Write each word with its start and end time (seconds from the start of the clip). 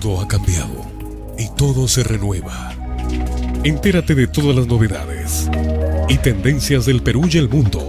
mundo 0.00 0.22
ha 0.22 0.28
cambiado 0.28 0.86
y 1.36 1.48
todo 1.56 1.86
se 1.86 2.02
renueva. 2.02 2.72
Entérate 3.64 4.14
de 4.14 4.26
todas 4.26 4.56
las 4.56 4.66
novedades 4.66 5.50
y 6.08 6.16
tendencias 6.16 6.86
del 6.86 7.02
Perú 7.02 7.28
y 7.30 7.36
el 7.36 7.50
mundo. 7.50 7.80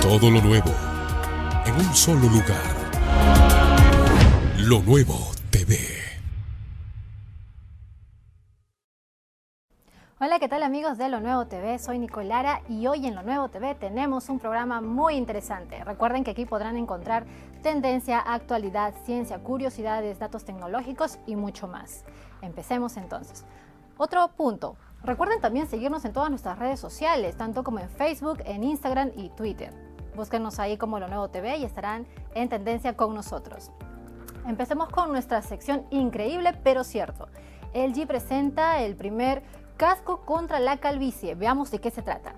Todo 0.00 0.30
lo 0.30 0.40
nuevo 0.40 0.74
en 1.66 1.74
un 1.74 1.94
solo 1.94 2.22
lugar. 2.22 2.62
Lo 4.56 4.82
nuevo 4.82 5.30
TV. 5.50 6.01
¿Qué 10.42 10.48
tal 10.48 10.64
amigos 10.64 10.98
de 10.98 11.08
Lo 11.08 11.20
Nuevo 11.20 11.46
TV? 11.46 11.78
Soy 11.78 12.00
Nicolara 12.00 12.62
y 12.68 12.88
hoy 12.88 13.06
en 13.06 13.14
Lo 13.14 13.22
Nuevo 13.22 13.48
TV 13.48 13.76
tenemos 13.76 14.28
un 14.28 14.40
programa 14.40 14.80
muy 14.80 15.14
interesante. 15.14 15.84
Recuerden 15.84 16.24
que 16.24 16.32
aquí 16.32 16.46
podrán 16.46 16.76
encontrar 16.76 17.26
tendencia, 17.62 18.18
actualidad, 18.18 18.92
ciencia, 19.04 19.38
curiosidades, 19.38 20.18
datos 20.18 20.44
tecnológicos 20.44 21.20
y 21.28 21.36
mucho 21.36 21.68
más. 21.68 22.04
Empecemos 22.40 22.96
entonces. 22.96 23.44
Otro 23.96 24.26
punto. 24.36 24.74
Recuerden 25.04 25.40
también 25.40 25.68
seguirnos 25.68 26.04
en 26.04 26.12
todas 26.12 26.30
nuestras 26.30 26.58
redes 26.58 26.80
sociales, 26.80 27.36
tanto 27.36 27.62
como 27.62 27.78
en 27.78 27.88
Facebook, 27.88 28.38
en 28.44 28.64
Instagram 28.64 29.12
y 29.14 29.28
Twitter. 29.28 29.72
Búsquenos 30.16 30.58
ahí 30.58 30.76
como 30.76 30.98
Lo 30.98 31.06
Nuevo 31.06 31.28
TV 31.28 31.58
y 31.58 31.64
estarán 31.64 32.04
en 32.34 32.48
tendencia 32.48 32.96
con 32.96 33.14
nosotros. 33.14 33.70
Empecemos 34.44 34.88
con 34.88 35.12
nuestra 35.12 35.40
sección 35.40 35.86
increíble 35.90 36.52
pero 36.64 36.82
cierto. 36.82 37.28
LG 37.74 38.06
presenta 38.06 38.80
el 38.80 38.96
primer 38.96 39.42
casco 39.82 40.20
contra 40.24 40.60
la 40.60 40.76
calvicie. 40.76 41.34
Veamos 41.34 41.72
de 41.72 41.80
qué 41.80 41.90
se 41.90 42.02
trata. 42.02 42.36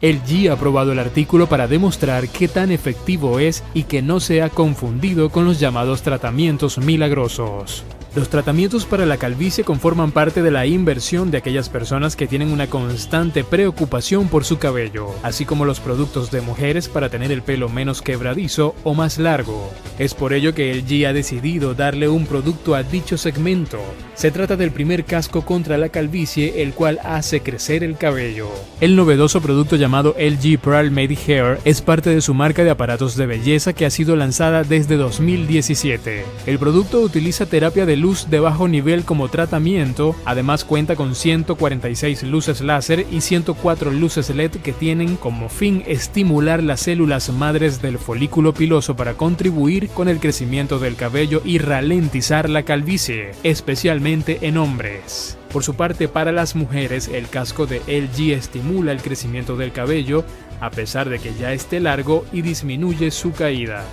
LG 0.00 0.50
ha 0.50 0.54
aprobado 0.54 0.90
el 0.90 0.98
artículo 0.98 1.46
para 1.46 1.68
demostrar 1.68 2.26
qué 2.26 2.48
tan 2.48 2.72
efectivo 2.72 3.38
es 3.38 3.62
y 3.72 3.84
que 3.84 4.02
no 4.02 4.18
sea 4.18 4.48
confundido 4.48 5.30
con 5.30 5.44
los 5.44 5.60
llamados 5.60 6.02
tratamientos 6.02 6.78
milagrosos. 6.78 7.84
Los 8.16 8.28
tratamientos 8.28 8.86
para 8.86 9.06
la 9.06 9.18
calvicie 9.18 9.62
conforman 9.62 10.10
parte 10.10 10.42
de 10.42 10.50
la 10.50 10.66
inversión 10.66 11.30
de 11.30 11.38
aquellas 11.38 11.68
personas 11.68 12.16
que 12.16 12.26
tienen 12.26 12.50
una 12.52 12.66
constante 12.66 13.44
preocupación 13.44 14.26
por 14.26 14.44
su 14.44 14.58
cabello, 14.58 15.14
así 15.22 15.44
como 15.44 15.64
los 15.64 15.78
productos 15.78 16.32
de 16.32 16.40
mujeres 16.40 16.88
para 16.88 17.08
tener 17.08 17.30
el 17.30 17.42
pelo 17.42 17.68
menos 17.68 18.02
quebradizo 18.02 18.74
o 18.82 18.94
más 18.94 19.18
largo. 19.18 19.72
Es 20.00 20.14
por 20.14 20.32
ello 20.32 20.54
que 20.54 20.74
LG 20.74 21.06
ha 21.06 21.12
decidido 21.12 21.74
darle 21.74 22.08
un 22.08 22.26
producto 22.26 22.74
a 22.74 22.82
dicho 22.82 23.16
segmento. 23.16 23.78
Se 24.14 24.32
trata 24.32 24.56
del 24.56 24.72
primer 24.72 25.04
casco 25.04 25.42
contra 25.42 25.78
la 25.78 25.90
calvicie, 25.90 26.62
el 26.62 26.72
cual 26.72 26.98
hace 27.04 27.42
crecer 27.42 27.84
el 27.84 27.96
cabello. 27.96 28.48
El 28.80 28.96
novedoso 28.96 29.40
producto 29.40 29.76
llamado 29.76 30.16
LG 30.18 30.58
Pearl 30.58 30.90
Made 30.90 31.16
Hair 31.28 31.58
es 31.64 31.80
parte 31.80 32.10
de 32.10 32.22
su 32.22 32.34
marca 32.34 32.64
de 32.64 32.70
aparatos 32.70 33.14
de 33.16 33.26
belleza 33.26 33.72
que 33.72 33.86
ha 33.86 33.90
sido 33.90 34.16
lanzada 34.16 34.64
desde 34.64 34.96
2017. 34.96 36.24
El 36.46 36.58
producto 36.58 37.02
utiliza 37.02 37.46
terapia 37.46 37.86
de 37.86 37.99
luz 38.00 38.28
de 38.30 38.40
bajo 38.40 38.66
nivel 38.66 39.04
como 39.04 39.28
tratamiento, 39.28 40.16
además 40.24 40.64
cuenta 40.64 40.96
con 40.96 41.14
146 41.14 42.24
luces 42.24 42.60
láser 42.60 43.06
y 43.10 43.20
104 43.20 43.90
luces 43.92 44.30
LED 44.34 44.52
que 44.62 44.72
tienen 44.72 45.16
como 45.16 45.48
fin 45.48 45.84
estimular 45.86 46.62
las 46.62 46.80
células 46.80 47.30
madres 47.30 47.80
del 47.82 47.98
folículo 47.98 48.54
piloso 48.54 48.96
para 48.96 49.14
contribuir 49.14 49.88
con 49.90 50.08
el 50.08 50.18
crecimiento 50.18 50.78
del 50.78 50.96
cabello 50.96 51.42
y 51.44 51.58
ralentizar 51.58 52.50
la 52.50 52.64
calvicie, 52.64 53.32
especialmente 53.42 54.38
en 54.42 54.56
hombres. 54.56 55.38
Por 55.52 55.64
su 55.64 55.74
parte, 55.74 56.08
para 56.08 56.32
las 56.32 56.54
mujeres, 56.54 57.08
el 57.08 57.28
casco 57.28 57.66
de 57.66 57.80
LG 57.86 58.32
estimula 58.32 58.92
el 58.92 59.02
crecimiento 59.02 59.56
del 59.56 59.72
cabello, 59.72 60.24
a 60.60 60.70
pesar 60.70 61.08
de 61.08 61.18
que 61.18 61.34
ya 61.34 61.52
esté 61.52 61.80
largo 61.80 62.24
y 62.32 62.42
disminuye 62.42 63.10
su 63.10 63.32
caída. 63.32 63.84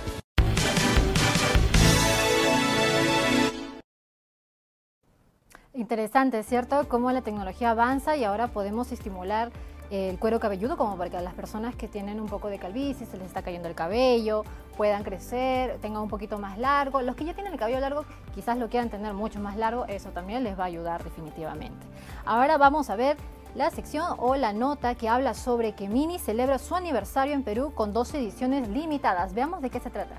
Interesante, 5.78 6.42
¿cierto? 6.42 6.88
Cómo 6.88 7.12
la 7.12 7.22
tecnología 7.22 7.70
avanza 7.70 8.16
y 8.16 8.24
ahora 8.24 8.48
podemos 8.48 8.90
estimular 8.90 9.52
el 9.92 10.18
cuero 10.18 10.40
cabelludo 10.40 10.76
como 10.76 10.96
para 10.96 11.08
que 11.08 11.20
las 11.20 11.34
personas 11.34 11.76
que 11.76 11.86
tienen 11.86 12.18
un 12.18 12.26
poco 12.26 12.48
de 12.48 12.58
calvicie, 12.58 13.06
se 13.06 13.16
les 13.16 13.28
está 13.28 13.42
cayendo 13.42 13.68
el 13.68 13.76
cabello, 13.76 14.42
puedan 14.76 15.04
crecer, 15.04 15.78
tengan 15.80 16.02
un 16.02 16.08
poquito 16.08 16.36
más 16.36 16.58
largo. 16.58 17.00
Los 17.00 17.14
que 17.14 17.24
ya 17.24 17.32
tienen 17.32 17.52
el 17.52 17.60
cabello 17.60 17.78
largo 17.78 18.04
quizás 18.34 18.58
lo 18.58 18.68
quieran 18.68 18.90
tener 18.90 19.14
mucho 19.14 19.38
más 19.38 19.56
largo, 19.56 19.84
eso 19.84 20.10
también 20.10 20.42
les 20.42 20.58
va 20.58 20.64
a 20.64 20.66
ayudar 20.66 21.04
definitivamente. 21.04 21.86
Ahora 22.26 22.58
vamos 22.58 22.90
a 22.90 22.96
ver 22.96 23.16
la 23.54 23.70
sección 23.70 24.16
o 24.18 24.34
la 24.34 24.52
nota 24.52 24.96
que 24.96 25.08
habla 25.08 25.32
sobre 25.32 25.76
que 25.76 25.88
Mini 25.88 26.18
celebra 26.18 26.58
su 26.58 26.74
aniversario 26.74 27.34
en 27.34 27.44
Perú 27.44 27.72
con 27.72 27.92
dos 27.92 28.12
ediciones 28.14 28.66
limitadas. 28.68 29.32
Veamos 29.32 29.62
de 29.62 29.70
qué 29.70 29.78
se 29.78 29.90
trata. 29.90 30.16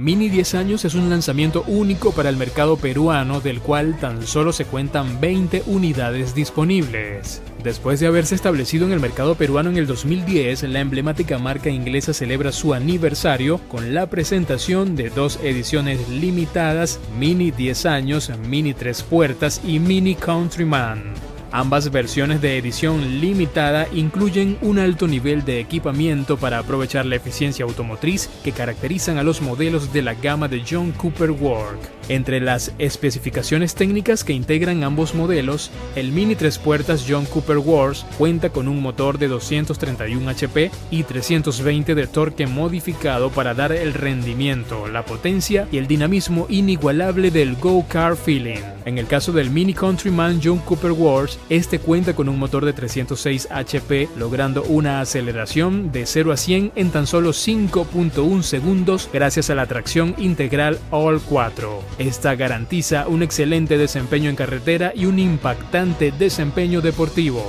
Mini 0.00 0.30
10 0.30 0.54
años 0.54 0.86
es 0.86 0.94
un 0.94 1.10
lanzamiento 1.10 1.62
único 1.66 2.12
para 2.12 2.30
el 2.30 2.38
mercado 2.38 2.78
peruano 2.78 3.42
del 3.42 3.60
cual 3.60 3.98
tan 3.98 4.26
solo 4.26 4.50
se 4.50 4.64
cuentan 4.64 5.20
20 5.20 5.64
unidades 5.66 6.34
disponibles. 6.34 7.42
Después 7.62 8.00
de 8.00 8.06
haberse 8.06 8.34
establecido 8.34 8.86
en 8.86 8.92
el 8.92 9.00
mercado 9.00 9.34
peruano 9.34 9.68
en 9.68 9.76
el 9.76 9.86
2010, 9.86 10.62
la 10.70 10.80
emblemática 10.80 11.38
marca 11.38 11.68
inglesa 11.68 12.14
celebra 12.14 12.50
su 12.50 12.72
aniversario 12.72 13.58
con 13.68 13.92
la 13.92 14.06
presentación 14.06 14.96
de 14.96 15.10
dos 15.10 15.38
ediciones 15.42 16.08
limitadas, 16.08 16.98
Mini 17.18 17.50
10 17.50 17.84
años, 17.84 18.32
Mini 18.48 18.72
3 18.72 19.02
puertas 19.02 19.60
y 19.66 19.80
Mini 19.80 20.14
Countryman. 20.14 21.29
Ambas 21.52 21.90
versiones 21.90 22.40
de 22.40 22.58
edición 22.58 23.20
limitada 23.20 23.88
incluyen 23.92 24.56
un 24.62 24.78
alto 24.78 25.08
nivel 25.08 25.44
de 25.44 25.58
equipamiento 25.58 26.36
para 26.36 26.58
aprovechar 26.58 27.06
la 27.06 27.16
eficiencia 27.16 27.64
automotriz 27.64 28.30
que 28.44 28.52
caracterizan 28.52 29.18
a 29.18 29.24
los 29.24 29.42
modelos 29.42 29.92
de 29.92 30.02
la 30.02 30.14
gama 30.14 30.46
de 30.46 30.62
John 30.68 30.92
Cooper 30.92 31.32
Work. 31.32 31.80
Entre 32.08 32.40
las 32.40 32.72
especificaciones 32.78 33.74
técnicas 33.74 34.24
que 34.24 34.32
integran 34.32 34.84
ambos 34.84 35.14
modelos, 35.14 35.70
el 35.96 36.12
Mini 36.12 36.34
3 36.36 36.58
puertas 36.58 37.04
John 37.08 37.24
Cooper 37.24 37.58
Wars 37.58 38.06
cuenta 38.18 38.50
con 38.50 38.68
un 38.68 38.80
motor 38.80 39.18
de 39.18 39.28
231 39.28 40.28
HP 40.28 40.70
y 40.90 41.02
320 41.02 41.94
de 41.94 42.06
torque 42.06 42.46
modificado 42.46 43.30
para 43.30 43.54
dar 43.54 43.72
el 43.72 43.94
rendimiento, 43.94 44.88
la 44.88 45.04
potencia 45.04 45.68
y 45.72 45.78
el 45.78 45.86
dinamismo 45.88 46.46
inigualable 46.48 47.30
del 47.30 47.56
Go 47.56 47.84
Car 47.88 48.16
Feeling. 48.16 48.62
En 48.84 48.98
el 48.98 49.06
caso 49.06 49.32
del 49.32 49.50
Mini 49.50 49.74
Countryman 49.74 50.40
John 50.42 50.58
Cooper 50.58 50.92
Wars, 50.92 51.38
este 51.48 51.78
cuenta 51.78 52.14
con 52.14 52.28
un 52.28 52.38
motor 52.38 52.64
de 52.64 52.72
306 52.72 53.48
HP, 53.50 54.08
logrando 54.16 54.62
una 54.64 55.00
aceleración 55.00 55.92
de 55.92 56.06
0 56.06 56.32
a 56.32 56.36
100 56.36 56.72
en 56.74 56.90
tan 56.90 57.06
solo 57.06 57.30
5.1 57.30 58.42
segundos 58.42 59.08
gracias 59.12 59.50
a 59.50 59.54
la 59.54 59.66
tracción 59.66 60.14
integral 60.18 60.78
All 60.90 61.20
4. 61.20 61.82
Esta 61.98 62.34
garantiza 62.34 63.08
un 63.08 63.22
excelente 63.22 63.78
desempeño 63.78 64.30
en 64.30 64.36
carretera 64.36 64.92
y 64.94 65.06
un 65.06 65.18
impactante 65.18 66.12
desempeño 66.12 66.80
deportivo. 66.80 67.44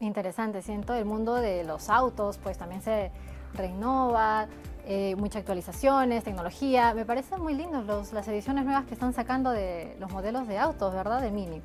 Interesante, 0.00 0.62
siento 0.62 0.94
el 0.94 1.04
mundo 1.04 1.34
de 1.34 1.64
los 1.64 1.88
autos, 1.90 2.38
pues 2.42 2.56
también 2.56 2.82
se 2.82 3.10
renova, 3.54 4.46
eh, 4.86 5.16
muchas 5.16 5.40
actualizaciones, 5.40 6.22
tecnología. 6.22 6.94
Me 6.94 7.04
parecen 7.04 7.42
muy 7.42 7.54
lindos 7.54 8.12
las 8.12 8.28
ediciones 8.28 8.64
nuevas 8.64 8.84
que 8.86 8.94
están 8.94 9.12
sacando 9.12 9.50
de 9.50 9.96
los 9.98 10.10
modelos 10.12 10.46
de 10.46 10.58
autos, 10.58 10.94
¿verdad? 10.94 11.20
De 11.20 11.30
Mini. 11.30 11.60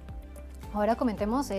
Ahora 0.74 0.96
comentemos 0.96 1.50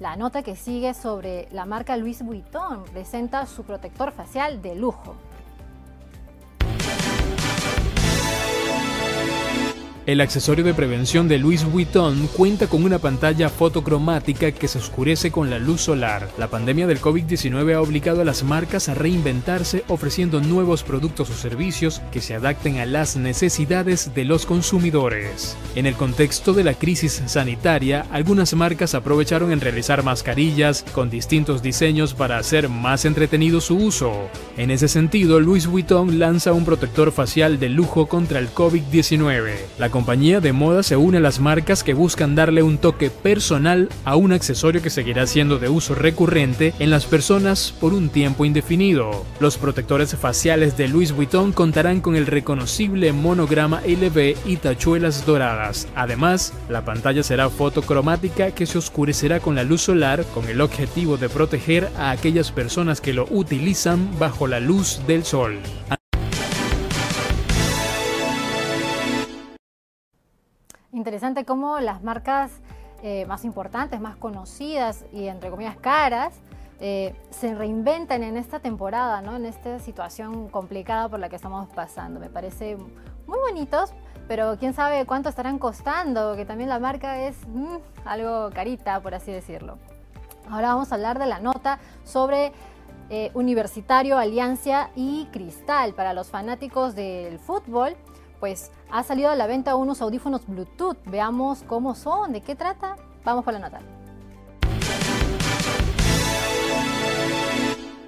la 0.00 0.16
nota 0.16 0.42
que 0.42 0.54
sigue 0.54 0.92
sobre 0.92 1.48
la 1.50 1.64
marca 1.64 1.96
Louis 1.96 2.22
Vuitton. 2.22 2.84
Presenta 2.92 3.46
su 3.46 3.64
protector 3.64 4.12
facial 4.12 4.60
de 4.60 4.74
lujo. 4.74 5.14
El 10.08 10.22
accesorio 10.22 10.64
de 10.64 10.72
prevención 10.72 11.28
de 11.28 11.36
Louis 11.36 11.64
Vuitton 11.70 12.28
cuenta 12.28 12.66
con 12.66 12.82
una 12.82 12.98
pantalla 12.98 13.50
fotocromática 13.50 14.52
que 14.52 14.66
se 14.66 14.78
oscurece 14.78 15.30
con 15.30 15.50
la 15.50 15.58
luz 15.58 15.82
solar. 15.82 16.30
La 16.38 16.48
pandemia 16.48 16.86
del 16.86 16.98
COVID-19 16.98 17.74
ha 17.74 17.82
obligado 17.82 18.22
a 18.22 18.24
las 18.24 18.42
marcas 18.42 18.88
a 18.88 18.94
reinventarse 18.94 19.84
ofreciendo 19.86 20.40
nuevos 20.40 20.82
productos 20.82 21.28
o 21.28 21.34
servicios 21.34 22.00
que 22.10 22.22
se 22.22 22.34
adapten 22.34 22.78
a 22.78 22.86
las 22.86 23.16
necesidades 23.18 24.14
de 24.14 24.24
los 24.24 24.46
consumidores. 24.46 25.58
En 25.74 25.84
el 25.84 25.94
contexto 25.94 26.54
de 26.54 26.64
la 26.64 26.72
crisis 26.72 27.22
sanitaria, 27.26 28.06
algunas 28.10 28.54
marcas 28.54 28.94
aprovecharon 28.94 29.52
en 29.52 29.60
realizar 29.60 30.02
mascarillas 30.02 30.86
con 30.94 31.10
distintos 31.10 31.60
diseños 31.60 32.14
para 32.14 32.38
hacer 32.38 32.70
más 32.70 33.04
entretenido 33.04 33.60
su 33.60 33.76
uso. 33.76 34.30
En 34.56 34.70
ese 34.70 34.88
sentido, 34.88 35.38
Louis 35.38 35.66
Vuitton 35.66 36.18
lanza 36.18 36.54
un 36.54 36.64
protector 36.64 37.12
facial 37.12 37.60
de 37.60 37.68
lujo 37.68 38.06
contra 38.06 38.38
el 38.38 38.48
COVID-19. 38.54 39.52
La 39.78 39.97
compañía 39.98 40.38
de 40.38 40.52
moda 40.52 40.84
se 40.84 40.96
une 40.96 41.16
a 41.16 41.20
las 41.20 41.40
marcas 41.40 41.82
que 41.82 41.92
buscan 41.92 42.36
darle 42.36 42.62
un 42.62 42.78
toque 42.78 43.10
personal 43.10 43.88
a 44.04 44.14
un 44.14 44.30
accesorio 44.30 44.80
que 44.80 44.90
seguirá 44.90 45.26
siendo 45.26 45.58
de 45.58 45.68
uso 45.68 45.96
recurrente 45.96 46.72
en 46.78 46.90
las 46.90 47.04
personas 47.04 47.74
por 47.80 47.92
un 47.92 48.08
tiempo 48.08 48.44
indefinido. 48.44 49.24
Los 49.40 49.58
protectores 49.58 50.14
faciales 50.14 50.76
de 50.76 50.86
Louis 50.86 51.10
Vuitton 51.10 51.50
contarán 51.50 52.00
con 52.00 52.14
el 52.14 52.26
reconocible 52.26 53.12
monograma 53.12 53.80
LV 53.84 54.36
y 54.46 54.58
tachuelas 54.58 55.26
doradas. 55.26 55.88
Además, 55.96 56.52
la 56.68 56.84
pantalla 56.84 57.24
será 57.24 57.50
fotocromática 57.50 58.52
que 58.52 58.66
se 58.66 58.78
oscurecerá 58.78 59.40
con 59.40 59.56
la 59.56 59.64
luz 59.64 59.80
solar 59.80 60.24
con 60.32 60.48
el 60.48 60.60
objetivo 60.60 61.16
de 61.16 61.28
proteger 61.28 61.90
a 61.96 62.12
aquellas 62.12 62.52
personas 62.52 63.00
que 63.00 63.14
lo 63.14 63.26
utilizan 63.32 64.16
bajo 64.20 64.46
la 64.46 64.60
luz 64.60 65.00
del 65.08 65.24
sol. 65.24 65.58
Interesante 71.08 71.46
cómo 71.46 71.80
las 71.80 72.02
marcas 72.02 72.50
eh, 73.02 73.24
más 73.24 73.46
importantes, 73.46 73.98
más 73.98 74.16
conocidas 74.16 75.06
y 75.10 75.28
entre 75.28 75.48
comillas 75.48 75.78
caras, 75.78 76.34
eh, 76.80 77.14
se 77.30 77.54
reinventan 77.54 78.22
en 78.22 78.36
esta 78.36 78.60
temporada, 78.60 79.22
¿no? 79.22 79.36
en 79.36 79.46
esta 79.46 79.78
situación 79.78 80.50
complicada 80.50 81.08
por 81.08 81.18
la 81.18 81.30
que 81.30 81.36
estamos 81.36 81.66
pasando. 81.70 82.20
Me 82.20 82.28
parece 82.28 82.76
muy 83.26 83.38
bonitos, 83.38 83.94
pero 84.28 84.58
quién 84.58 84.74
sabe 84.74 85.06
cuánto 85.06 85.30
estarán 85.30 85.58
costando, 85.58 86.36
que 86.36 86.44
también 86.44 86.68
la 86.68 86.78
marca 86.78 87.18
es 87.26 87.38
mm, 87.46 87.76
algo 88.04 88.50
carita, 88.50 89.00
por 89.00 89.14
así 89.14 89.32
decirlo. 89.32 89.78
Ahora 90.50 90.74
vamos 90.74 90.92
a 90.92 90.96
hablar 90.96 91.18
de 91.18 91.24
la 91.24 91.40
nota 91.40 91.78
sobre 92.04 92.52
eh, 93.08 93.30
Universitario, 93.32 94.18
Alianza 94.18 94.90
y 94.94 95.26
Cristal. 95.32 95.94
Para 95.94 96.12
los 96.12 96.28
fanáticos 96.28 96.94
del 96.94 97.38
fútbol, 97.38 97.96
pues 98.40 98.70
ha 98.90 99.02
salido 99.02 99.30
a 99.30 99.36
la 99.36 99.46
venta 99.46 99.76
unos 99.76 100.00
audífonos 100.00 100.46
Bluetooth. 100.46 100.98
Veamos 101.06 101.62
cómo 101.64 101.94
son, 101.94 102.32
de 102.32 102.40
qué 102.40 102.54
trata. 102.54 102.96
Vamos 103.24 103.44
por 103.44 103.52
la 103.52 103.60
nota. 103.60 103.80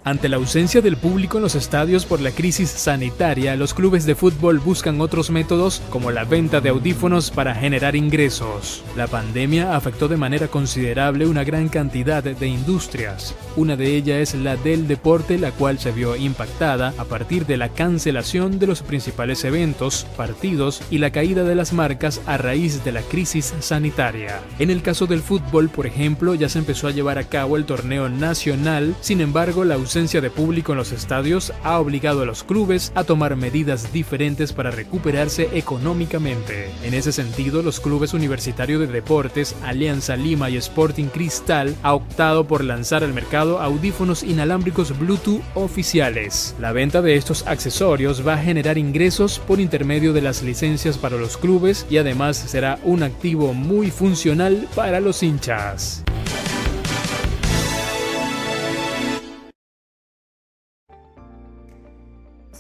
Ante 0.03 0.31
la 0.31 0.37
ausencia 0.37 0.81
del 0.81 0.97
público 0.97 1.37
en 1.37 1.43
los 1.43 1.55
estadios 1.55 2.07
por 2.07 2.23
la 2.23 2.31
crisis 2.31 2.71
sanitaria, 2.71 3.55
los 3.57 3.75
clubes 3.75 4.07
de 4.07 4.15
fútbol 4.15 4.59
buscan 4.59 4.99
otros 5.03 5.29
métodos 5.29 5.83
como 5.91 6.11
la 6.11 6.25
venta 6.25 6.63
de 6.63 6.71
audífonos 6.71 7.31
para 7.31 7.55
generar 7.55 7.95
ingresos. 7.95 8.83
La 8.97 9.09
pandemia 9.09 9.77
afectó 9.77 10.09
de 10.09 10.17
manera 10.17 10.49
considerable 10.49 11.27
una 11.27 11.45
gran 11.45 11.69
cantidad 11.69 12.25
de 12.25 12.47
industrias. 12.47 13.35
Una 13.57 13.77
de 13.77 13.95
ellas 13.95 14.33
es 14.33 14.35
la 14.37 14.57
del 14.57 14.89
deporte, 14.89 15.39
la 15.39 15.53
cual 15.53 15.79
se 15.79 15.93
vio 15.93 16.17
impactada 16.17 16.95
a 16.97 17.05
partir 17.05 17.45
de 17.45 17.59
la 17.59 17.69
cancelación 17.69 18.59
de 18.59 18.69
los 18.69 18.83
principales 18.83 19.45
eventos, 19.45 20.07
partidos 20.17 20.81
y 20.91 20.97
la 20.97 21.11
caída 21.11 21.45
de 21.45 21.55
las 21.55 21.75
marcas 21.75 22.23
a 22.25 22.39
raíz 22.39 22.85
de 22.85 22.93
la 22.93 23.03
crisis 23.03 23.53
sanitaria. 23.61 24.41
En 24.59 24.71
el 24.71 24.81
caso 24.81 25.07
del 25.07 25.21
fútbol, 25.21 25.69
por 25.69 25.87
ejemplo, 25.87 26.35
ya 26.35 26.49
se 26.49 26.59
empezó 26.59 26.89
a 26.89 26.93
llevar 26.93 27.19
a 27.19 27.25
cabo 27.25 27.59
el 27.59 27.67
torneo 27.67 28.09
nacional, 28.09 28.95
sin 29.03 29.21
embargo, 29.21 29.65
la 29.65 29.77
de 29.91 30.31
público 30.31 30.71
en 30.71 30.79
los 30.79 30.93
estadios 30.93 31.53
ha 31.65 31.81
obligado 31.81 32.23
a 32.23 32.25
los 32.25 32.45
clubes 32.45 32.93
a 32.95 33.03
tomar 33.03 33.35
medidas 33.35 33.93
diferentes 33.93 34.53
para 34.53 34.71
recuperarse 34.71 35.49
económicamente. 35.55 36.71
En 36.85 36.95
ese 36.95 37.11
sentido, 37.11 37.61
los 37.61 37.81
clubes 37.81 38.15
universitarios 38.15 38.79
de 38.79 38.87
deportes 38.87 39.57
Alianza 39.65 40.15
Lima 40.15 40.49
y 40.49 40.57
Sporting 40.59 41.07
Cristal 41.07 41.75
ha 41.83 41.95
optado 41.95 42.47
por 42.47 42.63
lanzar 42.63 43.03
al 43.03 43.13
mercado 43.13 43.59
audífonos 43.59 44.23
inalámbricos 44.23 44.97
Bluetooth 44.97 45.43
oficiales. 45.55 46.55
La 46.61 46.71
venta 46.71 47.03
de 47.03 47.17
estos 47.17 47.45
accesorios 47.49 48.25
va 48.25 48.35
a 48.35 48.43
generar 48.43 48.79
ingresos 48.79 49.41
por 49.41 49.59
intermedio 49.59 50.13
de 50.13 50.23
las 50.23 50.45
licencias 50.45 50.99
para 50.99 51.17
los 51.17 51.37
clubes 51.37 51.85
y 51.91 51.97
además 51.97 52.37
será 52.37 52.79
un 52.85 53.03
activo 53.03 53.55
muy 53.55 53.91
funcional 53.91 54.69
para 54.77 55.01
los 55.01 55.25
hinchas. 55.25 56.05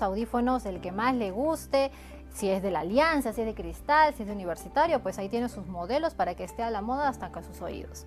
Audífonos, 0.02 0.67
el 0.67 0.81
que 0.81 0.93
más 0.93 1.14
le 1.14 1.31
guste, 1.31 1.91
si 2.32 2.49
es 2.49 2.62
de 2.62 2.70
la 2.70 2.81
Alianza, 2.81 3.32
si 3.32 3.41
es 3.41 3.47
de 3.47 3.55
cristal, 3.55 4.14
si 4.14 4.23
es 4.23 4.29
de 4.29 4.35
universitario, 4.35 5.00
pues 5.00 5.19
ahí 5.19 5.29
tiene 5.29 5.49
sus 5.49 5.67
modelos 5.67 6.14
para 6.14 6.35
que 6.35 6.44
esté 6.44 6.62
a 6.62 6.70
la 6.70 6.81
moda 6.81 7.08
hasta 7.08 7.31
con 7.31 7.44
sus 7.44 7.61
oídos. 7.61 8.06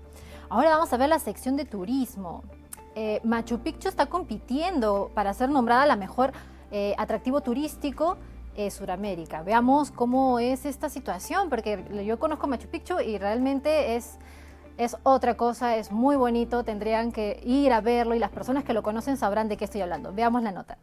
Ahora 0.49 0.69
vamos 0.71 0.91
a 0.93 0.97
ver 0.97 1.09
la 1.09 1.19
sección 1.19 1.55
de 1.55 1.65
turismo. 1.65 2.43
Eh, 2.95 3.21
Machu 3.23 3.59
Picchu 3.59 3.89
está 3.89 4.05
compitiendo 4.05 5.11
para 5.13 5.33
ser 5.33 5.49
nombrada 5.49 5.85
la 5.85 5.95
mejor 5.95 6.31
eh, 6.71 6.93
atractivo 6.97 7.41
turístico 7.41 8.17
de 8.55 8.69
Sudamérica. 8.69 9.41
Veamos 9.41 9.91
cómo 9.91 10.39
es 10.39 10.65
esta 10.65 10.89
situación, 10.89 11.49
porque 11.49 11.83
yo 12.05 12.19
conozco 12.19 12.47
Machu 12.47 12.67
Picchu 12.67 12.99
y 12.99 13.17
realmente 13.17 13.95
es, 13.95 14.19
es 14.77 14.95
otra 15.03 15.35
cosa, 15.35 15.75
es 15.75 15.91
muy 15.91 16.15
bonito, 16.15 16.63
tendrían 16.63 17.11
que 17.11 17.41
ir 17.43 17.73
a 17.73 17.81
verlo 17.81 18.15
y 18.15 18.19
las 18.19 18.31
personas 18.31 18.63
que 18.63 18.73
lo 18.73 18.83
conocen 18.83 19.17
sabrán 19.17 19.49
de 19.49 19.57
qué 19.57 19.65
estoy 19.65 19.81
hablando. 19.81 20.13
Veamos 20.13 20.43
la 20.43 20.51
nota. 20.51 20.77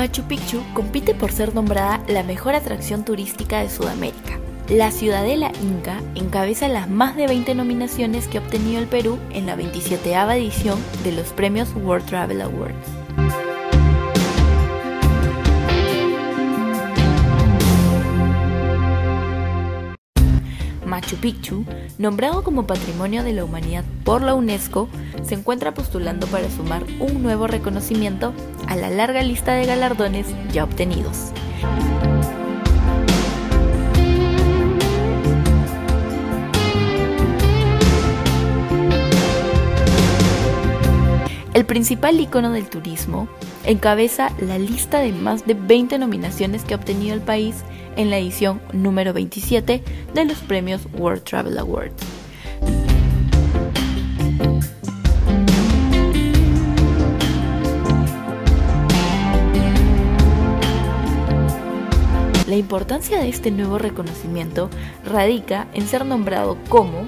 Machu 0.00 0.22
Picchu 0.22 0.62
compite 0.72 1.14
por 1.14 1.30
ser 1.30 1.54
nombrada 1.54 2.02
la 2.08 2.22
mejor 2.22 2.54
atracción 2.54 3.04
turística 3.04 3.60
de 3.60 3.68
Sudamérica. 3.68 4.38
La 4.70 4.92
Ciudadela 4.92 5.52
Inca 5.62 6.00
encabeza 6.14 6.68
las 6.68 6.88
más 6.88 7.16
de 7.16 7.26
20 7.26 7.54
nominaciones 7.54 8.26
que 8.26 8.38
ha 8.38 8.40
obtenido 8.40 8.80
el 8.80 8.86
Perú 8.86 9.18
en 9.32 9.44
la 9.44 9.56
27 9.56 10.14
edición 10.14 10.78
de 11.04 11.12
los 11.12 11.34
premios 11.34 11.74
World 11.74 12.06
Travel 12.06 12.40
Awards. 12.40 12.99
Machu 20.90 21.16
Picchu, 21.16 21.64
nombrado 21.98 22.42
como 22.42 22.66
Patrimonio 22.66 23.22
de 23.22 23.32
la 23.32 23.44
Humanidad 23.44 23.84
por 24.04 24.22
la 24.22 24.34
UNESCO, 24.34 24.88
se 25.22 25.36
encuentra 25.36 25.72
postulando 25.72 26.26
para 26.26 26.50
sumar 26.50 26.84
un 26.98 27.22
nuevo 27.22 27.46
reconocimiento 27.46 28.34
a 28.66 28.74
la 28.74 28.90
larga 28.90 29.22
lista 29.22 29.54
de 29.54 29.66
galardones 29.66 30.26
ya 30.52 30.64
obtenidos. 30.64 31.32
El 41.54 41.66
principal 41.66 42.18
icono 42.18 42.50
del 42.50 42.68
turismo 42.68 43.28
encabeza 43.70 44.32
la 44.40 44.58
lista 44.58 44.98
de 44.98 45.12
más 45.12 45.46
de 45.46 45.54
20 45.54 45.98
nominaciones 45.98 46.64
que 46.64 46.74
ha 46.74 46.76
obtenido 46.76 47.14
el 47.14 47.20
país 47.20 47.56
en 47.96 48.10
la 48.10 48.18
edición 48.18 48.60
número 48.72 49.12
27 49.12 49.82
de 50.14 50.24
los 50.24 50.38
premios 50.38 50.82
World 50.98 51.22
Travel 51.22 51.58
Awards. 51.58 51.94
La 62.48 62.56
importancia 62.56 63.20
de 63.20 63.28
este 63.28 63.52
nuevo 63.52 63.78
reconocimiento 63.78 64.70
radica 65.04 65.68
en 65.72 65.86
ser 65.86 66.04
nombrado 66.04 66.58
como 66.68 67.04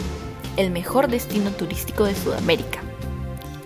el 0.57 0.71
mejor 0.71 1.09
destino 1.09 1.51
turístico 1.51 2.05
de 2.05 2.15
Sudamérica, 2.15 2.81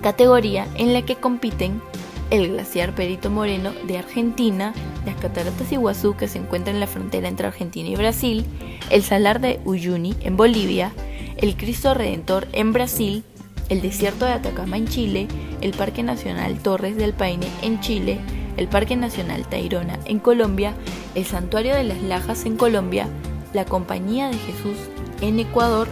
categoría 0.01 0.67
en 0.77 0.95
la 0.95 1.03
que 1.03 1.17
compiten 1.17 1.83
el 2.31 2.49
glaciar 2.53 2.95
Perito 2.95 3.31
Moreno 3.31 3.73
de 3.87 3.99
Argentina, 3.99 4.75
las 5.05 5.17
cataratas 5.17 5.71
Iguazú 5.71 6.17
que 6.17 6.29
se 6.29 6.39
encuentran 6.39 6.77
en 6.77 6.81
la 6.81 6.87
frontera 6.87 7.29
entre 7.29 7.47
Argentina 7.47 7.89
y 7.89 7.97
Brasil, 7.97 8.45
el 8.91 9.03
salar 9.03 9.41
de 9.41 9.61
Uyuni 9.65 10.15
en 10.21 10.37
Bolivia, 10.37 10.93
el 11.37 11.57
Cristo 11.57 11.95
Redentor 11.95 12.49
en 12.53 12.73
Brasil, 12.73 13.25
el 13.69 13.83
desierto 13.83 14.25
de 14.25 14.33
Atacama 14.33 14.77
en 14.77 14.87
Chile, 14.87 15.29
el 15.61 15.73
Parque 15.73 16.03
Nacional 16.03 16.59
Torres 16.59 16.97
del 16.97 17.13
Paine 17.13 17.47
en 17.63 17.81
Chile, 17.81 18.19
el 18.57 18.69
Parque 18.69 18.97
Nacional 18.97 19.47
Tairona 19.49 19.99
en 20.05 20.19
Colombia, 20.19 20.75
el 21.15 21.25
Santuario 21.25 21.75
de 21.75 21.85
las 21.85 22.01
Lajas 22.03 22.47
en 22.47 22.57
Colombia, 22.57 23.09
la 23.53 23.65
Compañía 23.65 24.29
de 24.29 24.39
Jesús 24.39 24.77
en 25.21 25.39
Ecuador 25.41 25.89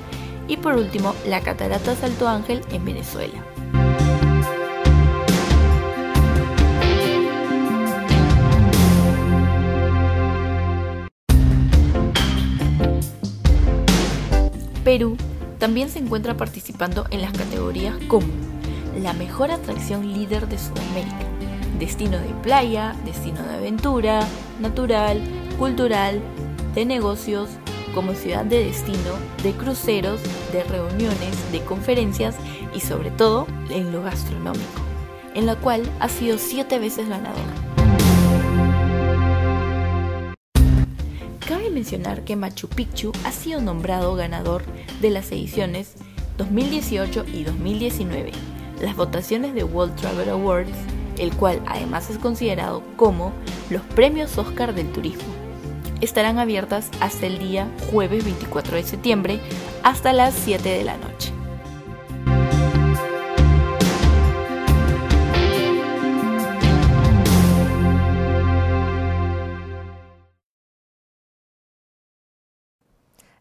y 0.48 0.56
por 0.56 0.74
último 0.74 1.14
la 1.26 1.40
Catarata 1.40 1.94
Salto 1.94 2.28
Ángel 2.28 2.60
en 2.70 2.84
Venezuela. 2.84 3.53
Perú 14.94 15.16
también 15.58 15.88
se 15.88 15.98
encuentra 15.98 16.36
participando 16.36 17.04
en 17.10 17.20
las 17.20 17.32
categorías 17.32 17.96
como 18.06 18.28
la 19.02 19.12
mejor 19.12 19.50
atracción 19.50 20.12
líder 20.12 20.46
de 20.46 20.56
Sudamérica, 20.56 21.26
destino 21.80 22.16
de 22.16 22.32
playa, 22.44 22.94
destino 23.04 23.42
de 23.42 23.54
aventura, 23.56 24.24
natural, 24.60 25.20
cultural, 25.58 26.20
de 26.76 26.84
negocios, 26.84 27.48
como 27.92 28.14
ciudad 28.14 28.44
de 28.44 28.66
destino, 28.66 29.18
de 29.42 29.50
cruceros, 29.54 30.20
de 30.52 30.62
reuniones, 30.62 31.50
de 31.50 31.60
conferencias 31.64 32.36
y 32.72 32.78
sobre 32.78 33.10
todo 33.10 33.48
en 33.70 33.90
lo 33.90 34.00
gastronómico, 34.00 34.80
en 35.34 35.46
la 35.46 35.56
cual 35.56 35.82
ha 35.98 36.08
sido 36.08 36.38
siete 36.38 36.78
veces 36.78 37.08
ganador. 37.08 37.63
Cabe 41.46 41.68
mencionar 41.68 42.24
que 42.24 42.36
Machu 42.36 42.68
Picchu 42.68 43.12
ha 43.24 43.30
sido 43.30 43.60
nombrado 43.60 44.14
ganador 44.14 44.62
de 45.02 45.10
las 45.10 45.30
ediciones 45.30 45.92
2018 46.38 47.26
y 47.34 47.44
2019, 47.44 48.32
las 48.80 48.96
votaciones 48.96 49.54
de 49.54 49.62
World 49.62 49.94
Travel 49.96 50.30
Awards, 50.30 50.72
el 51.18 51.34
cual 51.36 51.60
además 51.66 52.08
es 52.08 52.16
considerado 52.16 52.82
como 52.96 53.34
los 53.68 53.82
premios 53.82 54.38
Oscar 54.38 54.74
del 54.74 54.90
turismo. 54.90 55.34
Estarán 56.00 56.38
abiertas 56.38 56.88
hasta 57.00 57.26
el 57.26 57.38
día 57.38 57.70
jueves 57.90 58.24
24 58.24 58.76
de 58.76 58.82
septiembre 58.82 59.40
hasta 59.82 60.14
las 60.14 60.32
7 60.32 60.66
de 60.66 60.84
la 60.84 60.96
noche. 60.96 61.33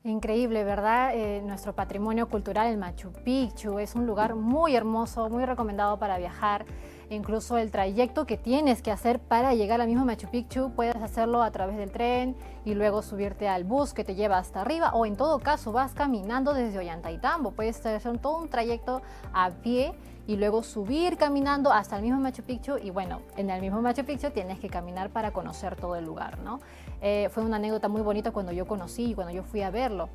Increíble, 0.06 0.66
¿verdad? 0.66 1.12
Eh, 1.16 1.42
nuestro 1.46 1.74
patrimonio 1.74 2.28
cultural, 2.28 2.68
el 2.68 2.78
Machu 2.78 3.14
Picchu, 3.24 3.80
es 3.80 3.96
un 3.96 4.06
lugar 4.06 4.36
muy 4.36 4.76
hermoso, 4.76 5.30
muy 5.30 5.46
recomendado 5.46 5.98
para 5.98 6.18
viajar. 6.18 6.66
Incluso 7.10 7.58
el 7.58 7.72
trayecto 7.72 8.26
que 8.26 8.36
tienes 8.36 8.82
que 8.82 8.92
hacer 8.92 9.20
para 9.20 9.54
llegar 9.54 9.80
al 9.80 9.88
mismo 9.88 10.04
Machu 10.04 10.28
Picchu, 10.30 10.74
puedes 10.76 10.98
hacerlo 10.98 11.42
a 11.42 11.52
través 11.52 11.78
del 11.78 11.90
tren 11.90 12.36
y 12.66 12.74
luego 12.74 13.02
subirte 13.02 13.48
al 13.48 13.64
bus 13.64 13.94
que 13.94 14.04
te 14.04 14.14
lleva 14.14 14.40
hasta 14.40 14.60
arriba 14.60 14.92
o 14.94 15.06
en 15.06 15.16
todo 15.16 15.40
caso 15.40 15.72
vas 15.72 15.94
caminando 15.94 16.54
desde 16.54 16.80
Ollantaytambo. 16.80 17.52
Puedes 17.52 17.86
hacer 17.86 18.18
todo 18.18 18.40
un 18.40 18.50
trayecto 18.50 19.02
a 19.32 19.52
pie 19.52 19.94
y 20.28 20.36
luego 20.38 20.64
subir 20.64 21.18
caminando 21.18 21.72
hasta 21.72 21.96
el 21.96 22.02
mismo 22.02 22.20
Machu 22.20 22.44
Picchu 22.44 22.78
y 22.78 22.90
bueno, 22.90 23.22
en 23.38 23.50
el 23.50 23.62
mismo 23.62 23.82
Machu 23.82 24.04
Picchu 24.04 24.32
tienes 24.32 24.60
que 24.60 24.70
caminar 24.70 25.10
para 25.10 25.32
conocer 25.32 25.76
todo 25.76 25.96
el 25.96 26.06
lugar, 26.06 26.40
¿no? 26.40 26.60
Eh, 27.06 27.28
fue 27.32 27.44
una 27.44 27.58
anécdota 27.58 27.90
muy 27.90 28.02
bonita 28.02 28.32
cuando 28.32 28.54
yo 28.54 28.66
conocí 28.66 29.12
y 29.12 29.14
cuando 29.14 29.34
yo 29.34 29.44
fui 29.44 29.62
a 29.62 29.70
verlo. 29.70 30.08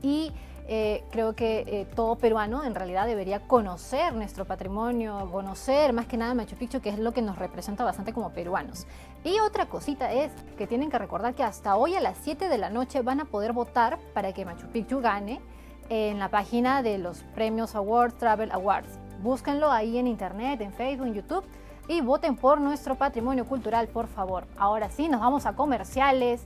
Y 0.00 0.32
eh, 0.66 1.04
creo 1.10 1.34
que 1.34 1.64
eh, 1.66 1.86
todo 1.94 2.16
peruano 2.16 2.64
en 2.64 2.74
realidad 2.74 3.06
debería 3.06 3.40
conocer 3.40 4.14
nuestro 4.14 4.46
patrimonio, 4.46 5.28
conocer 5.30 5.92
más 5.92 6.06
que 6.06 6.16
nada 6.16 6.32
Machu 6.32 6.56
Picchu, 6.56 6.80
que 6.80 6.88
es 6.88 6.98
lo 6.98 7.12
que 7.12 7.20
nos 7.20 7.38
representa 7.38 7.84
bastante 7.84 8.14
como 8.14 8.30
peruanos. 8.30 8.86
Y 9.22 9.38
otra 9.40 9.66
cosita 9.66 10.10
es 10.10 10.32
que 10.56 10.66
tienen 10.66 10.90
que 10.90 10.98
recordar 10.98 11.34
que 11.34 11.42
hasta 11.42 11.76
hoy 11.76 11.94
a 11.94 12.00
las 12.00 12.16
7 12.22 12.48
de 12.48 12.56
la 12.56 12.70
noche 12.70 13.02
van 13.02 13.20
a 13.20 13.26
poder 13.26 13.52
votar 13.52 13.98
para 14.14 14.32
que 14.32 14.46
Machu 14.46 14.68
Picchu 14.68 15.00
gane 15.00 15.42
en 15.90 16.18
la 16.18 16.30
página 16.30 16.82
de 16.82 16.96
los 16.96 17.22
premios 17.34 17.74
Awards, 17.74 18.16
Travel 18.16 18.50
Awards. 18.52 18.98
Búsquenlo 19.22 19.70
ahí 19.70 19.98
en 19.98 20.06
internet, 20.06 20.62
en 20.62 20.72
Facebook, 20.72 21.06
en 21.06 21.14
YouTube 21.14 21.44
y 21.88 22.02
voten 22.02 22.36
por 22.36 22.60
nuestro 22.60 22.94
patrimonio 22.94 23.46
cultural, 23.46 23.88
por 23.88 24.06
favor. 24.06 24.44
Ahora 24.56 24.90
sí, 24.90 25.08
nos 25.08 25.20
vamos 25.20 25.46
a 25.46 25.54
comerciales, 25.54 26.42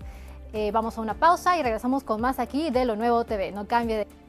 eh, 0.52 0.70
vamos 0.70 0.96
a 0.96 1.00
una 1.00 1.14
pausa 1.14 1.58
y 1.58 1.62
regresamos 1.62 2.04
con 2.04 2.20
más 2.20 2.38
aquí 2.38 2.70
de 2.70 2.84
Lo 2.84 2.96
Nuevo 2.96 3.25
TV. 3.25 3.52
No 3.52 3.66
cambie 3.66 3.99
de... 3.99 4.22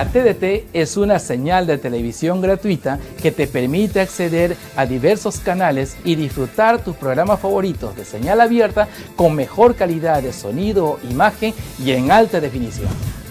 La 0.00 0.06
TDT 0.06 0.64
es 0.72 0.96
una 0.96 1.18
señal 1.18 1.66
de 1.66 1.76
televisión 1.76 2.40
gratuita 2.40 2.98
que 3.20 3.32
te 3.32 3.46
permite 3.46 4.00
acceder 4.00 4.56
a 4.74 4.86
diversos 4.86 5.40
canales 5.40 5.94
y 6.06 6.14
disfrutar 6.14 6.82
tus 6.82 6.96
programas 6.96 7.38
favoritos 7.38 7.94
de 7.94 8.06
señal 8.06 8.40
abierta 8.40 8.88
con 9.14 9.34
mejor 9.34 9.74
calidad 9.74 10.22
de 10.22 10.32
sonido, 10.32 10.98
imagen 11.10 11.52
y 11.84 11.90
en 11.90 12.10
alta 12.10 12.40
definición. 12.40 12.88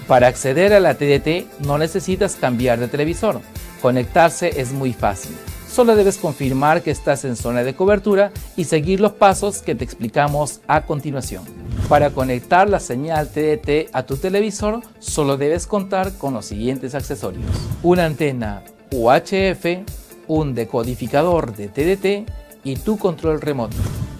Para 0.07 0.27
acceder 0.27 0.71
a 0.73 0.79
la 0.79 0.93
TDT 0.93 1.65
no 1.65 1.79
necesitas 1.79 2.35
cambiar 2.35 2.77
de 2.79 2.87
televisor. 2.87 3.41
Conectarse 3.81 4.61
es 4.61 4.71
muy 4.71 4.93
fácil. 4.93 5.35
Solo 5.71 5.95
debes 5.95 6.17
confirmar 6.17 6.81
que 6.81 6.89
estás 6.89 7.23
en 7.25 7.35
zona 7.35 7.63
de 7.63 7.75
cobertura 7.75 8.31
y 8.57 8.63
seguir 8.63 8.99
los 8.99 9.13
pasos 9.13 9.61
que 9.61 9.75
te 9.75 9.83
explicamos 9.83 10.61
a 10.67 10.81
continuación. 10.81 11.43
Para 11.87 12.09
conectar 12.09 12.67
la 12.67 12.79
señal 12.79 13.29
TDT 13.29 13.89
a 13.93 14.03
tu 14.03 14.17
televisor, 14.17 14.81
solo 14.99 15.37
debes 15.37 15.67
contar 15.67 16.13
con 16.17 16.33
los 16.33 16.45
siguientes 16.45 16.95
accesorios. 16.95 17.45
Una 17.83 18.05
antena 18.05 18.63
UHF, 18.91 19.85
un 20.27 20.55
decodificador 20.55 21.55
de 21.55 21.67
TDT 21.67 22.29
y 22.63 22.75
tu 22.75 22.97
control 22.97 23.39
remoto. 23.39 23.77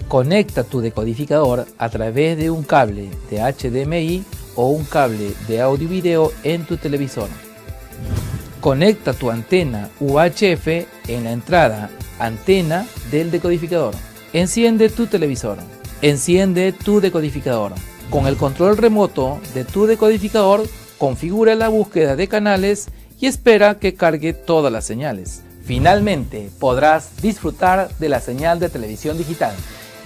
Conecta 0.08 0.64
tu 0.64 0.80
decodificador 0.80 1.66
a 1.78 1.88
través 1.88 2.38
de 2.38 2.50
un 2.50 2.62
cable 2.62 3.10
de 3.28 3.40
HDMI 3.40 4.24
o 4.54 4.68
un 4.68 4.84
cable 4.84 5.32
de 5.48 5.60
audio 5.60 5.88
video 5.88 6.32
en 6.44 6.64
tu 6.64 6.76
televisor. 6.76 7.28
Conecta 8.60 9.14
tu 9.14 9.30
antena 9.30 9.88
UHF 10.00 10.66
en 11.08 11.24
la 11.24 11.32
entrada 11.32 11.90
antena 12.18 12.86
del 13.10 13.30
decodificador. 13.30 13.94
Enciende 14.34 14.90
tu 14.90 15.06
televisor. 15.06 15.56
Enciende 16.02 16.72
tu 16.72 17.00
decodificador. 17.00 17.72
Con 18.10 18.26
el 18.26 18.36
control 18.36 18.76
remoto 18.76 19.40
de 19.54 19.64
tu 19.64 19.86
decodificador, 19.86 20.62
configura 20.98 21.54
la 21.54 21.68
búsqueda 21.68 22.16
de 22.16 22.28
canales 22.28 22.88
y 23.18 23.26
espera 23.26 23.78
que 23.78 23.94
cargue 23.94 24.34
todas 24.34 24.70
las 24.70 24.84
señales. 24.84 25.42
Finalmente 25.64 26.50
podrás 26.58 27.22
disfrutar 27.22 27.88
de 27.98 28.08
la 28.10 28.20
señal 28.20 28.60
de 28.60 28.68
televisión 28.68 29.16
digital. 29.16 29.54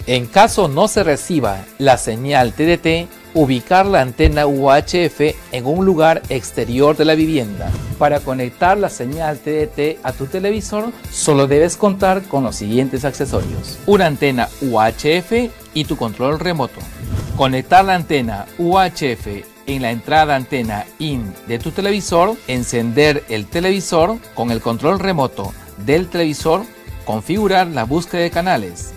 En 0.07 0.27
caso 0.27 0.69
no 0.69 0.87
se 0.87 1.03
reciba 1.03 1.65
la 1.79 1.97
señal 1.97 2.53
TDT, 2.53 3.09
ubicar 3.35 3.85
la 3.85 4.01
antena 4.01 4.47
UHF 4.47 5.21
en 5.53 5.67
un 5.67 5.85
lugar 5.85 6.23
exterior 6.29 6.97
de 6.97 7.05
la 7.05 7.15
vivienda. 7.15 7.71
Para 7.99 8.21
conectar 8.21 8.79
la 8.79 8.89
señal 8.89 9.39
TDT 9.39 9.99
a 10.03 10.13
tu 10.13 10.27
televisor, 10.27 10.93
solo 11.11 11.47
debes 11.47 11.77
contar 11.77 12.23
con 12.23 12.45
los 12.45 12.57
siguientes 12.57 13.05
accesorios. 13.05 13.79
Una 13.87 14.07
antena 14.07 14.49
UHF 14.63 15.51
y 15.75 15.85
tu 15.85 15.97
control 15.97 16.39
remoto. 16.39 16.81
Conectar 17.37 17.85
la 17.85 17.97
antena 17.97 18.47
UHF 18.59 19.27
en 19.67 19.83
la 19.83 19.91
entrada 19.91 20.37
antena 20.37 20.85
IN 20.99 21.33
de 21.49 21.59
tu 21.59 21.71
televisor, 21.71 22.37
encender 22.47 23.25
el 23.29 23.47
televisor 23.47 24.19
con 24.35 24.51
el 24.51 24.61
control 24.61 25.01
remoto 25.01 25.53
del 25.79 26.09
televisor, 26.09 26.63
configurar 27.05 27.67
la 27.67 27.85
búsqueda 27.85 28.23
de 28.23 28.31
canales, 28.31 28.93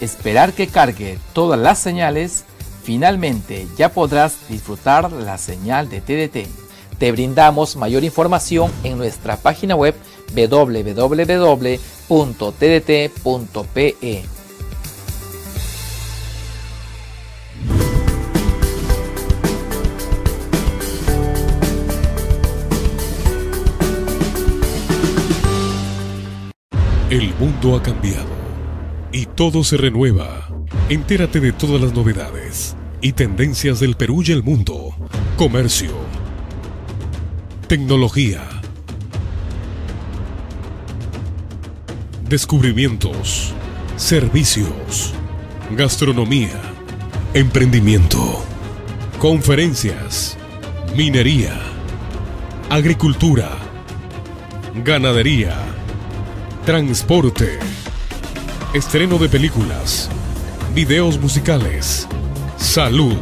esperar 0.00 0.52
que 0.52 0.66
cargue 0.66 1.18
todas 1.32 1.60
las 1.60 1.78
señales 1.78 2.44
Finalmente, 2.88 3.68
ya 3.76 3.92
podrás 3.92 4.48
disfrutar 4.48 5.12
la 5.12 5.36
señal 5.36 5.90
de 5.90 6.00
TDT. 6.00 6.48
Te 6.96 7.12
brindamos 7.12 7.76
mayor 7.76 8.02
información 8.02 8.72
en 8.82 8.96
nuestra 8.96 9.36
página 9.36 9.76
web 9.76 9.94
www.tdt.pe. 10.34 11.04
El 27.10 27.34
mundo 27.34 27.76
ha 27.76 27.82
cambiado 27.82 28.24
y 29.12 29.26
todo 29.26 29.62
se 29.62 29.76
renueva. 29.76 30.47
Entérate 30.90 31.38
de 31.40 31.52
todas 31.52 31.82
las 31.82 31.92
novedades 31.92 32.74
y 33.02 33.12
tendencias 33.12 33.78
del 33.78 33.94
Perú 33.94 34.22
y 34.26 34.32
el 34.32 34.42
mundo. 34.42 34.94
Comercio. 35.36 35.90
Tecnología. 37.66 38.40
Descubrimientos. 42.26 43.52
Servicios. 43.96 45.12
Gastronomía. 45.76 46.58
Emprendimiento. 47.34 48.42
Conferencias. 49.18 50.38
Minería. 50.96 51.60
Agricultura. 52.70 53.50
Ganadería. 54.82 55.54
Transporte. 56.64 57.58
Estreno 58.72 59.18
de 59.18 59.28
películas. 59.28 60.08
Videos 60.78 61.18
musicales 61.18 62.06
Salud. 62.56 63.18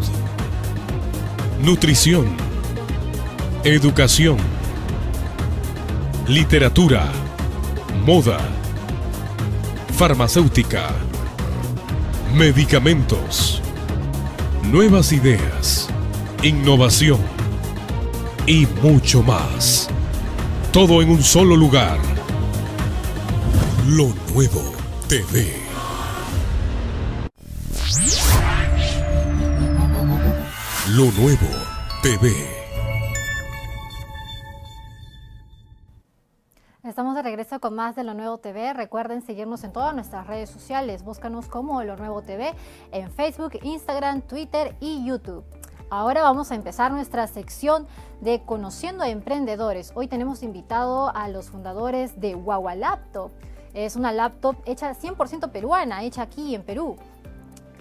Nutrición. 1.63 2.27
Educación. 3.65 4.37
literatura, 6.29 7.11
moda, 8.05 8.41
farmacéutica, 9.97 10.91
medicamentos, 12.35 13.63
nuevas 14.63 15.13
ideas, 15.13 15.89
innovación 16.43 17.21
y 18.47 18.67
mucho 18.83 19.23
más. 19.23 19.89
Todo 20.75 21.01
en 21.01 21.09
un 21.09 21.23
solo 21.23 21.57
lugar. 21.57 21.97
Lo 23.87 24.13
nuevo 24.35 24.75
TV. 25.09 25.66
Lo 30.97 31.11
nuevo 31.13 31.47
TV. 32.03 32.33
Estamos 36.85 37.15
de 37.15 37.21
regreso 37.21 37.61
con 37.61 37.75
más 37.75 37.97
de 37.97 38.03
Lo 38.03 38.15
Nuevo 38.15 38.39
TV. 38.39 38.73
Recuerden 38.73 39.21
seguirnos 39.21 39.63
en 39.65 39.75
todas 39.75 39.95
nuestras 39.95 40.27
redes 40.27 40.49
sociales. 40.49 41.03
Búscanos 41.03 41.49
como 41.49 41.83
Lo 41.83 41.99
Nuevo 41.99 42.23
TV 42.23 42.55
en 42.93 43.11
Facebook, 43.11 43.59
Instagram, 43.63 44.23
Twitter 44.23 44.75
y 44.81 45.05
YouTube. 45.05 45.45
Ahora 45.91 46.23
vamos 46.23 46.51
a 46.51 46.55
empezar 46.55 46.93
nuestra 46.93 47.27
sección 47.27 47.87
de 48.23 48.43
Conociendo 48.47 49.05
a 49.05 49.11
Emprendedores. 49.11 49.93
Hoy 49.95 50.09
tenemos 50.09 50.43
invitado 50.43 51.15
a 51.15 51.29
los 51.29 51.51
fundadores 51.51 52.19
de 52.23 52.33
Guagua 52.33 52.75
Laptop. 52.75 53.33
Es 53.75 53.97
una 53.97 54.13
laptop 54.13 54.57
hecha 54.65 54.95
100% 54.95 55.51
peruana, 55.51 56.05
hecha 56.05 56.23
aquí 56.23 56.55
en 56.55 56.63
Perú. 56.63 56.97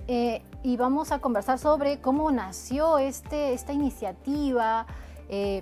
Eh, 0.09 0.43
y 0.65 0.77
vamos 0.77 1.11
a 1.11 1.19
conversar 1.19 1.59
sobre 1.59 1.99
cómo 1.99 2.31
nació 2.31 2.97
este, 2.97 3.53
esta 3.53 3.71
iniciativa, 3.71 4.87
eh, 5.29 5.61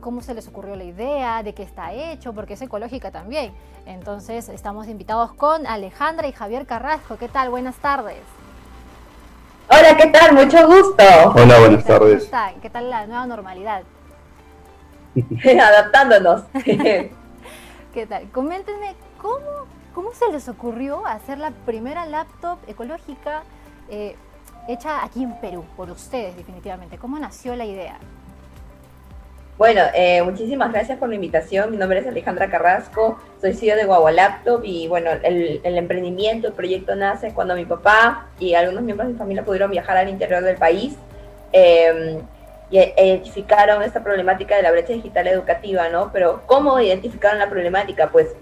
cómo 0.00 0.22
se 0.22 0.32
les 0.32 0.48
ocurrió 0.48 0.74
la 0.74 0.84
idea, 0.84 1.42
de 1.42 1.52
qué 1.52 1.62
está 1.62 1.92
hecho, 1.92 2.32
porque 2.32 2.54
es 2.54 2.62
ecológica 2.62 3.10
también. 3.10 3.52
Entonces 3.84 4.48
estamos 4.48 4.88
invitados 4.88 5.34
con 5.34 5.66
Alejandra 5.66 6.28
y 6.28 6.32
Javier 6.32 6.64
Carrasco. 6.64 7.18
¿Qué 7.18 7.28
tal? 7.28 7.50
Buenas 7.50 7.76
tardes. 7.76 8.22
Hola, 9.68 9.98
¿qué 9.98 10.06
tal? 10.06 10.32
Mucho 10.32 10.66
gusto. 10.66 11.04
Hola, 11.34 11.58
buenas 11.58 11.84
tardes. 11.84 12.30
¿Cómo 12.30 12.60
¿Qué 12.62 12.70
tal 12.70 12.88
la 12.88 13.06
nueva 13.06 13.26
normalidad? 13.26 13.82
Adaptándonos. 15.44 16.44
¿Qué 16.54 18.06
tal? 18.08 18.30
Coméntenme 18.30 18.96
cómo, 19.20 19.66
cómo 19.94 20.14
se 20.14 20.32
les 20.32 20.48
ocurrió 20.48 21.04
hacer 21.04 21.36
la 21.36 21.50
primera 21.66 22.06
laptop 22.06 22.56
ecológica 22.66 23.42
eh, 23.90 24.16
hecha 24.68 25.04
aquí 25.04 25.22
en 25.22 25.38
Perú, 25.40 25.64
por 25.76 25.90
ustedes 25.90 26.36
definitivamente. 26.36 26.98
¿Cómo 26.98 27.18
nació 27.18 27.56
la 27.56 27.64
idea? 27.64 27.98
Bueno, 29.58 29.82
eh, 29.94 30.22
muchísimas 30.22 30.72
gracias 30.72 30.98
por 30.98 31.08
la 31.08 31.14
invitación. 31.14 31.70
Mi 31.70 31.76
nombre 31.76 32.00
es 32.00 32.06
Alejandra 32.06 32.50
Carrasco, 32.50 33.20
soy 33.40 33.54
CEO 33.54 33.76
de 33.76 33.84
Guagua 33.84 34.10
Laptop 34.10 34.62
y 34.64 34.88
bueno, 34.88 35.10
el, 35.22 35.60
emprendimiento, 35.64 36.48
el 36.48 36.52
proyecto 36.54 36.96
nace 36.96 37.32
cuando 37.32 37.54
mi 37.54 37.64
papá 37.64 38.28
y 38.40 38.54
algunos 38.54 38.82
miembros 38.82 39.06
de 39.06 39.12
mi 39.12 39.18
familia 39.18 39.44
pudieron 39.44 39.70
viajar 39.70 39.96
al 39.98 40.08
interior 40.08 40.42
del 40.42 40.56
país 40.56 40.96
em, 41.52 42.22
y 42.70 42.78
identificaron 42.78 43.82
esta 43.82 44.02
problemática 44.02 44.56
de 44.56 44.62
la 44.62 44.72
brecha 44.72 44.94
digital 44.94 45.28
educativa, 45.28 45.88
¿no? 45.90 46.10
Pero 46.12 46.42
¿cómo 46.46 46.80
identificaron 46.80 47.38
la 47.38 47.48
problemática? 47.48 48.08
Pues 48.10 48.34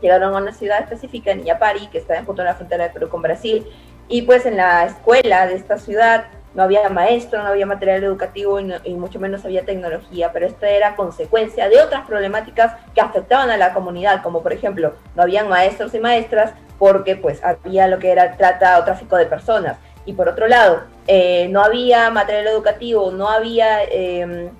llegaron 0.00 0.34
a 0.34 0.38
una 0.38 0.52
ciudad 0.52 0.80
específica, 0.80 1.30
en 1.30 1.40
Iñapari, 1.40 1.86
que 1.88 1.98
está 1.98 2.24
junto 2.24 2.42
a 2.42 2.46
la 2.46 2.54
frontera 2.54 2.84
de 2.84 2.90
Perú 2.90 3.08
con 3.08 3.22
Brasil, 3.22 3.66
y 4.08 4.22
pues 4.22 4.46
en 4.46 4.56
la 4.56 4.86
escuela 4.86 5.46
de 5.46 5.54
esta 5.54 5.78
ciudad 5.78 6.26
no 6.54 6.62
había 6.62 6.88
maestro, 6.88 7.42
no 7.42 7.48
había 7.48 7.66
material 7.66 8.02
educativo 8.02 8.58
y, 8.60 8.94
mucho 8.94 9.20
menos 9.20 9.44
había 9.44 9.66
tecnología, 9.66 10.32
pero 10.32 10.46
esto 10.46 10.64
era 10.64 10.96
consecuencia 10.96 11.68
de 11.68 11.80
otras 11.82 12.06
problemáticas 12.06 12.74
que 12.94 13.02
afectaban 13.02 13.50
a 13.50 13.58
la 13.58 13.74
comunidad, 13.74 14.22
como 14.22 14.42
por 14.42 14.54
ejemplo, 14.54 14.94
no 15.14 15.22
habían 15.22 15.48
maestros 15.48 15.92
y 15.92 15.98
maestras 15.98 16.54
porque 16.78 17.16
pues 17.16 17.44
había 17.44 17.88
lo 17.88 17.98
que 17.98 18.10
era 18.10 18.36
trata 18.36 18.78
o 18.78 18.84
tráfico 18.84 19.16
de 19.16 19.26
personas. 19.26 19.76
Y 20.06 20.14
por 20.14 20.28
otro 20.28 20.46
lado, 20.46 20.84
eh, 21.06 21.48
no 21.50 21.62
había 21.62 22.08
material 22.10 22.46
educativo, 22.46 23.10
no 23.10 23.28
había 23.28 23.82
em, 23.84 24.50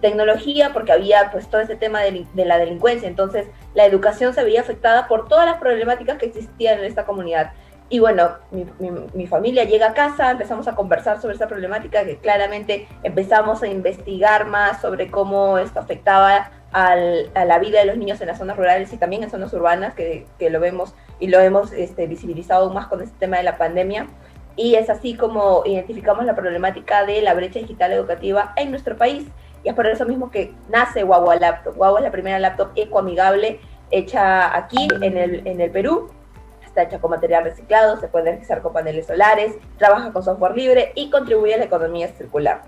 tecnología 0.00 0.72
porque 0.72 0.92
había 0.92 1.30
pues 1.30 1.48
todo 1.48 1.60
ese 1.60 1.76
tema 1.76 2.02
de, 2.02 2.26
la 2.34 2.58
delincuencia. 2.58 3.08
Entonces 3.08 3.46
la 3.74 3.86
educación 3.86 4.34
se 4.34 4.44
veía 4.44 4.60
afectada 4.60 5.08
por 5.08 5.28
todas 5.28 5.46
las 5.46 5.58
problemáticas 5.58 6.18
que 6.18 6.26
existían 6.26 6.78
en 6.80 6.84
esta 6.84 7.06
comunidad. 7.06 7.52
Y 7.90 8.00
bueno, 8.00 8.32
mi, 9.14 9.26
familia 9.26 9.64
llega 9.64 9.88
a 9.88 9.94
casa, 9.94 10.30
empezamos 10.30 10.68
a 10.68 10.74
conversar 10.74 11.22
sobre 11.22 11.32
esta 11.32 11.48
problemática, 11.48 12.04
que 12.04 12.18
claramente 12.18 12.86
empezamos 13.02 13.62
a 13.62 13.68
investigar 13.68 14.46
más 14.46 14.82
sobre 14.82 15.10
cómo 15.10 15.56
esto 15.56 15.80
afectaba 15.80 16.50
a 16.70 16.96
la 16.96 17.58
vida 17.58 17.80
de 17.80 17.86
los 17.86 17.96
niños 17.96 18.20
en 18.20 18.26
las 18.26 18.36
zonas 18.36 18.58
rurales 18.58 18.92
y 18.92 18.98
también 18.98 19.22
en 19.22 19.30
zonas 19.30 19.54
urbanas, 19.54 19.94
que, 19.94 20.26
lo 20.38 20.60
vemos 20.60 20.94
y 21.18 21.28
lo 21.28 21.40
hemos 21.40 21.72
este, 21.72 22.06
visibilizado 22.06 22.70
más 22.70 22.88
con 22.88 23.00
este 23.00 23.16
tema 23.18 23.38
de 23.38 23.44
la 23.44 23.56
pandemia. 23.56 24.06
Y 24.54 24.74
es 24.74 24.90
así 24.90 25.14
como 25.14 25.62
identificamos 25.64 26.26
la 26.26 26.34
problemática 26.34 27.06
de 27.06 27.22
la 27.22 27.32
brecha 27.32 27.60
digital 27.60 27.92
educativa 27.92 28.52
en 28.56 28.70
nuestro 28.70 28.98
país. 28.98 29.26
Y 29.64 29.70
es 29.70 29.74
por 29.74 29.86
eso 29.86 30.04
mismo 30.04 30.30
que 30.30 30.52
nace 30.68 31.04
Guagua 31.04 31.36
Laptop. 31.36 31.76
Guagua 31.76 32.00
es 32.00 32.04
la 32.04 32.10
primera 32.10 32.38
laptop 32.38 32.72
ecoamigable 32.76 33.60
hecha 33.90 34.54
aquí 34.54 34.88
en 35.00 35.16
el, 35.16 35.46
en 35.46 35.60
el 35.60 35.70
Perú 35.70 36.10
está 36.78 36.82
hecha 36.82 37.00
con 37.00 37.10
material 37.10 37.44
reciclado, 37.44 37.98
se 37.98 38.06
puede 38.06 38.26
realizar 38.26 38.62
con 38.62 38.72
paneles 38.72 39.06
solares, 39.06 39.56
trabaja 39.78 40.12
con 40.12 40.22
software 40.22 40.56
libre 40.56 40.92
y 40.94 41.10
contribuye 41.10 41.54
a 41.54 41.58
la 41.58 41.64
economía 41.64 42.08
circular. 42.08 42.62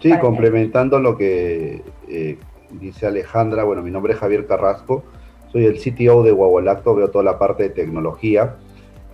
Sí, 0.00 0.16
complementando 0.18 0.98
lo 0.98 1.16
que 1.16 1.82
eh, 2.08 2.38
dice 2.70 3.06
Alejandra, 3.06 3.64
bueno, 3.64 3.82
mi 3.82 3.90
nombre 3.90 4.12
es 4.12 4.18
Javier 4.18 4.46
Carrasco, 4.46 5.04
soy 5.50 5.66
el 5.66 5.78
CTO 5.78 6.22
de 6.22 6.32
Guagualacto, 6.32 6.94
veo 6.94 7.10
toda 7.10 7.24
la 7.24 7.38
parte 7.38 7.64
de 7.64 7.70
tecnología. 7.70 8.56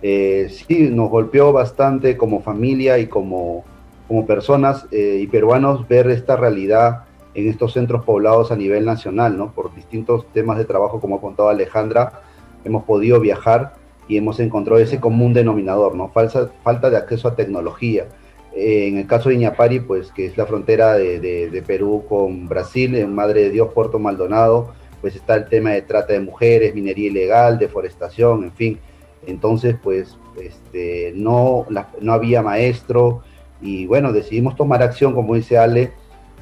Eh, 0.01 0.47
sí, 0.49 0.89
nos 0.89 1.09
golpeó 1.09 1.51
bastante 1.51 2.15
como 2.15 2.41
familia 2.41 2.97
y 2.97 3.07
como, 3.07 3.65
como 4.07 4.25
personas 4.25 4.87
eh, 4.91 5.19
y 5.21 5.27
peruanos 5.27 5.87
ver 5.87 6.09
esta 6.09 6.37
realidad 6.37 7.05
en 7.33 7.49
estos 7.49 7.73
centros 7.73 8.05
poblados 8.05 8.51
a 8.51 8.55
nivel 8.55 8.85
nacional, 8.85 9.37
¿no? 9.37 9.51
Por 9.51 9.75
distintos 9.75 10.25
temas 10.31 10.57
de 10.57 10.65
trabajo, 10.65 10.99
como 10.99 11.17
ha 11.17 11.21
contado 11.21 11.49
Alejandra, 11.49 12.23
hemos 12.63 12.83
podido 12.83 13.19
viajar 13.19 13.73
y 14.07 14.17
hemos 14.17 14.39
encontrado 14.39 14.81
ese 14.81 14.99
común 14.99 15.33
denominador, 15.33 15.95
¿no? 15.95 16.09
Falsa, 16.09 16.49
falta 16.63 16.89
de 16.89 16.97
acceso 16.97 17.27
a 17.27 17.35
tecnología. 17.35 18.07
Eh, 18.55 18.87
en 18.87 18.97
el 18.97 19.07
caso 19.07 19.29
de 19.29 19.35
Iñapari, 19.35 19.79
pues 19.79 20.11
que 20.11 20.25
es 20.25 20.37
la 20.37 20.45
frontera 20.45 20.93
de, 20.93 21.63
Perú 21.65 22.03
con 22.09 22.47
Brasil, 22.47 22.95
en 22.95 23.13
Madre 23.13 23.43
de 23.43 23.49
Dios, 23.51 23.69
Puerto 23.73 23.99
Maldonado, 23.99 24.73
pues 25.01 25.15
está 25.15 25.35
el 25.35 25.47
tema 25.47 25.71
de 25.71 25.83
trata 25.83 26.13
de 26.13 26.19
mujeres, 26.19 26.73
minería 26.73 27.07
ilegal, 27.07 27.59
deforestación, 27.59 28.43
en 28.43 28.51
fin. 28.51 28.79
Entonces, 29.27 29.75
pues 29.81 30.17
este, 30.41 31.13
no, 31.15 31.67
no 32.01 32.13
había 32.13 32.41
maestro 32.41 33.21
y 33.61 33.85
bueno, 33.85 34.13
decidimos 34.13 34.55
tomar 34.55 34.81
acción, 34.81 35.13
como 35.13 35.35
dice 35.35 35.57
Ale, 35.57 35.91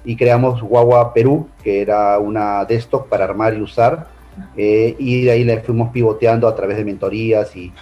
y 0.06 0.16
creamos 0.16 0.62
Guagua 0.62 1.14
Perú, 1.14 1.50
que 1.64 1.82
era 1.82 2.18
una 2.20 2.64
desktop 2.66 3.10
para 3.10 3.26
armar 3.26 3.56
y 3.56 3.62
usar, 3.62 4.08
eh, 4.56 4.96
y 4.98 5.26
de 5.26 5.32
ahí 5.32 5.44
le 5.44 5.60
fuimos 5.62 5.92
pivoteando 5.92 6.48
a 6.48 6.56
través 6.56 6.78
de 6.78 6.86
mentorías 6.86 7.56
y, 7.56 7.74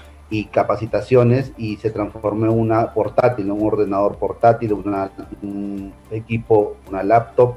capacitaciones 0.52 1.54
y 1.58 1.78
se 1.78 1.92
transformó 1.92 2.44
en 2.44 2.52
una 2.52 2.94
portátil, 2.94 3.50
un 3.52 3.66
ordenador 3.66 4.18
portátil, 4.18 4.74
un 4.74 5.94
equipo, 6.12 6.76
una 6.90 7.04
laptop. 7.04 7.56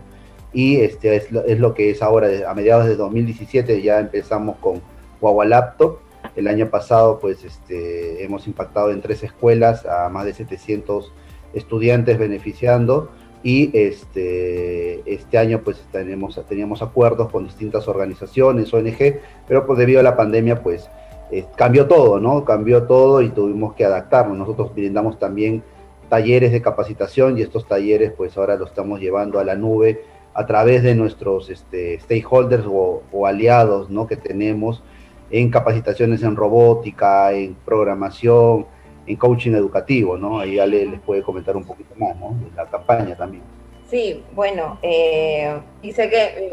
Y 0.52 0.76
este 0.76 1.16
es 1.16 1.32
lo, 1.32 1.44
es 1.44 1.58
lo, 1.58 1.74
que 1.74 1.90
es 1.90 2.02
ahora, 2.02 2.28
a 2.48 2.54
mediados 2.54 2.86
de 2.86 2.94
2017 2.94 3.82
ya 3.82 3.98
empezamos 3.98 4.58
con 4.58 4.80
Guagua 5.20 5.44
Laptop. 5.44 5.98
El 6.36 6.46
año 6.46 6.70
pasado 6.70 7.18
pues 7.18 7.44
este, 7.44 8.22
hemos 8.22 8.46
impactado 8.46 8.92
en 8.92 9.00
tres 9.00 9.24
escuelas 9.24 9.84
a 9.84 10.08
más 10.08 10.24
de 10.24 10.34
700 10.34 11.12
estudiantes 11.54 12.16
beneficiando 12.16 13.10
y 13.42 13.70
este, 13.76 15.02
este 15.10 15.38
año 15.38 15.60
pues 15.62 15.84
tenemos, 15.92 16.40
teníamos 16.48 16.82
acuerdos 16.82 17.30
con 17.30 17.44
distintas 17.44 17.86
organizaciones, 17.86 18.72
ONG, 18.72 19.20
pero 19.46 19.66
pues 19.66 19.78
debido 19.78 20.00
a 20.00 20.02
la 20.02 20.16
pandemia 20.16 20.62
pues 20.62 20.88
eh, 21.30 21.44
cambió 21.56 21.86
todo, 21.86 22.18
¿no? 22.18 22.44
Cambió 22.44 22.84
todo 22.84 23.22
y 23.22 23.30
tuvimos 23.30 23.74
que 23.74 23.84
adaptarnos. 23.84 24.36
Nosotros 24.36 24.74
brindamos 24.74 25.18
también 25.18 25.62
talleres 26.08 26.52
de 26.52 26.62
capacitación 26.62 27.38
y 27.38 27.42
estos 27.42 27.68
talleres 27.68 28.12
pues 28.16 28.36
ahora 28.36 28.56
los 28.56 28.70
estamos 28.70 29.00
llevando 29.00 29.38
a 29.38 29.44
la 29.44 29.54
nube 29.54 30.02
a 30.34 30.46
través 30.46 30.82
de 30.82 30.94
nuestros 30.94 31.50
este, 31.50 32.00
stakeholders 32.00 32.64
o, 32.66 33.02
o 33.12 33.26
aliados, 33.26 33.90
¿no? 33.90 34.06
Que 34.06 34.16
tenemos 34.16 34.82
en 35.30 35.50
capacitaciones 35.50 36.22
en 36.22 36.36
robótica, 36.36 37.32
en 37.32 37.54
programación, 37.54 38.66
en 39.08 39.16
coaching 39.16 39.52
educativo, 39.52 40.16
¿no? 40.18 40.38
Ahí 40.38 40.58
Ale 40.58 40.84
les 40.84 41.00
puede 41.00 41.22
comentar 41.22 41.56
un 41.56 41.64
poquito 41.64 41.94
más, 41.96 42.14
¿no? 42.16 42.36
La 42.54 42.66
campaña 42.66 43.16
también. 43.16 43.42
Sí, 43.88 44.22
bueno, 44.32 44.78
eh, 44.82 45.58
dice 45.80 46.10
que, 46.10 46.50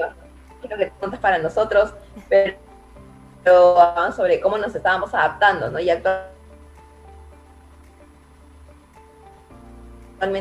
creo 0.61 0.77
que 0.77 0.87
preguntas 0.87 1.19
para 1.19 1.37
nosotros, 1.37 1.93
pero, 2.29 2.57
pero 3.43 3.75
sobre 4.13 4.39
cómo 4.39 4.57
nos 4.57 4.73
estábamos 4.73 5.13
adaptando, 5.13 5.69
¿no? 5.69 5.79
Y 5.79 5.89
actualmente 5.89 6.33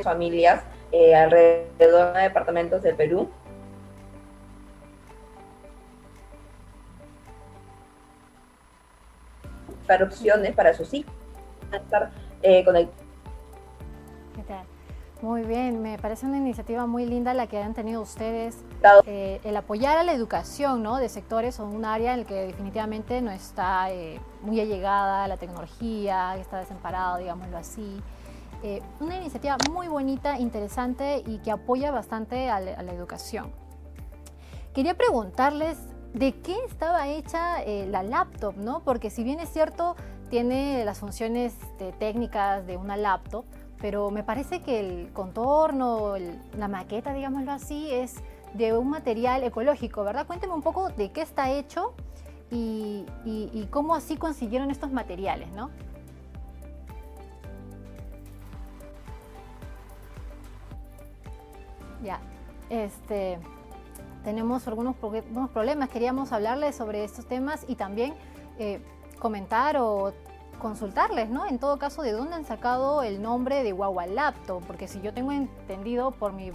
familias 0.05 0.63
eh, 0.93 1.17
alrededor 1.17 2.15
de 2.15 2.23
departamentos 2.23 2.81
del 2.83 2.95
Perú 2.95 3.29
para 9.87 10.05
opciones 10.05 10.55
para 10.55 10.73
sus 10.73 10.95
hijos 10.95 11.14
estar 11.73 12.11
eh, 12.43 12.65
conectados. 12.65 13.05
Muy 15.25 15.41
bien, 15.41 15.81
me 15.81 15.99
parece 15.99 16.27
una 16.27 16.37
iniciativa 16.37 16.87
muy 16.87 17.07
linda 17.07 17.33
la 17.33 17.47
que 17.47 17.59
han 17.59 17.73
tenido 17.73 18.03
ustedes, 18.03 18.63
eh, 19.07 19.41
el 19.43 19.57
apoyar 19.57 19.97
a 19.97 20.03
la 20.03 20.13
educación 20.13 20.83
¿no? 20.83 20.99
de 20.99 21.09
sectores 21.09 21.59
o 21.61 21.65
un 21.65 21.87
área 21.87 22.13
en 22.13 22.21
el 22.21 22.27
que 22.27 22.35
definitivamente 22.35 23.23
no 23.23 23.31
está 23.31 23.91
eh, 23.91 24.21
muy 24.43 24.61
allegada 24.61 25.25
a 25.25 25.29
la 25.29 25.39
tecnología, 25.39 26.37
está 26.37 26.59
desamparado, 26.59 27.17
digámoslo 27.17 27.57
así. 27.57 28.03
Eh, 28.63 28.83
una 29.01 29.17
iniciativa 29.17 29.57
muy 29.71 29.89
bonita, 29.89 30.39
interesante 30.39 31.23
y 31.27 31.39
que 31.39 31.51
apoya 31.51 31.91
bastante 31.91 32.51
a, 32.51 32.61
la, 32.61 32.93
educación. 32.93 33.51
Quería 34.75 34.95
preguntarles 34.95 35.79
de 36.13 36.39
qué 36.43 36.55
estaba 36.67 37.09
hecha 37.09 37.65
la 37.65 38.03
laptop, 38.03 38.57
¿no? 38.59 38.83
Porque 38.85 39.09
si 39.09 39.25
bien 39.25 39.41
es 39.41 39.49
cierto, 39.49 39.97
tiene 40.35 40.85
las 40.85 40.99
funciones 40.99 41.55
técnicas 42.01 42.67
de 42.67 42.77
una 42.77 42.97
laptop, 42.97 43.45
pero 43.81 44.11
me 44.11 44.25
parece 44.25 44.63
que 44.63 44.81
el 44.81 45.13
contorno, 45.13 46.15
la 46.59 46.67
maqueta, 46.67 47.13
digámoslo 47.13 47.53
así, 47.53 47.89
es 47.93 48.17
de 48.53 48.77
un 48.77 48.91
material 48.91 49.45
ecológico, 49.45 50.03
¿verdad? 50.03 50.27
Cuénteme 50.27 50.53
un 50.53 50.63
poco 50.63 50.89
de 50.89 51.13
qué 51.13 51.21
está 51.23 51.53
hecho 51.53 51.95
y, 52.51 53.07
cómo 53.71 53.95
así 53.95 54.17
consiguieron 54.17 54.73
estos 54.73 54.91
materiales, 54.91 55.53
¿no? 55.53 55.71
Ya, 62.03 62.19
este, 62.71 63.39
tenemos 64.25 64.67
algunos, 64.67 64.97
problemas, 64.97 65.91
queríamos 65.91 66.33
hablarles 66.33 66.75
sobre 66.75 67.05
estos 67.05 67.25
temas 67.25 67.65
y 67.69 67.77
también 67.77 68.15
eh, 68.59 68.81
comentar 69.21 69.77
o 69.77 70.13
consultarles, 70.65 71.29
¿no? 71.29 71.45
En 71.45 71.59
todo 71.59 71.79
caso, 71.79 72.01
de 72.01 72.13
dónde 72.13 72.37
han 72.37 72.47
sacado 72.47 73.03
el 73.03 73.21
nombre 73.21 73.63
de 73.63 73.73
Guagua 73.73 74.07
Laptop, 74.07 74.65
porque 74.67 74.89
si 74.89 75.03
yo 75.03 75.13
tengo 75.13 75.31
entendido 75.31 76.13
por 76.13 76.33
mi, 76.33 76.53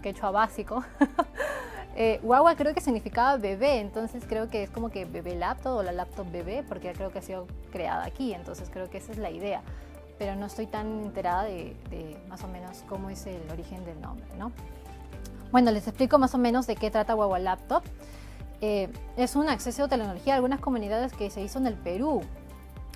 quechua 0.00 0.30
básico, 0.30 0.84
eh, 1.96 2.20
Guagua 2.22 2.54
creo 2.54 2.72
que 2.72 2.80
significaba 2.80 3.36
bebé, 3.38 3.80
entonces 3.80 4.22
creo 4.28 4.48
que 4.48 4.62
es 4.62 4.70
como 4.70 4.90
que 4.90 5.06
bebé 5.06 5.34
laptop 5.34 5.78
o 5.78 5.82
la 5.82 5.90
laptop 5.90 6.30
bebé, 6.30 6.62
porque 6.68 6.92
creo 6.92 7.10
que 7.10 7.18
ha 7.18 7.22
sido 7.22 7.48
creada 7.72 8.04
aquí, 8.04 8.32
entonces 8.32 8.70
creo 8.72 8.88
que 8.88 8.98
esa 8.98 9.10
es 9.10 9.18
la 9.18 9.32
idea, 9.32 9.62
pero 10.20 10.36
no 10.36 10.46
estoy 10.46 10.68
tan 10.68 11.02
enterada 11.02 11.42
de, 11.42 11.74
más 12.28 12.44
o 12.44 12.46
menos 12.46 12.84
cómo 12.88 13.10
es 13.10 13.26
el 13.26 13.42
origen 13.50 13.84
del 13.84 14.00
nombre, 14.00 14.28
¿no? 14.38 14.52
Bueno, 15.50 15.72
les 15.72 15.88
explico 15.88 16.16
más 16.16 16.32
o 16.36 16.38
menos 16.38 16.68
de 16.68 16.76
qué 16.76 16.92
trata 16.92 17.14
Guagua 17.14 17.40
Laptop. 17.40 17.82
Eh, 18.60 18.88
es 19.16 19.34
un 19.34 19.48
acceso 19.48 19.82
a 19.82 19.88
tecnología 19.88 20.34
a 20.34 20.36
algunas 20.36 20.60
comunidades 20.60 21.12
que 21.12 21.28
se 21.28 21.42
hizo 21.42 21.58
en 21.58 21.66
el 21.66 21.74
Perú, 21.74 22.22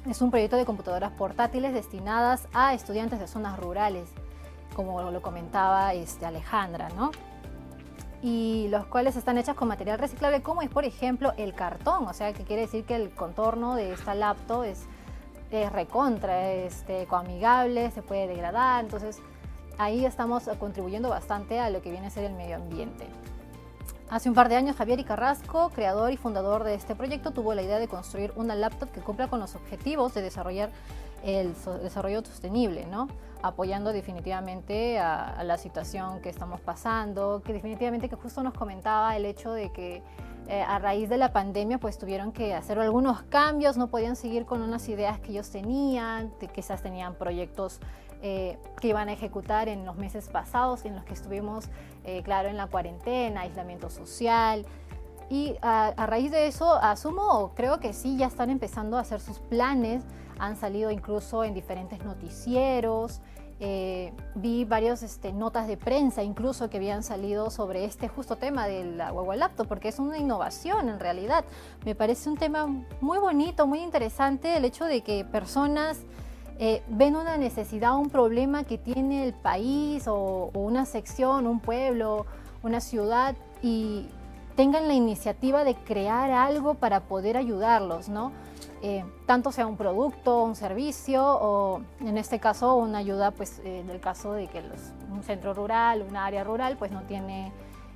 es 0.08 0.22
un 0.22 0.30
proyecto 0.30 0.56
de 0.56 0.64
computadoras 0.64 1.12
portátiles 1.12 1.74
destinadas 1.74 2.46
a 2.52 2.74
estudiantes 2.74 3.18
de 3.18 3.26
zonas 3.26 3.58
rurales, 3.58 4.08
como 4.74 5.10
lo 5.10 5.22
comentaba 5.22 5.92
este, 5.94 6.26
Alejandra, 6.26 6.88
¿no? 6.90 7.10
Y 8.22 8.68
los 8.70 8.86
cuales 8.86 9.16
están 9.16 9.38
hechas 9.38 9.56
con 9.56 9.68
material 9.68 9.98
reciclable, 9.98 10.42
como 10.42 10.62
es 10.62 10.70
por 10.70 10.84
ejemplo 10.84 11.32
el 11.36 11.54
cartón, 11.54 12.06
o 12.06 12.12
sea, 12.12 12.32
que 12.32 12.44
quiere 12.44 12.62
decir 12.62 12.84
que 12.84 12.96
el 12.96 13.10
contorno 13.10 13.74
de 13.74 13.92
esta 13.92 14.14
laptop 14.14 14.64
es, 14.64 14.86
recontra, 15.72 16.52
este, 16.52 17.02
ecoamigable, 17.02 17.90
se 17.90 18.02
puede 18.02 18.26
degradar, 18.26 18.84
entonces 18.84 19.20
ahí 19.78 20.04
estamos 20.04 20.48
contribuyendo 20.58 21.08
bastante 21.08 21.60
a 21.60 21.70
lo 21.70 21.82
que 21.82 21.90
viene 21.90 22.08
a 22.08 22.10
ser 22.10 22.24
el 22.24 22.34
medio 22.34 22.56
ambiente. 22.56 23.06
Hace 24.08 24.28
un 24.28 24.36
par 24.36 24.48
de 24.48 24.54
años, 24.54 24.76
Javier 24.76 25.04
Carrasco, 25.04 25.70
creador 25.70 26.12
y 26.12 26.16
fundador 26.16 26.62
de 26.62 26.74
este 26.74 26.94
proyecto, 26.94 27.32
tuvo 27.32 27.54
la 27.54 27.62
idea 27.62 27.80
de 27.80 27.88
construir 27.88 28.32
una 28.36 28.54
laptop 28.54 28.92
que 28.92 29.00
cumpla 29.00 29.26
con 29.26 29.40
los 29.40 29.56
objetivos 29.56 30.14
de 30.14 30.22
desarrollar 30.22 30.70
el 31.24 31.54
desarrollo 31.82 32.24
sostenible, 32.24 32.86
¿no? 32.86 33.08
apoyando 33.42 33.92
definitivamente 33.92 35.00
a, 35.00 35.42
la 35.42 35.58
situación 35.58 36.20
que 36.20 36.28
estamos 36.28 36.60
pasando, 36.60 37.42
que 37.44 37.52
definitivamente 37.52 38.08
que 38.08 38.14
justo 38.14 38.44
nos 38.44 38.54
comentaba 38.54 39.16
el 39.16 39.24
hecho 39.24 39.52
de 39.52 39.72
que 39.72 40.02
eh, 40.48 40.62
a 40.62 40.78
raíz 40.78 41.08
de 41.08 41.16
la 41.16 41.32
pandemia 41.32 41.78
pues 41.78 41.98
tuvieron 41.98 42.30
que 42.30 42.54
hacer 42.54 42.78
algunos 42.78 43.22
cambios, 43.24 43.76
no 43.76 43.88
podían 43.88 44.14
seguir 44.14 44.46
con 44.46 44.62
unas 44.62 44.88
ideas 44.88 45.18
que 45.18 45.32
ellos 45.32 45.50
tenían, 45.50 46.32
quizás 46.54 46.80
tenían 46.80 47.14
proyectos 47.14 47.80
eh, 48.28 48.58
que 48.80 48.88
iban 48.88 49.08
a 49.08 49.12
ejecutar 49.12 49.68
en 49.68 49.86
los 49.86 49.94
meses 49.94 50.28
pasados, 50.28 50.84
en 50.84 50.96
los 50.96 51.04
que 51.04 51.14
estuvimos, 51.14 51.68
eh, 52.02 52.24
claro, 52.24 52.48
en 52.48 52.56
la 52.56 52.66
cuarentena, 52.66 53.42
aislamiento 53.42 53.88
social. 53.88 54.66
Y 55.30 55.54
a, 55.62 55.94
raíz 56.08 56.32
de 56.32 56.48
eso, 56.48 56.74
asumo, 56.74 57.52
creo 57.54 57.78
que 57.78 57.92
sí, 57.92 58.16
ya 58.16 58.26
están 58.26 58.50
empezando 58.50 58.96
a 58.96 59.02
hacer 59.02 59.20
sus 59.20 59.38
planes, 59.38 60.02
han 60.40 60.56
salido 60.56 60.90
incluso 60.90 61.44
en 61.44 61.54
diferentes 61.54 62.04
noticieros, 62.04 63.20
eh, 63.60 64.12
vi 64.34 64.64
varias 64.64 65.04
este, 65.04 65.32
notas 65.32 65.68
de 65.68 65.76
prensa 65.76 66.24
incluso 66.24 66.68
que 66.68 66.78
habían 66.78 67.04
salido 67.04 67.50
sobre 67.50 67.84
este 67.84 68.08
justo 68.08 68.34
tema 68.34 68.66
del 68.66 68.98
huevo 68.98 69.34
laptop, 69.34 69.68
porque 69.68 69.86
es 69.86 70.00
una 70.00 70.18
innovación 70.18 70.88
en 70.88 70.98
realidad. 70.98 71.44
Me 71.84 71.94
parece 71.94 72.28
un 72.28 72.36
tema 72.36 72.66
muy 73.00 73.18
bonito, 73.18 73.68
muy 73.68 73.78
interesante 73.84 74.56
el 74.56 74.64
hecho 74.64 74.84
de 74.84 75.02
que 75.02 75.24
personas 75.24 76.04
eh, 76.58 76.82
ven 76.88 77.16
una 77.16 77.36
necesidad, 77.36 77.96
un 77.96 78.08
problema 78.08 78.64
que 78.64 78.78
tiene 78.78 79.24
el 79.24 79.34
país 79.34 80.04
o, 80.08 80.50
una 80.54 80.86
sección, 80.86 81.46
un 81.46 81.60
pueblo, 81.60 82.24
una 82.62 82.80
ciudad 82.80 83.36
y 83.62 84.08
tengan 84.54 84.88
la 84.88 84.94
iniciativa 84.94 85.64
de 85.64 85.74
crear 85.74 86.30
algo 86.30 86.74
para 86.74 87.00
poder 87.00 87.36
ayudarlos, 87.36 88.08
¿no? 88.08 88.32
Eh, 88.82 89.04
tanto 89.26 89.52
sea 89.52 89.66
un 89.66 89.76
producto, 89.76 90.44
un 90.44 90.56
servicio 90.56 91.22
o 91.24 91.82
en 92.00 92.16
este 92.16 92.38
caso 92.38 92.74
una 92.76 92.98
ayuda, 92.98 93.32
pues 93.32 93.58
eh, 93.58 93.80
en 93.80 93.90
el 93.90 94.00
caso 94.00 94.32
de 94.32 94.46
que 94.46 94.62
un 95.10 95.22
centro 95.22 95.52
rural, 95.52 96.04
una 96.08 96.24
área 96.24 96.42
rural, 96.42 96.76
pues 96.78 96.90
no 96.90 97.02
tiene 97.02 97.52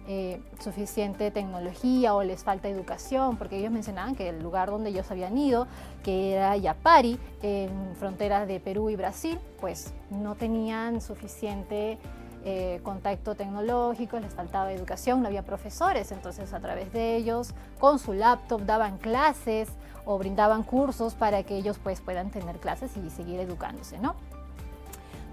eh, 0.08 0.40
suficiente 0.60 1.30
tecnología 1.30 2.14
o 2.14 2.22
les 2.22 2.42
falta 2.42 2.68
educación, 2.68 3.36
porque 3.36 3.58
ellos 3.58 3.70
mencionaban 3.70 4.16
que 4.16 4.28
el 4.30 4.42
lugar 4.42 4.70
donde 4.70 4.90
ellos 4.90 5.10
habían 5.10 5.36
ido, 5.38 5.66
que 6.02 6.32
era 6.32 6.56
Yapari, 6.56 7.18
en 7.42 7.94
fronteras 7.96 8.48
de 8.48 8.60
Perú 8.60 8.90
y 8.90 8.96
Brasil, 8.96 9.38
pues 9.60 9.92
no 10.10 10.34
tenían 10.34 11.00
suficiente 11.00 11.98
eh, 12.42 12.80
contacto 12.82 13.34
tecnológico, 13.34 14.18
les 14.18 14.32
faltaba 14.32 14.72
educación, 14.72 15.20
no 15.20 15.28
había 15.28 15.44
profesores, 15.44 16.10
entonces 16.10 16.54
a 16.54 16.60
través 16.60 16.90
de 16.90 17.16
ellos, 17.16 17.54
con 17.78 17.98
su 17.98 18.14
laptop, 18.14 18.62
daban 18.62 18.96
clases 18.96 19.68
o 20.06 20.16
brindaban 20.16 20.62
cursos 20.62 21.14
para 21.14 21.42
que 21.42 21.56
ellos 21.56 21.78
pues 21.82 22.00
puedan 22.00 22.30
tener 22.30 22.56
clases 22.56 22.96
y 22.96 23.10
seguir 23.10 23.40
educándose, 23.40 23.98
¿no? 23.98 24.14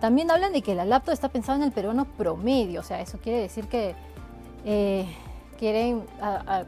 También 0.01 0.30
hablan 0.30 0.51
de 0.51 0.62
que 0.62 0.75
la 0.75 0.84
laptop 0.84 1.13
está 1.13 1.30
pensada 1.30 1.58
en 1.58 1.63
el 1.63 1.71
peruano 1.71 2.06
promedio, 2.06 2.82
o 2.82 2.84
sea, 2.84 2.99
eso 2.99 3.17
quiere 3.19 3.39
decir 3.39 3.67
que 3.67 3.95
eh, 4.65 5.07
quieren, 5.57 6.05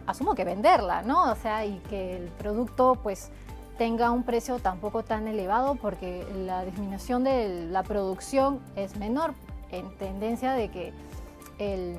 asumo 0.06 0.36
que 0.36 0.44
venderla, 0.44 1.02
¿no? 1.04 1.32
O 1.32 1.36
sea, 1.36 1.66
y 1.66 1.80
que 1.90 2.18
el 2.18 2.28
producto 2.30 2.96
pues 3.02 3.32
tenga 3.78 4.12
un 4.12 4.24
precio 4.24 4.60
tampoco 4.60 5.04
tan 5.04 5.28
elevado 5.28 5.76
porque 5.76 6.26
la 6.46 6.66
disminución 6.66 7.24
de 7.24 7.68
la 7.70 7.84
producción 7.84 8.60
es 8.76 8.98
menor 8.98 9.34
en 9.72 9.96
tendencia 9.98 10.54
de 10.54 10.70
que 10.70 10.94
el, 11.60 11.98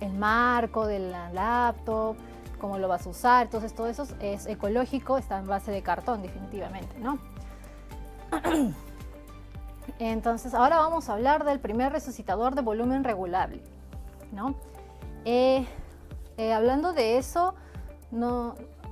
el 0.00 0.12
marco 0.12 0.86
de 0.86 0.98
la 0.98 1.30
laptop, 1.32 2.16
cómo 2.60 2.78
lo 2.78 2.88
vas 2.88 3.06
a 3.06 3.10
usar, 3.10 3.46
entonces 3.46 3.74
todo 3.74 3.86
eso 3.86 4.06
es 4.20 4.46
ecológico, 4.46 5.18
está 5.18 5.38
en 5.38 5.46
base 5.46 5.70
de 5.70 5.82
cartón 5.82 6.22
definitivamente, 6.22 6.98
¿no? 6.98 7.18
Entonces 9.98 10.52
ahora 10.52 10.78
vamos 10.78 11.08
a 11.08 11.14
hablar 11.14 11.44
del 11.44 11.60
primer 11.60 11.92
resucitador 11.92 12.54
de 12.54 12.62
volumen 12.62 13.04
regulable, 13.04 13.62
¿no? 14.32 14.56
Eh, 15.28 15.66
eh, 16.36 16.52
hablando 16.52 16.92
de 16.92 17.18
eso, 17.18 17.56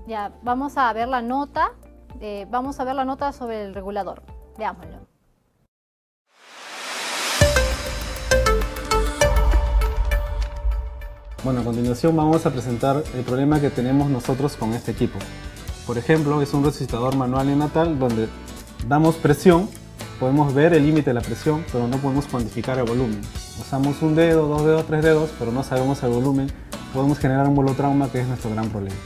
ya 0.09 0.33
vamos 0.43 0.77
a 0.77 0.93
ver 0.93 1.07
la 1.07 1.23
nota. 1.23 1.71
Eh, 2.21 2.47
vamos 2.51 2.81
a 2.81 2.85
ver 2.85 2.97
la 2.97 3.05
nota 3.05 3.33
sobre 3.33 3.63
el 3.63 3.73
regulador. 3.73 4.21
Veámoslo. 4.59 5.07
Bueno, 11.45 11.61
a 11.61 11.65
continuación 11.65 12.17
vamos 12.17 12.45
a 12.47 12.51
presentar 12.51 13.05
el 13.15 13.23
problema 13.23 13.61
que 13.61 13.71
tenemos 13.71 14.11
nosotros 14.11 14.57
con 14.57 14.73
este 14.73 14.91
equipo. 14.91 15.21
Por 15.87 15.99
ejemplo, 15.99 16.43
es 16.43 16.53
un 16.53 16.65
resucitador 16.65 17.15
manual 17.15 17.49
en 17.49 17.61
natal 17.61 17.97
donde 17.97 18.29
damos 18.89 19.15
presión 19.17 19.69
Podemos 20.21 20.55
ver 20.55 20.73
el 20.75 20.85
límite 20.85 21.11
de 21.11 21.15
la 21.15 21.21
presión, 21.21 21.65
pero 21.73 21.89
no 21.89 21.97
podemos 21.99 22.27
cuantificar 22.27 22.79
el 22.79 22.85
volumen. 22.85 23.21
Usamos 23.61 24.01
un 24.01 24.15
dedo, 24.15 24.47
dos 24.47 24.65
dedos, 24.65 24.87
tres 24.87 25.03
dedos, 25.03 25.31
pero 25.39 25.51
no 25.51 25.65
sabemos 25.65 26.03
el 26.05 26.11
volumen. 26.11 26.53
Podemos 26.93 27.19
generar 27.19 27.49
un 27.49 27.57
volutrauma, 27.57 28.11
que 28.11 28.21
es 28.21 28.29
nuestro 28.29 28.51
gran 28.51 28.71
problema. 28.71 28.97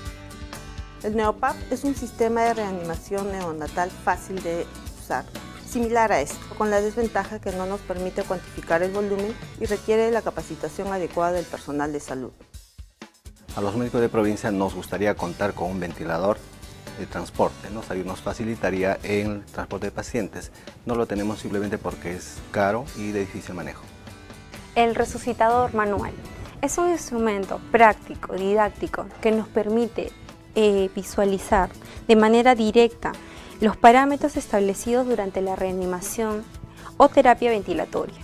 El 1.02 1.16
NeoPAP 1.16 1.56
es 1.70 1.84
un 1.84 1.94
sistema 1.94 2.42
de 2.42 2.54
reanimación 2.54 3.32
neonatal 3.32 3.90
fácil 3.90 4.42
de 4.42 4.66
usar, 5.00 5.24
similar 5.66 6.12
a 6.12 6.20
esto, 6.20 6.38
con 6.58 6.70
la 6.70 6.82
desventaja 6.82 7.38
que 7.38 7.52
no 7.52 7.64
nos 7.64 7.80
permite 7.80 8.22
cuantificar 8.24 8.82
el 8.82 8.90
volumen 8.90 9.34
y 9.60 9.64
requiere 9.64 10.10
la 10.10 10.20
capacitación 10.20 10.92
adecuada 10.92 11.32
del 11.32 11.46
personal 11.46 11.90
de 11.92 12.00
salud. 12.00 12.32
A 13.56 13.62
los 13.62 13.76
médicos 13.76 14.02
de 14.02 14.10
provincia 14.10 14.50
nos 14.50 14.74
gustaría 14.74 15.14
contar 15.14 15.54
con 15.54 15.70
un 15.70 15.80
ventilador 15.80 16.36
de 16.98 17.06
transporte, 17.06 17.68
¿no? 17.70 17.82
Nos 18.04 18.20
facilitaría 18.20 18.98
en 19.02 19.30
el 19.30 19.44
transporte 19.44 19.86
de 19.86 19.92
pacientes. 19.92 20.50
No 20.86 20.94
lo 20.94 21.06
tenemos 21.06 21.40
simplemente 21.40 21.78
porque 21.78 22.14
es 22.14 22.38
caro 22.50 22.84
y 22.96 23.12
de 23.12 23.20
difícil 23.20 23.54
manejo. 23.54 23.82
El 24.74 24.94
resucitador 24.94 25.74
manual 25.74 26.12
es 26.60 26.78
un 26.78 26.90
instrumento 26.90 27.60
práctico, 27.70 28.34
didáctico, 28.34 29.06
que 29.20 29.30
nos 29.30 29.48
permite 29.48 30.12
eh, 30.54 30.90
visualizar 30.94 31.70
de 32.06 32.16
manera 32.16 32.54
directa 32.54 33.12
los 33.60 33.76
parámetros 33.76 34.36
establecidos 34.36 35.06
durante 35.06 35.40
la 35.40 35.56
reanimación 35.56 36.44
o 36.96 37.08
terapia 37.08 37.50
ventilatoria. 37.50 38.18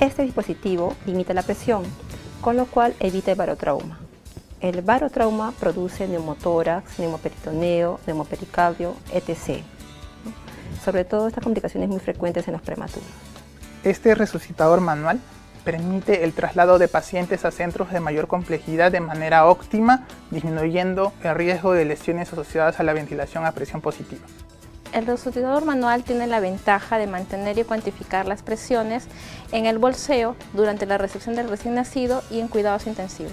Este 0.00 0.22
dispositivo 0.22 0.94
limita 1.06 1.34
la 1.34 1.42
presión, 1.42 1.84
con 2.40 2.56
lo 2.56 2.66
cual 2.66 2.94
evita 3.00 3.32
el 3.32 3.38
barotrauma. 3.38 3.99
El 4.60 4.82
barotrauma 4.82 5.52
produce 5.52 6.06
neumotórax, 6.06 6.98
neumoperitoneo, 6.98 7.98
neumopericardio, 8.06 8.94
etc. 9.10 9.62
Sobre 10.84 11.06
todo 11.06 11.28
estas 11.28 11.42
complicaciones 11.42 11.88
muy 11.88 11.98
frecuentes 11.98 12.46
en 12.46 12.52
los 12.52 12.62
prematuros. 12.62 13.08
Este 13.84 14.14
resucitador 14.14 14.82
manual 14.82 15.18
permite 15.64 16.24
el 16.24 16.34
traslado 16.34 16.78
de 16.78 16.88
pacientes 16.88 17.46
a 17.46 17.50
centros 17.50 17.90
de 17.90 18.00
mayor 18.00 18.26
complejidad 18.26 18.92
de 18.92 19.00
manera 19.00 19.46
óptima, 19.46 20.06
disminuyendo 20.30 21.14
el 21.22 21.34
riesgo 21.34 21.72
de 21.72 21.86
lesiones 21.86 22.30
asociadas 22.30 22.80
a 22.80 22.82
la 22.82 22.92
ventilación 22.92 23.46
a 23.46 23.52
presión 23.52 23.80
positiva. 23.80 24.26
El 24.92 25.06
resucitador 25.06 25.64
manual 25.64 26.02
tiene 26.02 26.26
la 26.26 26.40
ventaja 26.40 26.98
de 26.98 27.06
mantener 27.06 27.56
y 27.58 27.64
cuantificar 27.64 28.26
las 28.26 28.42
presiones 28.42 29.06
en 29.52 29.64
el 29.64 29.78
bolseo 29.78 30.36
durante 30.52 30.84
la 30.84 30.98
recepción 30.98 31.34
del 31.34 31.48
recién 31.48 31.74
nacido 31.76 32.22
y 32.30 32.40
en 32.40 32.48
cuidados 32.48 32.86
intensivos. 32.86 33.32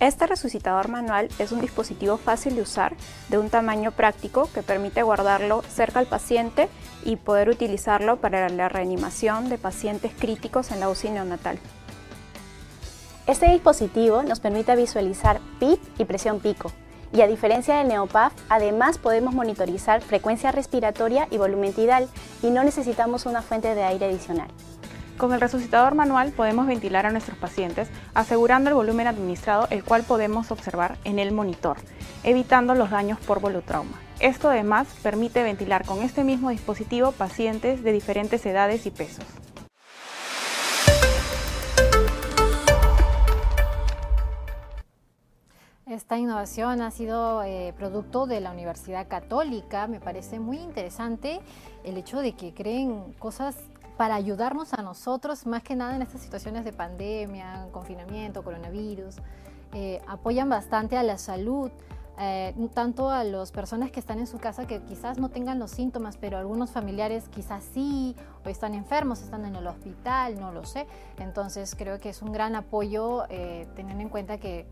Este 0.00 0.26
resucitador 0.26 0.88
manual 0.88 1.28
es 1.38 1.52
un 1.52 1.60
dispositivo 1.60 2.16
fácil 2.16 2.56
de 2.56 2.62
usar, 2.62 2.96
de 3.28 3.36
un 3.36 3.50
tamaño 3.50 3.92
práctico 3.92 4.48
que 4.54 4.62
permite 4.62 5.02
guardarlo 5.02 5.62
cerca 5.68 5.98
al 5.98 6.06
paciente 6.06 6.70
y 7.04 7.16
poder 7.16 7.50
utilizarlo 7.50 8.16
para 8.16 8.48
la 8.48 8.70
reanimación 8.70 9.50
de 9.50 9.58
pacientes 9.58 10.12
críticos 10.18 10.70
en 10.70 10.80
la 10.80 10.88
UCI 10.88 11.10
neonatal. 11.10 11.58
Este 13.26 13.50
dispositivo 13.50 14.22
nos 14.22 14.40
permite 14.40 14.74
visualizar 14.74 15.38
PIP 15.58 15.78
y 15.98 16.06
presión 16.06 16.40
pico, 16.40 16.72
y 17.12 17.20
a 17.20 17.26
diferencia 17.26 17.76
del 17.76 17.88
Neopaf, 17.88 18.32
además 18.48 18.96
podemos 18.96 19.34
monitorizar 19.34 20.00
frecuencia 20.00 20.50
respiratoria 20.50 21.28
y 21.30 21.36
volumen 21.36 21.74
tidal 21.74 22.08
y 22.42 22.50
no 22.50 22.64
necesitamos 22.64 23.26
una 23.26 23.42
fuente 23.42 23.74
de 23.74 23.82
aire 23.82 24.06
adicional. 24.06 24.48
Con 25.20 25.34
el 25.34 25.40
resucitador 25.42 25.94
manual 25.94 26.32
podemos 26.32 26.66
ventilar 26.66 27.04
a 27.04 27.10
nuestros 27.10 27.36
pacientes 27.36 27.90
asegurando 28.14 28.70
el 28.70 28.74
volumen 28.74 29.06
administrado 29.06 29.66
el 29.68 29.84
cual 29.84 30.02
podemos 30.02 30.50
observar 30.50 30.96
en 31.04 31.18
el 31.18 31.30
monitor, 31.30 31.76
evitando 32.24 32.74
los 32.74 32.88
daños 32.88 33.18
por 33.20 33.38
volutrauma. 33.38 34.00
Esto 34.18 34.48
además 34.48 34.88
permite 35.02 35.42
ventilar 35.42 35.84
con 35.84 36.00
este 36.00 36.24
mismo 36.24 36.48
dispositivo 36.48 37.12
pacientes 37.12 37.82
de 37.82 37.92
diferentes 37.92 38.46
edades 38.46 38.86
y 38.86 38.90
pesos. 38.92 39.26
Esta 45.84 46.16
innovación 46.16 46.80
ha 46.80 46.90
sido 46.90 47.42
eh, 47.42 47.74
producto 47.76 48.26
de 48.26 48.40
la 48.40 48.52
Universidad 48.52 49.06
Católica. 49.06 49.86
Me 49.86 50.00
parece 50.00 50.40
muy 50.40 50.56
interesante 50.56 51.40
el 51.84 51.98
hecho 51.98 52.20
de 52.20 52.32
que 52.32 52.54
creen 52.54 53.12
cosas 53.18 53.56
para 54.00 54.14
ayudarnos 54.14 54.72
a 54.72 54.80
nosotros, 54.80 55.44
más 55.44 55.62
que 55.62 55.76
nada 55.76 55.94
en 55.94 56.00
estas 56.00 56.22
situaciones 56.22 56.64
de 56.64 56.72
pandemia, 56.72 57.68
confinamiento, 57.70 58.42
coronavirus. 58.42 59.16
Eh, 59.74 60.00
apoyan 60.08 60.48
bastante 60.48 60.96
a 60.96 61.02
la 61.02 61.18
salud, 61.18 61.70
eh, 62.18 62.54
tanto 62.72 63.10
a 63.10 63.24
las 63.24 63.52
personas 63.52 63.90
que 63.90 64.00
están 64.00 64.18
en 64.18 64.26
su 64.26 64.38
casa 64.38 64.66
que 64.66 64.80
quizás 64.84 65.18
no 65.18 65.28
tengan 65.28 65.58
los 65.58 65.72
síntomas, 65.72 66.16
pero 66.16 66.38
algunos 66.38 66.70
familiares 66.70 67.28
quizás 67.28 67.62
sí, 67.74 68.16
o 68.42 68.48
están 68.48 68.72
enfermos, 68.72 69.20
están 69.20 69.44
en 69.44 69.54
el 69.54 69.66
hospital, 69.66 70.40
no 70.40 70.50
lo 70.50 70.64
sé. 70.64 70.86
Entonces 71.18 71.74
creo 71.76 72.00
que 72.00 72.08
es 72.08 72.22
un 72.22 72.32
gran 72.32 72.56
apoyo 72.56 73.24
teniendo 73.76 74.02
en 74.02 74.08
cuenta 74.08 74.38
que 74.38 74.64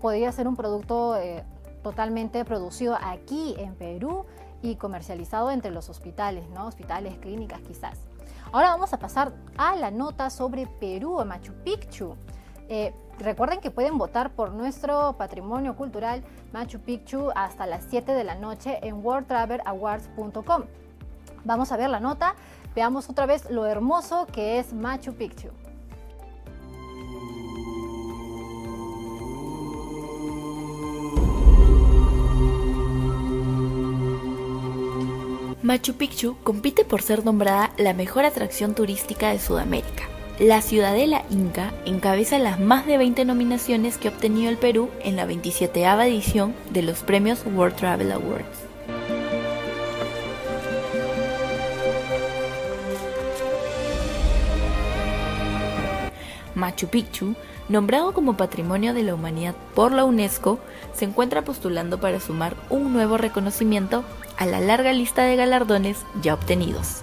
podría 0.00 0.32
ser 0.32 0.48
un 0.48 0.56
producto 0.56 1.16
eh, 1.16 1.44
totalmente 1.84 2.44
producido 2.44 2.98
aquí 3.00 3.54
en 3.56 3.76
Perú 3.76 4.24
y 4.62 4.74
comercializado 4.74 5.52
entre 5.52 5.70
los 5.70 5.88
hospitales, 5.90 6.48
¿no? 6.48 6.66
Hospitales, 6.66 7.16
clínicas 7.18 7.60
quizás. 7.60 8.00
Ahora 8.54 8.68
vamos 8.68 8.92
a 8.92 9.00
pasar 9.00 9.32
a 9.58 9.74
la 9.74 9.90
nota 9.90 10.30
sobre 10.30 10.68
Perú 10.68 11.18
o 11.18 11.24
Machu 11.24 11.52
Picchu. 11.64 12.14
Eh, 12.68 12.94
recuerden 13.18 13.58
que 13.58 13.72
pueden 13.72 13.98
votar 13.98 14.30
por 14.30 14.52
nuestro 14.52 15.16
patrimonio 15.18 15.74
cultural 15.74 16.22
Machu 16.52 16.78
Picchu 16.78 17.32
hasta 17.34 17.66
las 17.66 17.82
7 17.90 18.12
de 18.12 18.22
la 18.22 18.36
noche 18.36 18.78
en 18.82 19.04
worldtravelawards.com. 19.04 20.62
Vamos 21.44 21.72
a 21.72 21.76
ver 21.76 21.90
la 21.90 21.98
nota, 21.98 22.36
veamos 22.76 23.10
otra 23.10 23.26
vez 23.26 23.50
lo 23.50 23.66
hermoso 23.66 24.26
que 24.26 24.60
es 24.60 24.72
Machu 24.72 25.14
Picchu. 25.14 25.48
Machu 35.64 35.94
Picchu 35.94 36.36
compite 36.42 36.84
por 36.84 37.00
ser 37.00 37.24
nombrada 37.24 37.72
la 37.78 37.94
mejor 37.94 38.26
atracción 38.26 38.74
turística 38.74 39.30
de 39.30 39.38
Sudamérica. 39.38 40.04
La 40.38 40.60
ciudadela 40.60 41.24
inca 41.30 41.72
encabeza 41.86 42.38
las 42.38 42.60
más 42.60 42.84
de 42.84 42.98
20 42.98 43.24
nominaciones 43.24 43.96
que 43.96 44.08
ha 44.08 44.10
obtenido 44.10 44.50
el 44.50 44.58
Perú 44.58 44.90
en 45.00 45.16
la 45.16 45.24
27 45.24 45.82
edición 45.82 46.54
de 46.68 46.82
los 46.82 47.02
premios 47.02 47.46
World 47.46 47.76
Travel 47.76 48.12
Awards. 48.12 48.44
Machu 56.54 56.88
Picchu, 56.88 57.34
nombrado 57.70 58.12
como 58.12 58.36
Patrimonio 58.36 58.92
de 58.92 59.02
la 59.02 59.14
Humanidad 59.14 59.54
por 59.74 59.92
la 59.92 60.04
UNESCO, 60.04 60.58
se 60.92 61.06
encuentra 61.06 61.40
postulando 61.40 61.98
para 61.98 62.20
sumar 62.20 62.54
un 62.68 62.92
nuevo 62.92 63.16
reconocimiento 63.16 64.04
a 64.36 64.46
la 64.46 64.60
larga 64.60 64.92
lista 64.92 65.22
de 65.22 65.36
galardones 65.36 65.98
ya 66.22 66.34
obtenidos. 66.34 67.02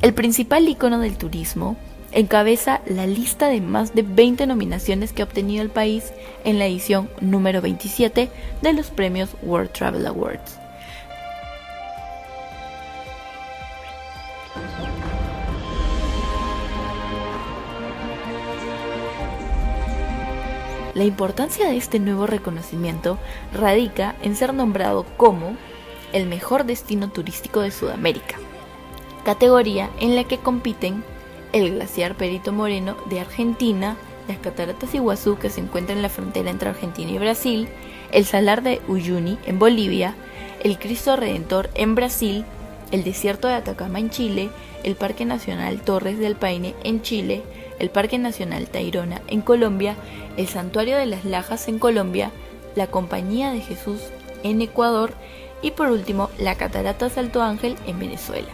El 0.00 0.14
principal 0.14 0.68
icono 0.68 0.98
del 0.98 1.16
turismo 1.16 1.76
encabeza 2.12 2.80
la 2.86 3.06
lista 3.06 3.48
de 3.48 3.60
más 3.60 3.94
de 3.94 4.02
20 4.02 4.46
nominaciones 4.46 5.12
que 5.12 5.22
ha 5.22 5.24
obtenido 5.24 5.62
el 5.62 5.70
país 5.70 6.12
en 6.44 6.58
la 6.58 6.66
edición 6.66 7.08
número 7.20 7.62
27 7.62 8.28
de 8.62 8.72
los 8.72 8.90
premios 8.90 9.30
World 9.42 9.70
Travel 9.70 10.06
Awards. 10.06 10.61
La 20.94 21.04
importancia 21.04 21.68
de 21.68 21.76
este 21.76 21.98
nuevo 21.98 22.26
reconocimiento 22.26 23.18
radica 23.54 24.14
en 24.22 24.36
ser 24.36 24.52
nombrado 24.52 25.06
como 25.16 25.56
el 26.12 26.26
mejor 26.26 26.64
destino 26.64 27.10
turístico 27.10 27.60
de 27.60 27.70
Sudamérica, 27.70 28.36
categoría 29.24 29.88
en 30.00 30.16
la 30.16 30.24
que 30.24 30.36
compiten 30.36 31.02
el 31.54 31.72
glaciar 31.72 32.14
Perito 32.14 32.52
Moreno 32.52 32.96
de 33.08 33.20
Argentina, 33.20 33.96
las 34.28 34.36
cataratas 34.38 34.94
Iguazú 34.94 35.38
que 35.38 35.48
se 35.48 35.60
encuentran 35.60 35.98
en 35.98 36.02
la 36.02 36.10
frontera 36.10 36.50
entre 36.50 36.68
Argentina 36.68 37.10
y 37.10 37.18
Brasil, 37.18 37.68
el 38.10 38.26
salar 38.26 38.62
de 38.62 38.82
Uyuni 38.86 39.38
en 39.46 39.58
Bolivia, 39.58 40.14
el 40.62 40.78
Cristo 40.78 41.16
Redentor 41.16 41.70
en 41.74 41.94
Brasil, 41.94 42.44
el 42.90 43.02
desierto 43.02 43.48
de 43.48 43.54
Atacama 43.54 43.98
en 43.98 44.10
Chile, 44.10 44.50
el 44.84 44.94
Parque 44.94 45.24
Nacional 45.24 45.80
Torres 45.80 46.18
del 46.18 46.36
Paine 46.36 46.74
en 46.84 47.00
Chile, 47.00 47.42
el 47.82 47.90
Parque 47.90 48.16
Nacional 48.16 48.68
Tayrona 48.68 49.20
en 49.26 49.40
Colombia, 49.40 49.96
el 50.36 50.46
Santuario 50.46 50.96
de 50.96 51.04
las 51.04 51.24
Lajas 51.24 51.66
en 51.66 51.80
Colombia, 51.80 52.30
la 52.76 52.86
Compañía 52.86 53.50
de 53.50 53.60
Jesús 53.60 54.00
en 54.44 54.62
Ecuador 54.62 55.12
y 55.62 55.72
por 55.72 55.90
último 55.90 56.30
la 56.38 56.54
Catarata 56.54 57.10
Salto 57.10 57.42
Ángel 57.42 57.76
en 57.86 57.98
Venezuela. 57.98 58.48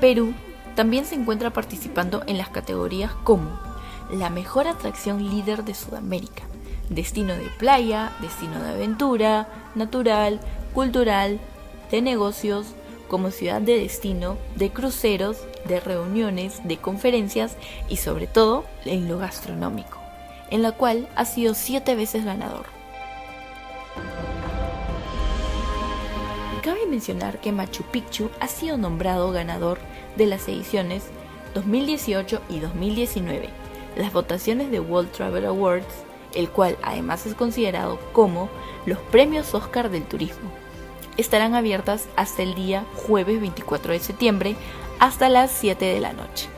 Perú 0.00 0.32
también 0.74 1.04
se 1.04 1.16
encuentra 1.16 1.50
participando 1.50 2.22
en 2.26 2.38
las 2.38 2.48
categorías 2.48 3.12
como 3.24 3.60
la 4.10 4.30
mejor 4.30 4.68
atracción 4.68 5.22
líder 5.30 5.64
de 5.64 5.74
Sudamérica, 5.74 6.44
destino 6.94 7.34
de 7.34 7.48
playa, 7.58 8.12
destino 8.20 8.62
de 8.62 8.70
aventura, 8.70 9.48
natural, 9.74 10.40
cultural, 10.72 11.40
de 11.90 12.02
negocios, 12.02 12.66
como 13.08 13.30
ciudad 13.30 13.60
de 13.60 13.78
destino, 13.78 14.38
de 14.56 14.70
cruceros, 14.70 15.38
de 15.66 15.80
reuniones, 15.80 16.60
de 16.64 16.78
conferencias 16.78 17.56
y 17.88 17.98
sobre 17.98 18.26
todo 18.26 18.64
en 18.84 19.08
lo 19.08 19.18
gastronómico. 19.18 19.98
en 20.50 20.62
la 20.62 20.72
cual 20.72 21.08
ha 21.16 21.24
sido 21.24 21.54
siete 21.54 21.96
veces 21.96 22.24
ganador. 22.24 22.66
Cabe 26.62 26.86
mencionar 26.86 27.40
que 27.40 27.52
Machu 27.52 27.82
Picchu 27.82 28.30
ha 28.40 28.48
sido 28.48 28.76
nombrado 28.78 29.32
ganador 29.32 29.78
de 30.16 30.26
las 30.26 30.48
ediciones 30.48 31.04
2018 31.54 32.40
y 32.48 32.60
2019, 32.60 33.50
las 33.96 34.12
votaciones 34.12 34.70
de 34.70 34.80
World 34.80 35.12
Travel 35.12 35.44
Awards, 35.44 36.04
el 36.34 36.50
cual 36.50 36.76
además 36.82 37.26
es 37.26 37.34
considerado 37.34 37.98
como 38.12 38.48
los 38.86 38.98
premios 38.98 39.54
Oscar 39.54 39.90
del 39.90 40.04
turismo. 40.04 40.50
Estarán 41.16 41.54
abiertas 41.54 42.08
hasta 42.16 42.42
el 42.42 42.54
día 42.54 42.84
jueves 42.94 43.40
24 43.40 43.92
de 43.92 44.00
septiembre 44.00 44.56
hasta 44.98 45.28
las 45.28 45.50
7 45.52 45.84
de 45.84 46.00
la 46.00 46.12
noche. 46.12 46.48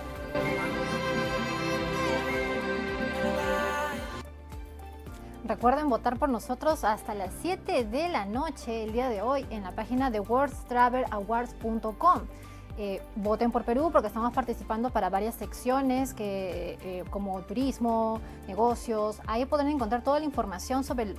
Recuerden 5.46 5.88
votar 5.88 6.18
por 6.18 6.28
nosotros 6.28 6.82
hasta 6.82 7.14
las 7.14 7.32
7 7.40 7.84
de 7.84 8.08
la 8.08 8.24
noche 8.24 8.82
el 8.82 8.92
día 8.92 9.08
de 9.08 9.22
hoy 9.22 9.46
en 9.50 9.62
la 9.62 9.70
página 9.72 10.10
de 10.10 10.18
worldtravelawards.com. 10.18 12.22
Eh, 12.78 13.00
voten 13.16 13.50
por 13.52 13.64
Perú 13.64 13.88
porque 13.90 14.08
estamos 14.08 14.34
participando 14.34 14.90
para 14.90 15.08
varias 15.08 15.34
secciones 15.34 16.12
que, 16.12 16.78
eh, 16.82 17.04
como 17.08 17.40
turismo, 17.42 18.20
negocios. 18.46 19.20
Ahí 19.26 19.46
podrán 19.46 19.68
encontrar 19.68 20.02
toda 20.02 20.18
la 20.18 20.26
información 20.26 20.84
sobre, 20.84 21.14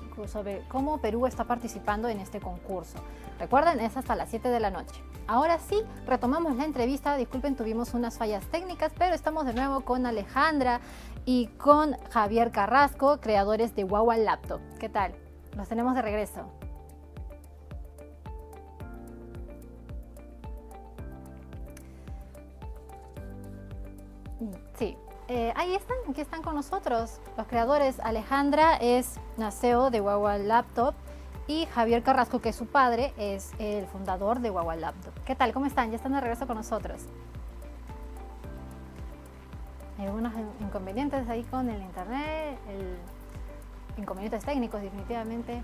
cómo 0.68 1.00
Perú 1.00 1.26
está 1.26 1.46
participando 1.46 2.10
en 2.10 2.20
este 2.20 2.40
concurso. 2.40 3.00
Recuerden, 3.40 3.80
es 3.80 3.98
hasta 3.98 4.16
las 4.16 4.30
7 4.30 4.50
de 4.50 4.60
la 4.60 4.70
noche. 4.70 5.02
Ahora 5.26 5.58
sí, 5.58 5.82
retomamos 6.06 6.56
la 6.56 6.66
entrevista. 6.66 7.18
Disculpen, 7.18 7.56
tuvimos 7.56 7.96
unas 7.96 8.18
fallas 8.18 8.46
técnicas, 8.52 8.92
pero 8.98 9.16
estamos 9.16 9.46
de 9.46 9.54
nuevo 9.54 9.82
con 9.82 10.06
Alejandra 10.06 10.80
y 11.26 11.48
con 11.58 11.94
Javier 12.12 12.52
Carrasco, 12.52 13.20
creadores 13.20 13.76
de 13.76 13.84
Wawa 13.84 14.18
Laptop. 14.18 14.62
¿Qué 14.80 14.90
tal? 14.90 15.16
Los 15.56 15.68
tenemos 15.68 15.96
de 15.96 16.04
regreso. 16.04 16.52
Eh, 25.28 25.52
ahí 25.56 25.76
están, 25.76 25.98
aquí 26.10 26.22
están 26.22 26.42
con 26.42 26.56
nosotros 26.56 27.20
los 27.36 27.48
creadores. 27.48 28.00
Alejandra 28.00 28.78
es 28.78 29.20
naceo 29.36 29.90
de 29.90 30.00
Wawa 30.00 30.38
Laptop 30.38 30.96
y 31.48 31.66
Javier 31.68 32.04
Carrasco, 32.04 32.40
que 32.40 32.50
es 32.50 32.56
su 32.56 32.66
padre, 32.66 33.14
es 33.18 33.52
el 33.60 33.86
fundador 33.88 34.40
de 34.40 34.52
Wawa 34.52 34.76
Laptop. 34.76 35.14
¿Qué 35.26 35.36
tal? 35.36 35.54
¿Cómo 35.54 35.66
están? 35.66 35.90
Ya 35.90 35.98
están 35.98 36.14
de 36.14 36.22
regreso 36.22 36.48
con 36.48 36.58
nosotros. 36.58 37.02
Hay 39.98 40.06
algunos 40.06 40.34
inconvenientes 40.62 41.28
ahí 41.28 41.44
con 41.44 41.70
el 41.70 41.82
internet, 41.82 42.60
inconvenientes 43.98 44.46
técnicos 44.46 44.82
definitivamente. 44.82 45.64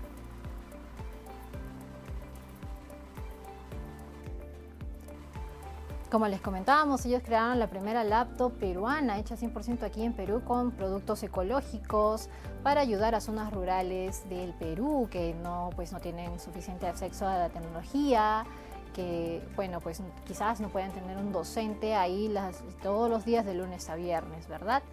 Como 6.14 6.28
les 6.28 6.40
comentábamos, 6.40 7.04
ellos 7.06 7.22
crearon 7.24 7.58
la 7.58 7.66
primera 7.66 8.04
laptop 8.04 8.52
peruana 8.52 9.18
hecha 9.18 9.34
100% 9.34 9.82
aquí 9.82 10.04
en 10.04 10.12
Perú 10.12 10.42
con 10.44 10.70
productos 10.70 11.20
ecológicos 11.24 12.28
para 12.62 12.82
ayudar 12.82 13.16
a 13.16 13.20
zonas 13.20 13.52
rurales 13.52 14.22
del 14.28 14.52
Perú 14.52 15.08
que 15.10 15.34
no, 15.42 15.70
pues, 15.74 15.90
no 15.90 15.98
tienen 15.98 16.38
suficiente 16.38 16.86
acceso 16.86 17.26
a 17.26 17.36
la 17.36 17.48
tecnología, 17.48 18.44
que 18.94 19.42
bueno, 19.56 19.80
pues 19.80 20.02
quizás 20.24 20.60
no 20.60 20.68
puedan 20.68 20.92
tener 20.92 21.16
un 21.16 21.32
docente 21.32 21.96
ahí 21.96 22.28
las, 22.28 22.62
todos 22.80 23.10
los 23.10 23.24
días 23.24 23.44
de 23.44 23.54
lunes 23.54 23.90
a 23.90 23.96
viernes, 23.96 24.46
¿verdad? 24.46 24.84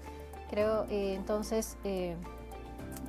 Creo 0.49 0.87
eh, 0.89 1.13
entonces 1.13 1.77
eh, 1.83 2.15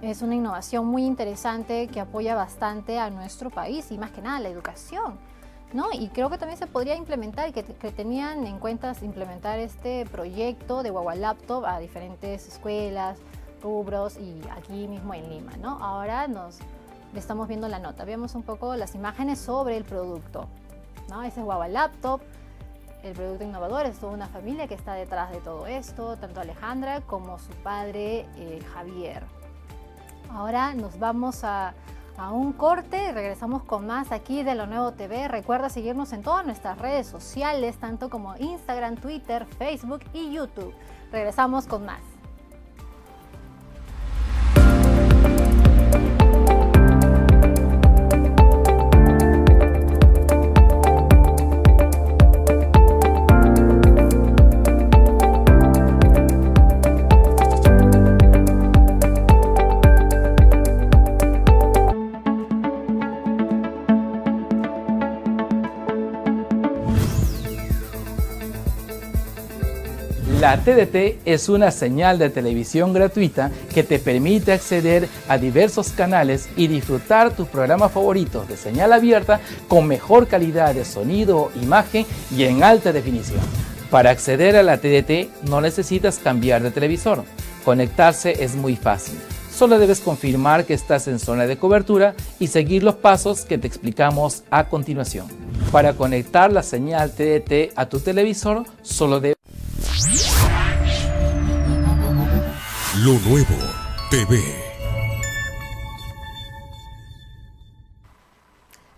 es 0.02 0.20
una 0.20 0.34
innovación 0.34 0.84
muy 0.84 1.06
interesante 1.06 1.88
que 1.88 1.98
apoya 1.98 2.34
bastante 2.34 2.98
a 2.98 3.08
nuestro 3.08 3.48
país 3.48 3.90
y 3.90 3.96
más 3.96 4.10
que 4.10 4.20
nada 4.20 4.38
la 4.38 4.50
educación 4.50 5.31
¿no? 5.72 5.86
Y 5.92 6.08
creo 6.08 6.30
que 6.30 6.38
también 6.38 6.58
se 6.58 6.66
podría 6.66 6.96
implementar 6.96 7.48
y 7.48 7.52
que, 7.52 7.62
tenían 7.62 8.46
en 8.46 8.58
cuenta 8.58 8.94
implementar 9.02 9.58
este 9.58 10.06
proyecto 10.06 10.82
de 10.82 10.90
Guagua 10.90 11.14
Laptop 11.14 11.64
a 11.64 11.78
diferentes 11.78 12.46
escuelas, 12.46 13.18
rubros 13.62 14.18
y 14.18 14.40
aquí 14.50 14.88
mismo 14.88 15.14
en 15.14 15.30
Lima, 15.30 15.52
¿no? 15.56 15.78
Ahora 15.82 16.28
nos 16.28 16.58
estamos 17.14 17.48
viendo 17.48 17.68
la 17.68 17.78
nota, 17.78 18.04
veamos 18.04 18.34
un 18.34 18.42
poco 18.42 18.74
las 18.76 18.94
imágenes 18.94 19.38
sobre 19.38 19.76
el 19.76 19.84
producto, 19.84 20.48
¿no? 21.08 21.22
Ese 21.22 21.40
es 21.40 21.46
Guagua 21.46 21.68
Laptop, 21.68 22.20
el 23.02 23.14
producto 23.14 23.44
innovador, 23.44 23.86
es 23.86 23.98
toda 23.98 24.12
una 24.12 24.28
familia 24.28 24.68
que 24.68 24.74
está 24.74 24.94
detrás 24.94 25.30
de 25.30 25.38
todo 25.38 25.66
esto, 25.66 26.16
tanto 26.16 26.40
Alejandra 26.40 27.00
como 27.00 27.38
su 27.38 27.50
padre 27.62 28.26
eh, 28.36 28.60
Javier. 28.74 29.24
Ahora 30.30 30.74
nos 30.74 30.98
vamos 30.98 31.44
a 31.44 31.74
a 32.16 32.32
un 32.32 32.52
corte 32.52 33.12
regresamos 33.12 33.64
con 33.64 33.86
más 33.86 34.12
aquí 34.12 34.42
de 34.42 34.54
Lo 34.54 34.66
Nuevo 34.66 34.92
TV. 34.92 35.28
Recuerda 35.28 35.68
seguirnos 35.68 36.12
en 36.12 36.22
todas 36.22 36.44
nuestras 36.44 36.78
redes 36.78 37.06
sociales, 37.06 37.76
tanto 37.76 38.10
como 38.10 38.36
Instagram, 38.36 38.96
Twitter, 38.96 39.46
Facebook 39.58 40.00
y 40.12 40.32
YouTube. 40.32 40.74
Regresamos 41.10 41.66
con 41.66 41.86
más. 41.86 42.11
La 70.52 70.58
TDT 70.58 71.22
es 71.24 71.48
una 71.48 71.70
señal 71.70 72.18
de 72.18 72.28
televisión 72.28 72.92
gratuita 72.92 73.50
que 73.72 73.82
te 73.82 73.98
permite 73.98 74.52
acceder 74.52 75.08
a 75.26 75.38
diversos 75.38 75.92
canales 75.92 76.50
y 76.58 76.66
disfrutar 76.66 77.34
tus 77.34 77.48
programas 77.48 77.90
favoritos 77.90 78.46
de 78.46 78.58
señal 78.58 78.92
abierta 78.92 79.40
con 79.66 79.88
mejor 79.88 80.28
calidad 80.28 80.74
de 80.74 80.84
sonido, 80.84 81.50
imagen 81.62 82.04
y 82.36 82.44
en 82.44 82.62
alta 82.62 82.92
definición. 82.92 83.40
Para 83.90 84.10
acceder 84.10 84.54
a 84.56 84.62
la 84.62 84.76
TDT 84.76 85.48
no 85.48 85.62
necesitas 85.62 86.18
cambiar 86.18 86.62
de 86.62 86.70
televisor. 86.70 87.24
Conectarse 87.64 88.44
es 88.44 88.54
muy 88.54 88.76
fácil. 88.76 89.18
Solo 89.50 89.78
debes 89.78 90.00
confirmar 90.00 90.66
que 90.66 90.74
estás 90.74 91.08
en 91.08 91.18
zona 91.18 91.46
de 91.46 91.56
cobertura 91.56 92.14
y 92.38 92.48
seguir 92.48 92.82
los 92.82 92.96
pasos 92.96 93.46
que 93.46 93.56
te 93.56 93.68
explicamos 93.68 94.44
a 94.50 94.68
continuación. 94.68 95.28
Para 95.70 95.94
conectar 95.94 96.52
la 96.52 96.62
señal 96.62 97.12
TDT 97.12 97.72
a 97.74 97.86
tu 97.86 98.00
televisor, 98.00 98.64
solo 98.82 99.18
debes 99.18 99.41
Lo 103.04 103.14
Nuevo 103.28 103.56
TV. 104.10 104.38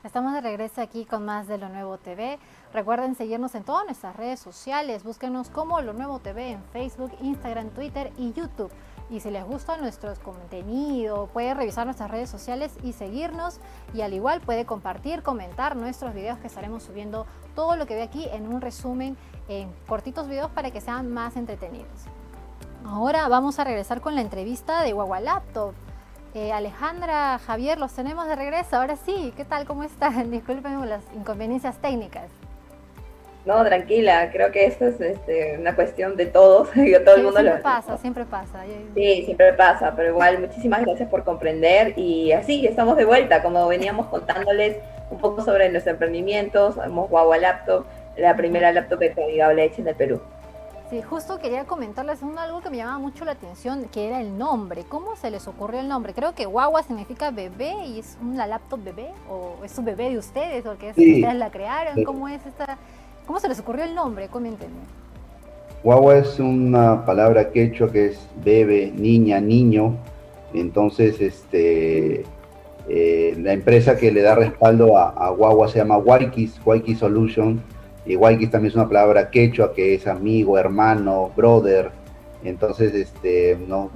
Estamos 0.02 0.34
de 0.34 0.42
regreso 0.42 0.82
aquí 0.82 1.06
con 1.06 1.24
más 1.24 1.46
de 1.46 1.56
Lo 1.56 1.70
Nuevo 1.70 1.96
TV. 1.96 2.38
Recuerden 2.74 3.14
seguirnos 3.14 3.54
en 3.54 3.64
todas 3.64 3.86
nuestras 3.86 4.14
redes 4.14 4.40
sociales. 4.40 5.04
Búsquenos 5.04 5.48
como 5.48 5.80
Lo 5.80 5.94
Nuevo 5.94 6.18
TV 6.18 6.50
en 6.50 6.62
Facebook, 6.64 7.12
Instagram, 7.22 7.70
Twitter 7.70 8.12
y 8.18 8.34
YouTube. 8.34 8.70
Y 9.08 9.20
si 9.20 9.30
les 9.30 9.44
gusta 9.46 9.78
nuestro 9.78 10.12
contenido, 10.16 11.28
puede 11.28 11.54
revisar 11.54 11.86
nuestras 11.86 12.10
redes 12.10 12.28
sociales 12.28 12.76
y 12.82 12.92
seguirnos. 12.92 13.58
Y 13.94 14.02
al 14.02 14.12
igual 14.12 14.42
puede 14.42 14.66
compartir, 14.66 15.22
comentar 15.22 15.76
nuestros 15.76 16.12
videos 16.12 16.38
que 16.40 16.48
estaremos 16.48 16.82
subiendo 16.82 17.26
todo 17.54 17.76
lo 17.76 17.86
que 17.86 17.94
ve 17.94 18.02
aquí 18.02 18.28
en 18.30 18.52
un 18.52 18.60
resumen 18.60 19.16
en 19.48 19.72
cortitos 19.86 20.28
videos 20.28 20.50
para 20.50 20.70
que 20.70 20.82
sean 20.82 21.10
más 21.10 21.36
entretenidos. 21.36 22.02
Ahora 22.86 23.28
vamos 23.28 23.58
a 23.58 23.64
regresar 23.64 24.00
con 24.00 24.14
la 24.14 24.20
entrevista 24.20 24.82
de 24.82 24.92
Guagua 24.92 25.20
Laptop. 25.20 25.72
Eh, 26.34 26.52
Alejandra, 26.52 27.38
Javier, 27.38 27.78
los 27.78 27.92
tenemos 27.92 28.26
de 28.26 28.36
regreso. 28.36 28.76
Ahora 28.76 28.96
sí, 28.96 29.32
¿qué 29.36 29.44
tal? 29.44 29.64
¿Cómo 29.64 29.84
están? 29.84 30.30
Disculpen 30.30 30.88
las 30.88 31.02
inconveniencias 31.14 31.78
técnicas. 31.78 32.28
No, 33.46 33.62
tranquila, 33.62 34.30
creo 34.32 34.50
que 34.52 34.66
esto 34.66 34.86
es 34.86 35.00
este, 35.00 35.58
una 35.58 35.74
cuestión 35.74 36.16
de 36.16 36.26
todos. 36.26 36.68
todo 37.04 37.16
el 37.16 37.22
mundo 37.22 37.40
siempre 37.40 37.62
pasa, 37.62 37.98
siempre 37.98 38.24
pasa. 38.24 38.64
Sí, 38.94 39.22
siempre 39.24 39.52
pasa, 39.52 39.94
pero 39.94 40.10
igual 40.10 40.40
muchísimas 40.40 40.82
gracias 40.82 41.08
por 41.08 41.24
comprender 41.24 41.98
y 41.98 42.32
así 42.32 42.66
estamos 42.66 42.96
de 42.96 43.04
vuelta, 43.04 43.42
como 43.42 43.66
veníamos 43.68 44.06
contándoles 44.06 44.78
un 45.10 45.18
poco 45.18 45.42
sobre 45.42 45.68
nuestro 45.68 45.92
emprendimiento, 45.92 46.72
somos 46.72 47.10
Guagua 47.10 47.36
Laptop, 47.36 47.84
la 48.16 48.34
primera 48.34 48.72
laptop 48.72 48.98
descargable 48.98 49.64
hecha 49.64 49.82
en 49.82 49.88
el 49.88 49.94
Perú. 49.94 50.22
Sí, 50.94 51.02
justo 51.02 51.40
quería 51.40 51.64
comentarles 51.64 52.20
algo 52.22 52.60
que 52.60 52.70
me 52.70 52.76
llamaba 52.76 53.00
mucho 53.00 53.24
la 53.24 53.32
atención, 53.32 53.86
que 53.92 54.06
era 54.06 54.20
el 54.20 54.38
nombre. 54.38 54.84
¿Cómo 54.88 55.16
se 55.16 55.28
les 55.28 55.48
ocurrió 55.48 55.80
el 55.80 55.88
nombre? 55.88 56.14
Creo 56.14 56.36
que 56.36 56.46
guagua 56.46 56.84
significa 56.84 57.32
bebé 57.32 57.84
y 57.84 57.98
es 57.98 58.16
una 58.22 58.46
laptop 58.46 58.84
bebé, 58.84 59.08
o 59.28 59.56
es 59.64 59.76
un 59.76 59.86
bebé 59.86 60.10
de 60.10 60.18
ustedes, 60.18 60.62
porque 60.62 60.90
ustedes 60.90 61.34
la 61.34 61.50
crearon. 61.50 62.04
¿Cómo 62.04 62.28
es 62.28 62.46
esta? 62.46 62.78
¿Cómo 63.26 63.40
se 63.40 63.48
les 63.48 63.58
ocurrió 63.58 63.82
el 63.82 63.96
nombre? 63.96 64.28
Coméntenme. 64.28 64.82
Guagua 65.82 66.18
es 66.18 66.38
una 66.38 67.04
palabra 67.04 67.50
quechua 67.50 67.90
que 67.90 68.10
es 68.10 68.28
bebe, 68.44 68.92
niña, 68.94 69.40
niño. 69.40 69.96
Entonces, 70.52 71.20
este, 71.20 72.24
eh, 72.88 73.36
la 73.42 73.52
empresa 73.52 73.96
que 73.96 74.12
le 74.12 74.22
da 74.22 74.36
respaldo 74.36 74.96
a, 74.96 75.28
Guagua 75.30 75.66
se 75.66 75.78
llama 75.78 75.98
Waikis, 75.98 76.60
Waikis 76.64 77.00
Solution. 77.00 77.73
Waikis 78.06 78.50
también 78.50 78.70
es 78.70 78.76
una 78.76 78.88
palabra 78.88 79.30
quechua 79.30 79.72
que 79.72 79.94
es 79.94 80.06
amigo, 80.06 80.58
hermano, 80.58 81.30
brother. 81.34 81.90
Entonces, 82.44 82.94
este, 82.94 83.58
nos, 83.66 83.90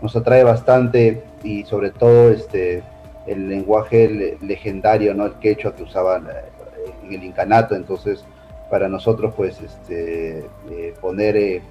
nos 0.00 0.16
atrae 0.16 0.44
bastante 0.44 1.24
y 1.42 1.64
sobre 1.64 1.90
todo 1.90 2.30
este, 2.30 2.82
el 3.26 3.48
lenguaje 3.48 4.38
legendario, 4.40 5.14
¿no? 5.14 5.26
El 5.26 5.34
quechua 5.34 5.74
que 5.74 5.82
usaban 5.82 6.26
eh, 6.26 6.90
en 7.04 7.12
el 7.12 7.24
incanato. 7.24 7.74
Entonces, 7.74 8.24
para 8.70 8.88
nosotros, 8.88 9.34
pues, 9.36 9.60
este, 9.60 10.44
eh, 10.70 10.94
poner 11.00 11.36
eh, 11.36 11.62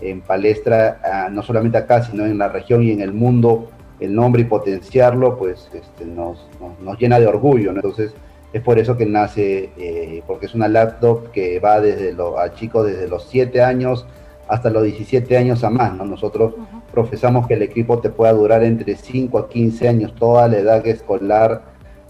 en 0.00 0.20
palestra, 0.20 1.28
no 1.32 1.42
solamente 1.42 1.78
acá, 1.78 2.04
sino 2.04 2.24
en 2.24 2.38
la 2.38 2.48
región 2.48 2.82
y 2.82 2.92
en 2.92 3.00
el 3.00 3.12
mundo, 3.12 3.70
el 3.98 4.14
nombre 4.14 4.42
y 4.42 4.44
potenciarlo, 4.44 5.36
pues, 5.36 5.68
este, 5.74 6.04
nos, 6.04 6.48
nos, 6.80 6.98
llena 6.98 7.18
de 7.18 7.26
orgullo, 7.26 7.72
Entonces, 7.72 8.14
es 8.52 8.62
por 8.62 8.78
eso 8.78 8.96
que 8.96 9.06
nace, 9.06 10.22
porque 10.26 10.46
es 10.46 10.54
una 10.54 10.68
laptop 10.68 11.30
que 11.32 11.60
va 11.60 11.80
desde 11.80 12.12
los, 12.12 12.38
a 12.38 12.54
chicos 12.54 12.86
desde 12.86 13.08
los 13.08 13.24
7 13.28 13.62
años 13.62 14.06
hasta 14.48 14.70
los 14.70 14.82
17 14.82 15.36
años 15.36 15.62
a 15.62 15.70
más, 15.70 15.94
¿no? 15.94 16.04
Nosotros 16.04 16.54
profesamos 16.90 17.46
que 17.46 17.54
el 17.54 17.62
equipo 17.62 18.00
te 18.00 18.10
pueda 18.10 18.32
durar 18.32 18.64
entre 18.64 18.96
5 18.96 19.38
a 19.38 19.48
15 19.48 19.88
años, 19.88 20.14
toda 20.14 20.48
la 20.48 20.58
edad 20.58 20.86
escolar 20.86 21.62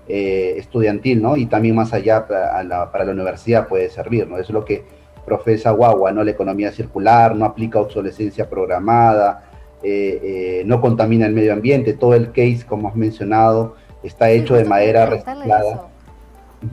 eh, 0.07 0.55
estudiantil, 0.57 1.21
¿no? 1.21 1.37
Y 1.37 1.47
también 1.47 1.75
más 1.75 1.93
allá 1.93 2.27
para 2.27 2.63
la, 2.63 2.91
para 2.91 3.05
la, 3.05 3.13
universidad 3.13 3.67
puede 3.67 3.91
servir, 3.91 4.29
¿no? 4.29 4.37
Eso 4.37 4.45
es 4.45 4.51
lo 4.51 4.65
que 4.65 4.85
profesa 5.27 5.73
Guagua, 5.73 6.13
¿no? 6.13 6.23
La 6.23 6.31
economía 6.31 6.71
circular, 6.71 7.35
no 7.35 7.45
aplica 7.45 7.81
obsolescencia 7.81 8.49
programada, 8.49 9.51
eh, 9.83 10.21
eh, 10.23 10.63
no 10.65 10.81
contamina 10.81 11.27
el 11.27 11.35
medio 11.35 11.53
ambiente, 11.53 11.93
todo 11.93 12.15
el 12.15 12.29
case, 12.29 12.65
como 12.67 12.89
has 12.89 12.97
mencionado, 12.97 13.75
está 14.03 14.31
hecho 14.31 14.55
de 14.55 14.65
madera 14.65 15.07
reciclada 15.07 15.89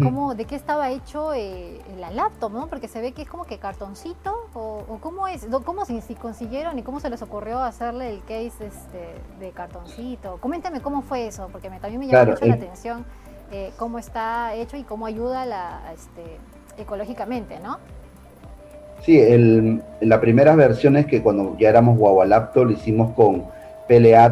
cómo, 0.02 0.36
de 0.36 0.46
qué 0.46 0.56
estaba 0.56 0.90
hecho 0.90 1.34
eh, 1.34 1.80
la 2.00 2.12
laptop, 2.12 2.52
¿no? 2.52 2.68
Porque 2.68 2.88
se 2.88 3.02
ve 3.02 3.12
que 3.12 3.24
es 3.24 3.30
como 3.30 3.46
que 3.46 3.58
cartoncito, 3.58 4.36
o, 4.54 4.98
cómo 5.02 5.28
es, 5.28 5.48
cómo 5.64 5.86
si, 5.86 6.16
consiguieron 6.16 6.80
y 6.80 6.84
cómo 6.84 7.00
se 7.00 7.10
les 7.10 7.22
ocurrió 7.22 7.60
hacerle 7.60 8.10
el 8.10 8.22
case 8.22 8.68
este, 8.68 9.16
de 9.40 9.52
cartoncito. 9.52 10.38
Coméntame 10.42 10.82
cómo 10.82 11.02
fue 11.02 11.28
eso, 11.28 11.50
porque 11.52 11.70
me, 11.70 11.80
también 11.80 12.00
me 12.00 12.08
llama 12.08 12.32
mucho 12.32 12.46
la 12.46 12.56
atención 12.56 13.06
eh, 13.52 13.72
cómo 13.78 14.00
está 14.00 14.56
hecho 14.56 14.76
y 14.76 14.84
cómo 14.84 15.06
ayuda 15.06 15.46
la, 15.46 15.94
este, 15.94 16.40
ecológicamente, 16.82 17.60
¿no? 17.60 17.78
Sí, 19.02 19.20
el, 19.20 19.84
la 20.02 20.20
primera 20.20 20.56
versión 20.56 20.98
es 20.98 21.06
que 21.06 21.22
cuando 21.22 21.56
ya 21.60 21.70
éramos 21.70 21.98
Guagua 21.98 22.26
Laptop 22.26 22.66
lo 22.66 22.72
hicimos 22.72 23.12
con 23.12 23.44
PLA 23.88 24.28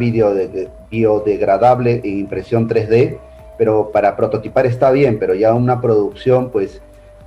biodegradable 0.90 2.02
e 2.04 2.08
impresión 2.08 2.68
3D 2.68 3.20
pero 3.58 3.92
para 3.92 4.16
prototipar 4.16 4.66
está 4.66 4.92
bien, 4.92 5.20
pero 5.20 5.34
ya 5.34 5.54
una 5.54 5.82
producción 5.82 6.50
pues 6.50 6.82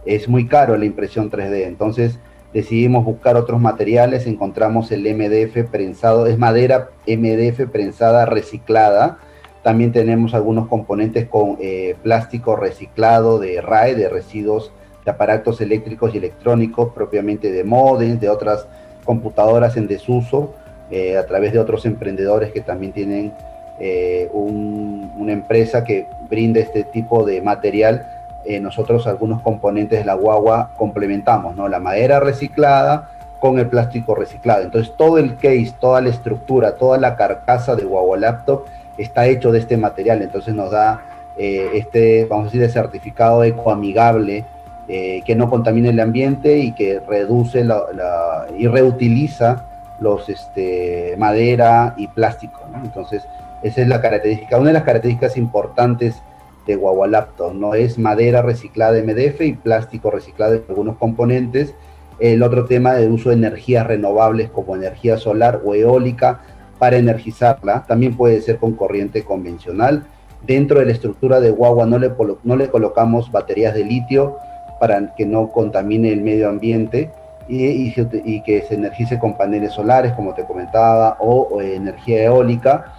es 0.05 0.29
muy 0.29 0.47
caro 0.47 0.77
la 0.77 0.85
impresión 0.85 1.31
3D. 1.31 1.67
Entonces 1.67 2.19
decidimos 2.53 3.05
buscar 3.05 3.37
otros 3.37 3.61
materiales, 3.61 4.27
encontramos 4.27 4.91
el 4.93 5.03
MDF 5.03 5.69
prensado, 5.71 6.27
es 6.27 6.39
madera 6.39 6.91
MDF 7.07 7.69
prensada 7.71 8.25
reciclada. 8.27 9.19
También 9.63 9.93
tenemos 9.93 10.33
algunos 10.35 10.69
componentes 10.69 11.27
con 11.27 11.57
eh, 11.61 11.97
plástico 12.03 12.57
reciclado 12.57 13.39
de 13.39 13.61
RAE, 13.61 13.97
de 13.97 14.09
residuos 14.09 14.73
de 15.05 15.11
aparatos 15.13 15.61
eléctricos 15.61 16.15
y 16.15 16.19
electrónicos, 16.19 16.93
propiamente 16.93 17.53
de 17.53 17.65
modems, 17.65 18.21
de 18.21 18.29
otras 18.29 18.67
computadoras 19.05 19.77
en 19.77 19.87
desuso, 19.87 20.55
eh, 20.91 21.17
a 21.17 21.27
través 21.27 21.53
de 21.53 21.61
otros 21.61 21.87
emprendedores 21.87 22.53
que 22.53 22.61
también 22.61 22.93
tienen 22.93 23.33
eh, 23.79 24.31
una 24.33 25.33
empresa 25.33 25.85
que 25.85 26.07
brinde 26.31 26.61
este 26.61 26.85
tipo 26.85 27.25
de 27.25 27.43
material, 27.43 28.07
eh, 28.47 28.59
nosotros 28.59 29.07
algunos 29.07 29.43
componentes 29.43 29.99
de 29.99 30.05
la 30.05 30.15
guagua 30.15 30.71
complementamos, 30.77 31.57
¿no? 31.57 31.69
La 31.69 31.79
madera 31.79 32.21
reciclada 32.21 33.11
con 33.39 33.59
el 33.59 33.67
plástico 33.67 34.15
reciclado. 34.15 34.63
Entonces 34.63 34.95
todo 34.97 35.19
el 35.19 35.37
case, 35.37 35.75
toda 35.79 36.01
la 36.01 36.09
estructura, 36.09 36.77
toda 36.77 36.97
la 36.97 37.17
carcasa 37.17 37.77
de 37.77 37.85
guagua 37.85 38.17
laptop 38.17 38.65
está 38.97 39.27
hecho 39.27 39.53
de 39.53 39.59
este 39.59 39.77
material. 39.77 40.23
Entonces 40.23 40.55
nos 40.55 40.71
da 40.71 41.03
eh, 41.37 41.69
este, 41.75 42.25
vamos 42.25 42.45
a 42.45 42.47
decir, 42.47 42.63
de 42.63 42.71
certificado 42.71 43.45
ecoamigable 43.45 44.45
que 44.87 45.35
no 45.37 45.51
contamina 45.51 45.91
el 45.91 45.99
ambiente 45.99 46.59
y 46.59 46.71
que 46.71 47.01
reduce 47.01 47.65
la, 47.65 48.47
y 48.57 48.69
reutiliza 48.69 49.65
los 49.99 50.29
este, 50.29 51.17
madera 51.19 51.95
y 51.97 52.07
plástico. 52.07 52.61
Entonces 52.85 53.27
esa 53.63 53.83
es 53.83 53.89
la 53.89 54.01
característica, 54.01 54.59
una 54.59 54.69
de 54.69 54.75
las 54.75 54.85
características 54.85 55.37
importantes 55.37 56.23
de 56.67 56.79
Laptop, 57.09 57.55
¿no? 57.55 57.75
Es 57.75 57.99
madera 57.99 58.43
reciclada 58.43 59.01
MDF 59.01 59.41
y 59.43 59.53
plástico 59.53 60.11
reciclado 60.11 60.55
en 60.55 60.65
algunos 60.69 60.97
componentes. 60.97 61.75
El 62.19 62.43
otro 62.43 62.65
tema 62.65 62.95
del 62.95 63.13
uso 63.13 63.29
de 63.29 63.37
energías 63.37 63.87
renovables 63.87 64.51
como 64.51 64.75
energía 64.75 65.17
solar 65.17 65.61
o 65.65 65.75
eólica 65.75 66.41
para 66.79 66.97
energizarla. 66.97 67.85
También 67.87 68.17
puede 68.17 68.41
ser 68.41 68.59
con 68.59 68.73
corriente 68.73 69.23
convencional. 69.23 70.07
Dentro 70.45 70.81
de 70.81 70.87
la 70.87 70.93
estructura 70.93 71.41
de 71.41 71.51
guagua 71.51 71.87
no 71.87 71.99
le, 71.99 72.13
no 72.43 72.57
le 72.57 72.69
colocamos 72.69 73.31
baterías 73.31 73.75
de 73.75 73.85
litio 73.85 74.37
para 74.81 75.15
que 75.15 75.25
no 75.25 75.51
contamine 75.51 76.13
el 76.13 76.23
medio 76.23 76.49
ambiente 76.49 77.11
y, 77.49 77.67
y, 77.67 78.43
que 78.43 78.65
se 78.69 78.75
energice 78.75 79.19
con 79.19 79.37
paneles 79.37 79.73
solares, 79.73 80.13
como 80.13 80.35
te 80.35 80.45
comentaba, 80.45 81.17
o 81.21 81.61
energía 81.61 82.25
eólica 82.25 82.96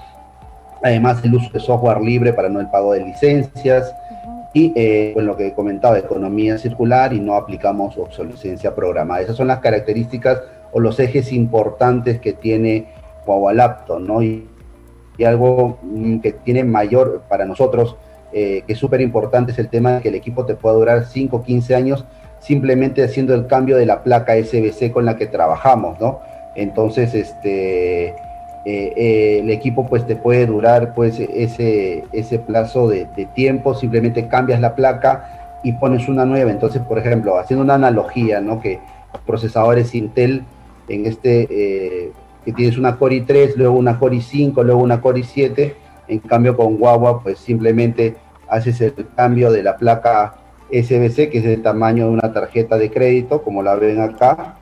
además 0.83 1.23
el 1.23 1.35
uso 1.35 1.49
de 1.51 1.59
software 1.59 2.01
libre 2.01 2.33
para 2.33 2.49
no 2.49 2.59
el 2.59 2.69
pago 2.69 2.93
de 2.93 3.05
licencias 3.05 3.93
y 4.53 4.73
eh, 4.75 5.13
lo 5.17 5.35
que 5.37 5.47
he 5.47 5.53
comentado, 5.53 5.95
economía 5.95 6.57
circular 6.57 7.13
y 7.13 7.19
no 7.19 7.35
aplicamos 7.35 7.97
obsolescencia 7.97 8.73
programada. 8.73 9.21
Esas 9.21 9.35
son 9.35 9.47
las 9.47 9.59
características 9.59 10.41
o 10.71 10.79
los 10.79 10.99
ejes 10.99 11.31
importantes 11.31 12.19
que 12.19 12.33
tiene 12.33 12.87
Huawei 13.25 13.55
Laptop, 13.55 13.99
¿no? 13.99 14.21
Y, 14.21 14.47
algo 15.25 15.79
mm, 15.81 16.19
que 16.19 16.31
tiene 16.31 16.63
mayor 16.63 17.23
para 17.27 17.43
nosotros, 17.43 17.95
eh, 18.31 18.61
que 18.67 18.73
es 18.73 18.79
súper 18.79 19.01
importante, 19.01 19.51
es 19.51 19.57
el 19.57 19.67
tema 19.67 19.93
de 19.93 20.01
que 20.01 20.09
el 20.09 20.15
equipo 20.15 20.45
te 20.45 20.53
pueda 20.53 20.75
durar 20.75 21.05
5 21.05 21.37
o 21.37 21.43
15 21.43 21.75
años 21.75 22.05
simplemente 22.39 23.03
haciendo 23.03 23.33
el 23.33 23.47
cambio 23.47 23.77
de 23.77 23.87
la 23.87 24.03
placa 24.03 24.35
SBC 24.35 24.91
con 24.91 25.05
la 25.05 25.17
que 25.17 25.25
trabajamos, 25.25 25.99
¿no? 25.99 26.19
Entonces, 26.55 27.15
este, 27.15 28.15
eh, 28.69 28.93
eh, 28.97 29.39
el 29.39 29.49
equipo 29.49 29.87
pues 29.87 30.05
te 30.05 30.17
puede 30.17 30.45
durar 30.45 30.93
pues 30.93 31.21
ese, 31.21 32.03
ese 32.11 32.37
plazo 32.37 32.89
de, 32.89 33.07
tiempo, 33.33 33.73
simplemente 33.73 34.27
cambias 34.27 34.59
la 34.59 34.75
placa 34.75 35.61
y 35.63 35.71
pones 35.71 36.09
una 36.09 36.25
nueva. 36.25 36.51
Entonces, 36.51 36.81
por 36.81 36.99
ejemplo, 36.99 37.39
haciendo 37.39 37.63
una 37.63 37.75
analogía, 37.75 38.41
¿no? 38.41 38.59
Que 38.59 38.81
procesadores 39.25 39.95
Intel 39.95 40.43
en 40.89 41.05
este, 41.05 41.47
eh, 41.49 42.11
que 42.43 42.51
tienes 42.51 42.77
una 42.77 42.97
Core 42.97 43.25
i3, 43.25 43.53
luego 43.55 43.77
una 43.77 43.97
Core 43.97 44.17
i5, 44.17 44.61
luego 44.65 44.81
una 44.81 44.99
Core 44.99 45.21
i7, 45.21 45.73
en 46.09 46.19
cambio 46.19 46.57
con 46.57 46.75
Guagua 46.75 47.23
pues 47.23 47.39
simplemente 47.39 48.17
haces 48.49 48.81
el 48.81 49.07
cambio 49.15 49.49
de 49.49 49.63
la 49.63 49.77
placa 49.77 50.35
SBC, 50.69 51.29
que 51.29 51.37
es 51.37 51.45
del 51.45 51.61
tamaño 51.61 52.07
de 52.07 52.11
una 52.11 52.33
tarjeta 52.33 52.77
de 52.77 52.91
crédito, 52.91 53.43
como 53.43 53.63
la 53.63 53.75
ven 53.75 54.01
acá, 54.01 54.56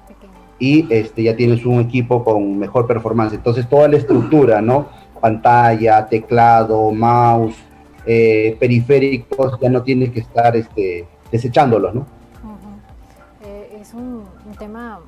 y 0.60 0.92
este, 0.94 1.24
ya 1.24 1.36
tienes 1.36 1.66
un 1.66 1.80
equipo 1.80 2.24
con 2.24 2.58
mejor 2.58 2.88
performance. 2.88 3.34
Entonces 3.34 3.68
toda 3.68 3.88
la 3.88 3.98
estructura, 3.98 4.62
¿no? 4.62 4.88
Pantalla, 5.20 6.06
teclado, 6.08 6.92
mouse, 6.92 7.56
eh, 8.06 8.56
periféricos, 8.60 9.60
ya 9.60 9.70
no 9.70 9.82
tienes 9.84 10.12
que 10.12 10.20
estar 10.20 10.56
este, 10.56 11.08
desechándolos, 11.32 11.94
¿no? 11.96 12.06
Eh, 13.44 13.80
es 13.82 13.94
un, 13.94 14.24
tema 14.58 15.00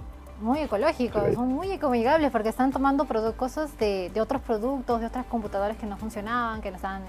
muy 0.42 0.60
ecológico, 0.60 1.20
son 1.34 1.54
muy 1.54 1.72
ecoamigables 1.72 2.32
porque 2.32 2.50
están 2.50 2.72
tomando 2.72 3.08
cosas 3.36 3.78
de, 3.78 4.12
otros 4.20 4.42
productos, 4.42 5.00
de 5.00 5.08
otras 5.08 5.26
computadoras 5.26 5.78
que 5.78 5.86
no 5.86 5.98
funcionaban, 5.98 6.62
que 6.62 6.70
no 6.70 6.76
estaban 6.76 7.04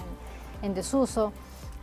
en, 0.63 0.75
desuso. 0.75 1.33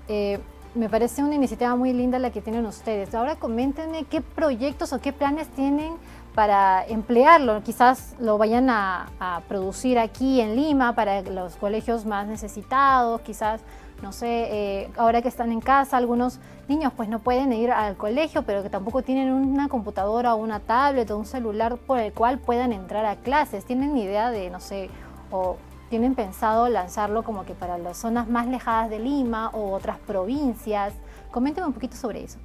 Eh, 0.07 0.39
me 0.75 0.89
parece 0.89 1.23
una 1.23 1.35
iniciativa 1.35 1.75
muy 1.75 1.93
linda 1.93 2.19
la 2.19 2.31
que 2.31 2.41
tienen 2.41 2.65
ustedes. 2.65 3.15
Ahora 3.15 3.35
coméntenme 3.35 4.03
qué 4.03 4.21
proyectos 4.21 4.93
o 4.93 4.99
qué 4.99 5.13
planes 5.13 5.47
tienen 5.49 5.93
para 6.35 6.85
emplearlo. 6.85 7.63
Quizás 7.63 8.15
lo 8.19 8.37
vayan 8.37 8.69
a, 8.69 9.07
producir 9.47 9.97
aquí 9.97 10.41
en 10.41 10.55
Lima 10.55 10.93
para 10.93 11.21
los 11.21 11.55
colegios 11.55 12.05
más 12.05 12.27
necesitados, 12.27 13.21
quizás, 13.21 13.61
no 14.01 14.11
sé, 14.11 14.27
eh, 14.27 14.91
ahora 14.97 15.21
que 15.21 15.29
están 15.29 15.51
en 15.51 15.61
casa, 15.61 15.97
algunos 15.97 16.39
niños 16.67 16.91
pues 16.95 17.09
no 17.09 17.19
pueden 17.19 17.53
ir 17.53 17.71
al 17.71 17.95
colegio, 17.95 18.43
pero 18.43 18.61
que 18.63 18.69
tampoco 18.69 19.01
tienen 19.01 19.31
una 19.31 19.67
computadora 19.67 20.35
o 20.35 20.37
una 20.37 20.59
tablet 20.59 21.09
o 21.11 21.17
un 21.17 21.25
celular 21.25 21.77
por 21.77 21.99
el 21.99 22.13
cual 22.13 22.39
puedan 22.39 22.73
entrar 22.73 23.05
a 23.05 23.15
clases. 23.15 23.65
¿Tienen 23.65 23.97
idea 23.97 24.29
de, 24.29 24.49
no 24.49 24.59
sé, 24.59 24.89
o 25.31 25.57
tienen 25.89 26.15
pensado 26.15 26.67
lanzarlo 26.67 27.23
como 27.23 27.45
que 27.45 27.53
para 27.53 27.77
las 27.77 27.97
zonas 27.97 28.27
más 28.27 28.47
lejadas 28.47 28.89
de 28.89 28.99
Lima 28.99 29.49
o 29.53 29.71
otras 29.71 29.97
provincias? 29.99 30.93
Coménteme 31.31 31.67
un 31.67 31.73
poquito 31.73 31.95
sobre 31.95 32.23
eso. 32.23 32.39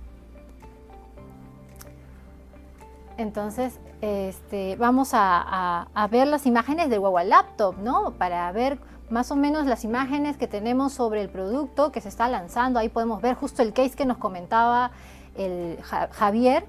Entonces, 3.20 3.78
este, 4.00 4.76
vamos 4.76 5.10
a, 5.12 5.86
ver 6.10 6.26
las 6.26 6.46
imágenes 6.46 6.88
del 6.88 7.00
Huawei 7.00 7.28
Laptop, 7.28 7.76
¿no? 7.76 8.12
Para 8.12 8.50
ver 8.50 8.78
más 9.10 9.30
o 9.30 9.36
menos 9.36 9.66
las 9.66 9.84
imágenes 9.84 10.38
que 10.38 10.46
tenemos 10.46 10.94
sobre 10.94 11.20
el 11.20 11.28
producto 11.28 11.92
que 11.92 12.00
se 12.00 12.08
está 12.08 12.28
lanzando. 12.28 12.78
Ahí 12.78 12.88
podemos 12.88 13.20
ver 13.20 13.34
justo 13.34 13.60
el 13.60 13.74
case 13.74 13.90
que 13.90 14.06
nos 14.06 14.16
comentaba 14.16 14.92
el 15.36 15.78
Javier. 15.82 16.64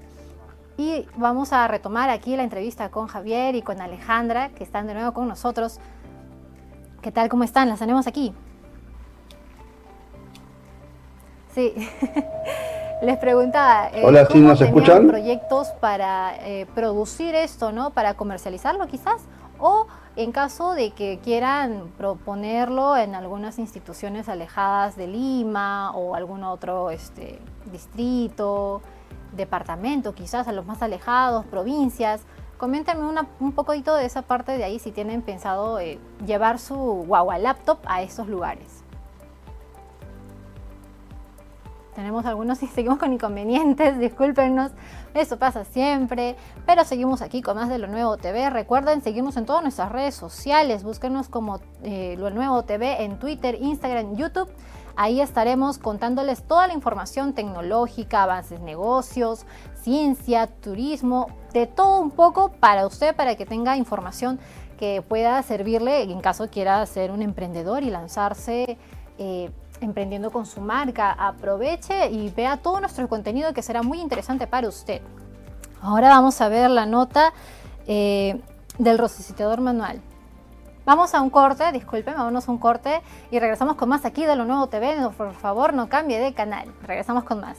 Y 0.76 1.06
vamos 1.16 1.54
a 1.54 1.66
retomar 1.68 2.10
aquí 2.10 2.36
la 2.36 2.42
entrevista 2.42 2.90
con 2.90 3.06
Javier 3.06 3.54
y 3.54 3.62
con 3.62 3.80
Alejandra, 3.80 4.50
que 4.50 4.62
están 4.62 4.86
de 4.86 4.92
nuevo 4.92 5.14
con 5.14 5.28
nosotros. 5.28 5.80
¿Qué 7.00 7.10
tal? 7.10 7.30
¿Cómo 7.30 7.44
están? 7.44 7.70
Las 7.70 7.78
tenemos 7.78 8.06
aquí. 8.06 8.34
Sí. 11.54 11.72
Les 13.02 13.18
preguntaba, 13.18 13.88
eh, 13.88 14.02
Hola, 14.04 14.26
¿sí 14.26 14.38
nos 14.38 14.60
escuchan? 14.60 15.08
proyectos 15.08 15.70
para 15.80 16.36
eh, 16.46 16.66
producir 16.72 17.34
esto, 17.34 17.72
¿no? 17.72 17.90
Para 17.90 18.14
comercializarlo 18.14 18.86
quizás, 18.86 19.22
o 19.58 19.88
en 20.14 20.30
caso 20.30 20.74
de 20.74 20.92
que 20.92 21.18
quieran 21.18 21.90
proponerlo 21.98 22.96
en 22.96 23.16
algunas 23.16 23.58
instituciones 23.58 24.28
alejadas 24.28 24.94
de 24.94 25.08
Lima 25.08 25.90
o 25.96 26.14
algún 26.14 26.44
otro 26.44 26.92
este, 26.92 27.40
distrito, 27.72 28.82
departamento, 29.32 30.14
quizás 30.14 30.46
a 30.46 30.52
los 30.52 30.64
más 30.64 30.80
alejados, 30.80 31.44
provincias. 31.46 32.20
Coméntenme 32.56 33.02
un 33.40 33.52
poquito 33.52 33.96
de 33.96 34.04
esa 34.04 34.22
parte 34.22 34.56
de 34.56 34.62
ahí 34.62 34.78
si 34.78 34.92
tienen 34.92 35.22
pensado 35.22 35.80
eh, 35.80 35.98
llevar 36.24 36.60
su 36.60 36.76
guagua 36.76 37.36
laptop 37.38 37.78
a 37.84 38.02
esos 38.02 38.28
lugares. 38.28 38.81
Tenemos 42.02 42.26
algunos 42.26 42.60
y 42.64 42.66
seguimos 42.74 42.98
con 42.98 43.12
inconvenientes, 43.12 43.96
discúlpenos, 43.96 44.72
eso 45.14 45.38
pasa 45.38 45.64
siempre, 45.64 46.34
pero 46.66 46.82
seguimos 46.84 47.22
aquí 47.22 47.42
con 47.42 47.54
más 47.54 47.68
de 47.68 47.78
Lo 47.78 47.86
Nuevo 47.86 48.16
TV. 48.16 48.50
Recuerden 48.50 49.02
seguirnos 49.02 49.36
en 49.36 49.46
todas 49.46 49.62
nuestras 49.62 49.92
redes 49.92 50.16
sociales, 50.16 50.82
búsquenos 50.82 51.28
como 51.28 51.60
eh, 51.84 52.16
Lo 52.18 52.30
Nuevo 52.30 52.64
TV 52.64 53.04
en 53.04 53.20
Twitter, 53.20 53.56
Instagram, 53.60 54.16
YouTube. 54.16 54.50
Ahí 54.96 55.20
estaremos 55.20 55.78
contándoles 55.78 56.42
toda 56.42 56.66
la 56.66 56.72
información 56.72 57.34
tecnológica, 57.34 58.24
avances, 58.24 58.58
negocios, 58.58 59.46
ciencia, 59.80 60.48
turismo, 60.48 61.28
de 61.52 61.68
todo 61.68 62.00
un 62.00 62.10
poco 62.10 62.50
para 62.50 62.84
usted, 62.84 63.14
para 63.14 63.36
que 63.36 63.46
tenga 63.46 63.76
información 63.76 64.40
que 64.76 65.02
pueda 65.02 65.40
servirle 65.44 66.02
en 66.02 66.20
caso 66.20 66.50
quiera 66.50 66.84
ser 66.84 67.12
un 67.12 67.22
emprendedor 67.22 67.84
y 67.84 67.90
lanzarse 67.90 68.76
eh, 69.18 69.50
emprendiendo 69.82 70.30
con 70.30 70.46
su 70.46 70.60
marca. 70.60 71.12
Aproveche 71.12 72.10
y 72.10 72.30
vea 72.30 72.56
todo 72.56 72.80
nuestro 72.80 73.08
contenido 73.08 73.52
que 73.52 73.62
será 73.62 73.82
muy 73.82 74.00
interesante 74.00 74.46
para 74.46 74.68
usted. 74.68 75.02
Ahora 75.80 76.08
vamos 76.08 76.40
a 76.40 76.48
ver 76.48 76.70
la 76.70 76.86
nota 76.86 77.32
eh, 77.86 78.40
del 78.78 78.98
resucitador 78.98 79.60
manual. 79.60 80.00
Vamos 80.84 81.14
a 81.14 81.20
un 81.20 81.30
corte, 81.30 81.70
disculpen, 81.72 82.14
vámonos 82.14 82.48
a 82.48 82.50
un 82.50 82.58
corte 82.58 83.02
y 83.30 83.38
regresamos 83.38 83.76
con 83.76 83.88
más 83.88 84.04
aquí 84.04 84.24
de 84.24 84.34
Lo 84.34 84.44
Nuevo 84.44 84.66
TV. 84.66 84.96
por 85.16 85.32
favor, 85.34 85.74
no 85.74 85.88
cambie 85.88 86.18
de 86.18 86.34
canal. 86.34 86.72
Regresamos 86.82 87.24
con 87.24 87.40
más. 87.40 87.56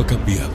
Ha 0.00 0.06
cambiado 0.06 0.52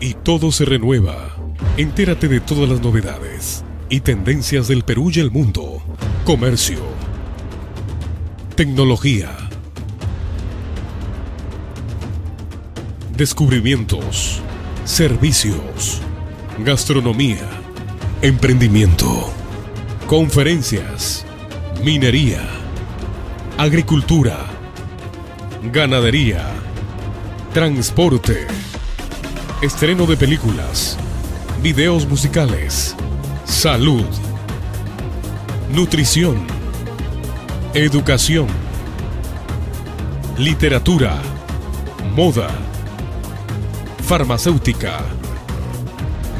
y 0.00 0.14
todo 0.14 0.52
se 0.52 0.64
renueva. 0.64 1.36
Entérate 1.76 2.28
de 2.28 2.40
todas 2.40 2.68
las 2.68 2.80
novedades 2.80 3.64
y 3.88 4.00
tendencias 4.00 4.68
del 4.68 4.84
Perú 4.84 5.10
y 5.12 5.20
el 5.20 5.30
mundo. 5.30 5.82
Comercio. 6.24 6.78
Tecnología. 8.54 9.30
Descubrimientos. 13.16 14.40
Servicios. 14.84 16.00
Gastronomía. 16.64 17.48
Emprendimiento. 18.22 19.32
Conferencias. 20.06 21.24
Minería. 21.84 22.48
Agricultura. 23.58 24.46
Ganadería 25.72 26.61
transporte, 27.52 28.46
estreno 29.60 30.06
de 30.06 30.16
películas, 30.16 30.96
videos 31.62 32.08
musicales, 32.08 32.96
salud, 33.44 34.06
nutrición, 35.70 36.46
educación, 37.74 38.46
literatura, 40.38 41.20
moda, 42.16 42.48
farmacéutica, 44.02 45.00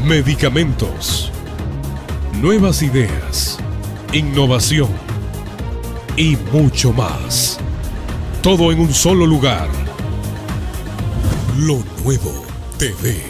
medicamentos, 0.06 1.30
nuevas 2.40 2.80
ideas, 2.80 3.58
innovación 4.14 4.88
y 6.16 6.38
mucho 6.54 6.90
más. 6.94 7.58
Todo 8.42 8.72
en 8.72 8.80
un 8.80 8.94
solo 8.94 9.26
lugar 9.26 9.81
lo 11.66 11.78
Nuevo 12.02 12.44
TV. 12.76 13.22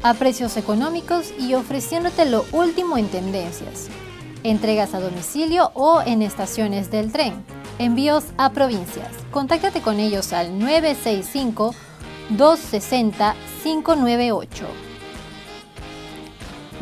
a 0.01 0.13
precios 0.15 0.57
económicos 0.57 1.33
y 1.39 1.53
ofreciéndote 1.53 2.25
lo 2.25 2.43
último 2.51 2.97
en 2.97 3.07
tendencias. 3.07 3.87
Entregas 4.43 4.93
a 4.93 4.99
domicilio 4.99 5.71
o 5.75 6.01
en 6.05 6.21
estaciones 6.21 6.91
del 6.91 7.13
tren. 7.13 7.41
Envíos 7.79 8.25
a 8.35 8.49
provincias. 8.49 9.11
Contáctate 9.31 9.79
con 9.81 10.01
ellos 10.01 10.33
al 10.33 10.59
965 10.59 11.73
260 12.31 13.35
598. 13.63 14.65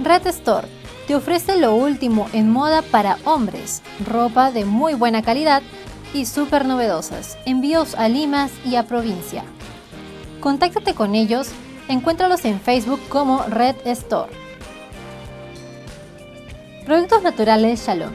Red 0.04 0.26
Store 0.26 0.81
te 1.12 1.18
ofrece 1.18 1.58
lo 1.58 1.76
último 1.76 2.30
en 2.32 2.50
moda 2.50 2.82
para 2.82 3.18
hombres, 3.26 3.82
ropa 4.08 4.50
de 4.50 4.64
muy 4.64 4.94
buena 4.94 5.22
calidad 5.22 5.62
y 6.14 6.26
súper 6.26 6.64
novedosas, 6.66 7.38
envíos 7.46 7.96
a 7.96 8.08
Limas 8.08 8.50
y 8.64 8.78
a 8.78 8.84
provincia. 8.84 9.44
Contáctate 10.40 10.94
con 10.94 11.14
ellos 11.14 11.50
Encuéntralos 11.90 12.46
en 12.46 12.62
Facebook 12.62 13.02
como 13.10 13.44
Red 13.44 13.76
Store. 13.88 14.32
Productos 16.86 17.24
Naturales 17.24 17.86
Shalom. 17.86 18.14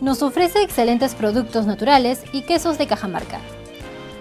Nos 0.00 0.20
ofrece 0.20 0.62
excelentes 0.62 1.14
productos 1.14 1.66
naturales 1.66 2.24
y 2.32 2.42
quesos 2.42 2.78
de 2.78 2.88
Cajamarca. 2.88 3.38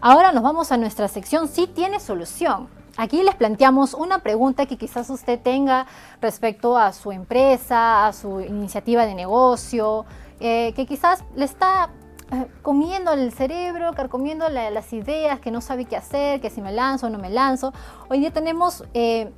Ahora 0.00 0.32
nos 0.32 0.42
vamos 0.42 0.72
a 0.72 0.78
nuestra 0.78 1.08
sección 1.08 1.48
Si 1.48 1.66
tiene 1.66 2.00
solución. 2.00 2.68
Aquí 2.96 3.22
les 3.22 3.34
planteamos 3.34 3.94
una 3.94 4.18
pregunta 4.18 4.66
que 4.66 4.76
quizás 4.76 5.08
usted 5.10 5.40
tenga 5.40 5.86
respecto 6.20 6.76
a 6.76 6.92
su 6.92 7.12
empresa, 7.12 8.06
a 8.06 8.12
su 8.12 8.40
iniciativa 8.40 9.06
de 9.06 9.14
negocio, 9.14 10.04
eh, 10.40 10.72
que 10.74 10.86
quizás 10.86 11.24
le 11.34 11.44
está 11.44 11.90
eh, 12.32 12.46
comiendo 12.62 13.12
el 13.12 13.32
cerebro, 13.32 13.92
carcomiendo 13.94 14.48
las 14.48 14.92
ideas, 14.92 15.40
que 15.40 15.50
no 15.50 15.60
sabe 15.60 15.84
qué 15.84 15.96
hacer, 15.96 16.40
que 16.40 16.50
si 16.50 16.60
me 16.60 16.72
lanzo 16.72 17.06
o 17.06 17.10
no 17.10 17.18
me 17.18 17.30
lanzo. 17.30 17.72
Hoy 18.08 18.20
día 18.20 18.32
tenemos 18.32 18.84
eh, 18.92 19.32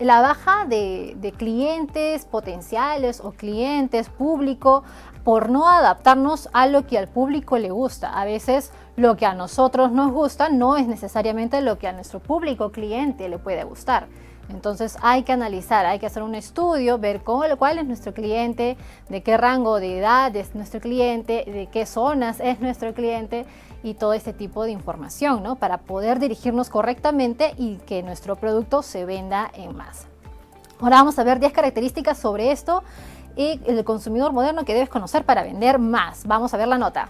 la 0.00 0.20
baja 0.20 0.64
de, 0.66 1.34
clientes 1.36 2.24
potenciales 2.24 3.20
o 3.20 3.32
clientes 3.32 4.08
público 4.08 4.84
por 5.24 5.50
no 5.50 5.68
adaptarnos 5.68 6.48
a 6.52 6.66
lo 6.66 6.86
que 6.86 6.98
al 6.98 7.08
público 7.08 7.58
le 7.58 7.70
gusta. 7.70 8.18
A 8.18 8.24
veces 8.24 8.72
lo 8.96 9.16
que 9.16 9.26
a 9.26 9.34
nosotros 9.34 9.92
nos 9.92 10.12
gusta 10.12 10.48
no 10.48 10.76
es 10.76 10.86
necesariamente 10.86 11.60
lo 11.60 11.78
que 11.78 11.88
a 11.88 11.92
nuestro 11.92 12.20
público 12.20 12.72
cliente 12.72 13.28
le 13.28 13.38
puede 13.38 13.64
gustar. 13.64 14.08
Entonces 14.48 14.96
hay 15.02 15.24
que 15.24 15.32
analizar, 15.32 15.84
hay 15.84 15.98
que 15.98 16.06
hacer 16.06 16.22
un 16.22 16.34
estudio, 16.34 16.98
ver 16.98 17.20
cuál 17.20 17.78
es 17.78 17.86
nuestro 17.86 18.14
cliente, 18.14 18.78
de 19.10 19.22
qué 19.22 19.36
rango 19.36 19.78
de 19.78 19.98
edad 19.98 20.34
es 20.34 20.54
nuestro 20.54 20.80
cliente, 20.80 21.44
de 21.46 21.68
qué 21.70 21.84
zonas 21.84 22.40
es 22.40 22.60
nuestro 22.60 22.94
cliente 22.94 23.44
y 23.82 23.94
todo 23.94 24.12
este 24.12 24.32
tipo 24.32 24.64
de 24.64 24.70
información, 24.70 25.42
¿no? 25.42 25.56
Para 25.56 25.78
poder 25.78 26.18
dirigirnos 26.18 26.68
correctamente 26.68 27.54
y 27.56 27.76
que 27.86 28.02
nuestro 28.02 28.36
producto 28.36 28.82
se 28.82 29.04
venda 29.04 29.50
en 29.54 29.76
masa. 29.76 30.08
Ahora 30.80 30.96
vamos 30.96 31.18
a 31.18 31.24
ver 31.24 31.40
10 31.40 31.52
características 31.52 32.18
sobre 32.18 32.52
esto 32.52 32.82
y 33.36 33.60
el 33.66 33.84
consumidor 33.84 34.32
moderno 34.32 34.64
que 34.64 34.74
debes 34.74 34.88
conocer 34.88 35.24
para 35.24 35.42
vender 35.42 35.78
más. 35.78 36.26
Vamos 36.26 36.54
a 36.54 36.56
ver 36.56 36.68
la 36.68 36.78
nota. 36.78 37.08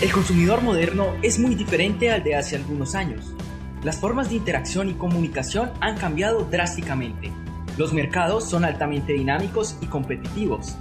El 0.00 0.12
consumidor 0.12 0.60
moderno 0.60 1.14
es 1.22 1.38
muy 1.38 1.54
diferente 1.54 2.10
al 2.12 2.22
de 2.22 2.36
hace 2.36 2.56
algunos 2.56 2.94
años. 2.94 3.32
Las 3.82 3.98
formas 3.98 4.28
de 4.28 4.36
interacción 4.36 4.90
y 4.90 4.94
comunicación 4.94 5.72
han 5.80 5.96
cambiado 5.96 6.44
drásticamente. 6.44 7.32
Los 7.76 7.92
mercados 7.92 8.48
son 8.48 8.64
altamente 8.64 9.14
dinámicos 9.14 9.76
y 9.80 9.86
competitivos. 9.86 10.76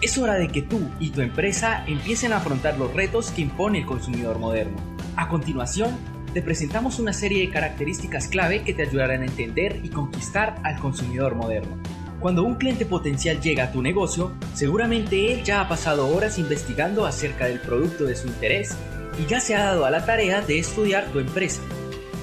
Es 0.00 0.16
hora 0.16 0.34
de 0.34 0.48
que 0.48 0.62
tú 0.62 0.80
y 0.98 1.10
tu 1.10 1.20
empresa 1.20 1.84
empiecen 1.86 2.32
a 2.32 2.38
afrontar 2.38 2.78
los 2.78 2.94
retos 2.94 3.30
que 3.30 3.42
impone 3.42 3.80
el 3.80 3.86
consumidor 3.86 4.38
moderno. 4.38 4.76
A 5.16 5.28
continuación, 5.28 5.96
te 6.32 6.40
presentamos 6.40 6.98
una 6.98 7.12
serie 7.12 7.40
de 7.40 7.52
características 7.52 8.28
clave 8.28 8.62
que 8.62 8.72
te 8.72 8.82
ayudarán 8.82 9.22
a 9.22 9.26
entender 9.26 9.80
y 9.82 9.88
conquistar 9.88 10.56
al 10.62 10.78
consumidor 10.78 11.34
moderno. 11.34 11.76
Cuando 12.20 12.42
un 12.44 12.54
cliente 12.54 12.86
potencial 12.86 13.40
llega 13.40 13.64
a 13.64 13.72
tu 13.72 13.82
negocio, 13.82 14.32
seguramente 14.54 15.32
él 15.32 15.44
ya 15.44 15.60
ha 15.60 15.68
pasado 15.68 16.08
horas 16.08 16.38
investigando 16.38 17.06
acerca 17.06 17.46
del 17.46 17.60
producto 17.60 18.04
de 18.04 18.16
su 18.16 18.26
interés 18.26 18.76
y 19.20 19.26
ya 19.26 19.40
se 19.40 19.54
ha 19.54 19.64
dado 19.64 19.84
a 19.84 19.90
la 19.90 20.04
tarea 20.04 20.40
de 20.40 20.58
estudiar 20.58 21.06
tu 21.12 21.18
empresa. 21.18 21.60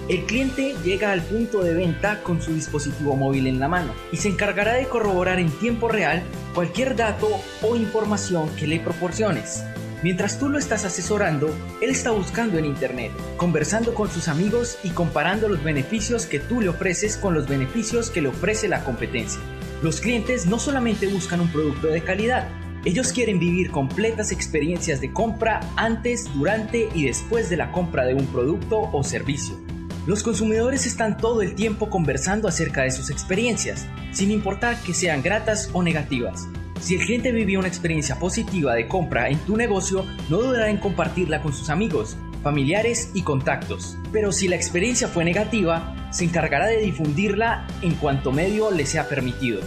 El 0.07 0.25
cliente 0.25 0.75
llega 0.83 1.11
al 1.11 1.23
punto 1.23 1.63
de 1.63 1.73
venta 1.73 2.21
con 2.21 2.39
su 2.39 2.53
dispositivo 2.53 3.15
móvil 3.15 3.47
en 3.47 3.59
la 3.59 3.67
mano 3.67 3.91
y 4.11 4.17
se 4.17 4.29
encargará 4.29 4.73
de 4.73 4.85
corroborar 4.85 5.39
en 5.39 5.49
tiempo 5.49 5.87
real 5.87 6.21
cualquier 6.53 6.95
dato 6.95 7.27
o 7.63 7.75
información 7.75 8.55
que 8.55 8.67
le 8.67 8.79
proporciones. 8.79 9.63
Mientras 10.03 10.37
tú 10.37 10.47
lo 10.47 10.59
estás 10.59 10.85
asesorando, 10.85 11.49
él 11.81 11.89
está 11.89 12.11
buscando 12.11 12.59
en 12.59 12.65
Internet, 12.65 13.11
conversando 13.37 13.95
con 13.95 14.07
sus 14.11 14.27
amigos 14.27 14.77
y 14.83 14.91
comparando 14.91 15.49
los 15.49 15.63
beneficios 15.63 16.27
que 16.27 16.39
tú 16.39 16.61
le 16.61 16.69
ofreces 16.69 17.17
con 17.17 17.33
los 17.33 17.47
beneficios 17.47 18.11
que 18.11 18.21
le 18.21 18.27
ofrece 18.27 18.67
la 18.67 18.83
competencia. 18.83 19.41
Los 19.81 20.01
clientes 20.01 20.45
no 20.45 20.59
solamente 20.59 21.07
buscan 21.07 21.41
un 21.41 21.47
producto 21.47 21.87
de 21.87 22.03
calidad, 22.03 22.47
ellos 22.85 23.11
quieren 23.11 23.39
vivir 23.39 23.71
completas 23.71 24.31
experiencias 24.31 25.01
de 25.01 25.11
compra 25.11 25.61
antes, 25.75 26.31
durante 26.35 26.89
y 26.93 27.05
después 27.05 27.49
de 27.49 27.57
la 27.57 27.71
compra 27.71 28.05
de 28.05 28.13
un 28.13 28.27
producto 28.27 28.91
o 28.93 29.03
servicio. 29.03 29.64
Los 30.05 30.21
consumidores 30.21 30.85
están 30.85 31.17
todo 31.17 31.41
el 31.41 31.55
tiempo 31.55 31.89
conversando 31.89 32.47
acerca 32.47 32.83
de 32.83 32.91
sus 32.91 33.09
experiencias, 33.09 33.87
sin 34.11 34.29
importar 34.29 34.79
que 34.83 34.93
sean 34.93 35.23
gratas 35.23 35.71
o 35.73 35.81
negativas. 35.81 36.47
Si 36.79 36.93
el 36.93 37.01
cliente 37.01 37.31
vivió 37.31 37.57
una 37.57 37.67
experiencia 37.67 38.19
positiva 38.19 38.75
de 38.75 38.87
compra 38.87 39.29
en 39.29 39.39
tu 39.39 39.57
negocio, 39.57 40.05
no 40.29 40.37
dudará 40.37 40.69
en 40.69 40.77
compartirla 40.77 41.41
con 41.41 41.53
sus 41.53 41.71
amigos, 41.71 42.17
familiares 42.43 43.09
y 43.15 43.23
contactos. 43.23 43.97
Pero 44.11 44.31
si 44.31 44.47
la 44.47 44.55
experiencia 44.55 45.07
fue 45.07 45.25
negativa, 45.25 45.95
se 46.11 46.25
encargará 46.25 46.67
de 46.67 46.81
difundirla 46.81 47.65
en 47.81 47.95
cuanto 47.95 48.31
medio 48.31 48.69
le 48.69 48.85
sea 48.85 49.09
permitido. 49.09 49.61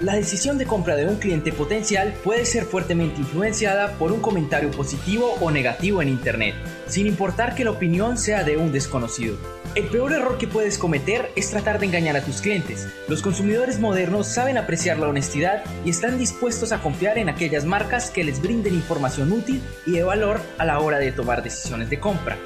La 0.00 0.14
decisión 0.14 0.56
de 0.56 0.64
compra 0.64 0.96
de 0.96 1.06
un 1.06 1.16
cliente 1.16 1.52
potencial 1.52 2.14
puede 2.24 2.46
ser 2.46 2.64
fuertemente 2.64 3.20
influenciada 3.20 3.98
por 3.98 4.12
un 4.12 4.20
comentario 4.20 4.70
positivo 4.70 5.34
o 5.42 5.50
negativo 5.50 6.00
en 6.00 6.08
Internet, 6.08 6.54
sin 6.86 7.06
importar 7.06 7.54
que 7.54 7.64
la 7.64 7.72
opinión 7.72 8.16
sea 8.16 8.42
de 8.42 8.56
un 8.56 8.72
desconocido. 8.72 9.36
El 9.74 9.88
peor 9.88 10.14
error 10.14 10.38
que 10.38 10.48
puedes 10.48 10.78
cometer 10.78 11.30
es 11.36 11.50
tratar 11.50 11.78
de 11.78 11.84
engañar 11.84 12.16
a 12.16 12.22
tus 12.22 12.40
clientes. 12.40 12.88
Los 13.08 13.20
consumidores 13.20 13.78
modernos 13.78 14.26
saben 14.26 14.56
apreciar 14.56 14.98
la 14.98 15.08
honestidad 15.08 15.62
y 15.84 15.90
están 15.90 16.18
dispuestos 16.18 16.72
a 16.72 16.80
confiar 16.80 17.18
en 17.18 17.28
aquellas 17.28 17.66
marcas 17.66 18.10
que 18.10 18.24
les 18.24 18.40
brinden 18.40 18.72
información 18.72 19.30
útil 19.30 19.60
y 19.84 19.92
de 19.92 20.02
valor 20.02 20.40
a 20.56 20.64
la 20.64 20.80
hora 20.80 20.98
de 20.98 21.12
tomar 21.12 21.42
decisiones 21.42 21.90
de 21.90 22.00
compra. 22.00 22.38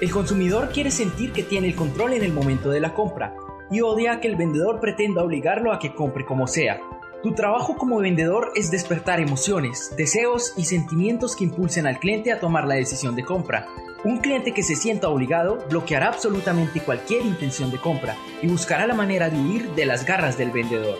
El 0.00 0.10
consumidor 0.10 0.70
quiere 0.70 0.90
sentir 0.90 1.32
que 1.32 1.42
tiene 1.42 1.68
el 1.68 1.76
control 1.76 2.14
en 2.14 2.24
el 2.24 2.32
momento 2.32 2.70
de 2.70 2.80
la 2.80 2.94
compra 2.94 3.34
y 3.70 3.82
odia 3.82 4.18
que 4.18 4.28
el 4.28 4.36
vendedor 4.36 4.80
pretenda 4.80 5.22
obligarlo 5.22 5.74
a 5.74 5.78
que 5.78 5.94
compre 5.94 6.24
como 6.24 6.46
sea. 6.46 6.80
Tu 7.22 7.34
trabajo 7.34 7.76
como 7.76 7.98
vendedor 7.98 8.50
es 8.56 8.72
despertar 8.72 9.20
emociones, 9.20 9.94
deseos 9.96 10.54
y 10.56 10.64
sentimientos 10.64 11.36
que 11.36 11.44
impulsen 11.44 11.86
al 11.86 12.00
cliente 12.00 12.32
a 12.32 12.40
tomar 12.40 12.66
la 12.66 12.74
decisión 12.74 13.14
de 13.14 13.24
compra. 13.24 13.68
Un 14.02 14.18
cliente 14.18 14.52
que 14.52 14.64
se 14.64 14.74
sienta 14.74 15.08
obligado 15.08 15.64
bloqueará 15.70 16.08
absolutamente 16.08 16.80
cualquier 16.80 17.24
intención 17.24 17.70
de 17.70 17.78
compra 17.78 18.16
y 18.42 18.48
buscará 18.48 18.88
la 18.88 18.94
manera 18.94 19.30
de 19.30 19.38
huir 19.38 19.70
de 19.76 19.86
las 19.86 20.04
garras 20.04 20.36
del 20.36 20.50
vendedor. 20.50 20.98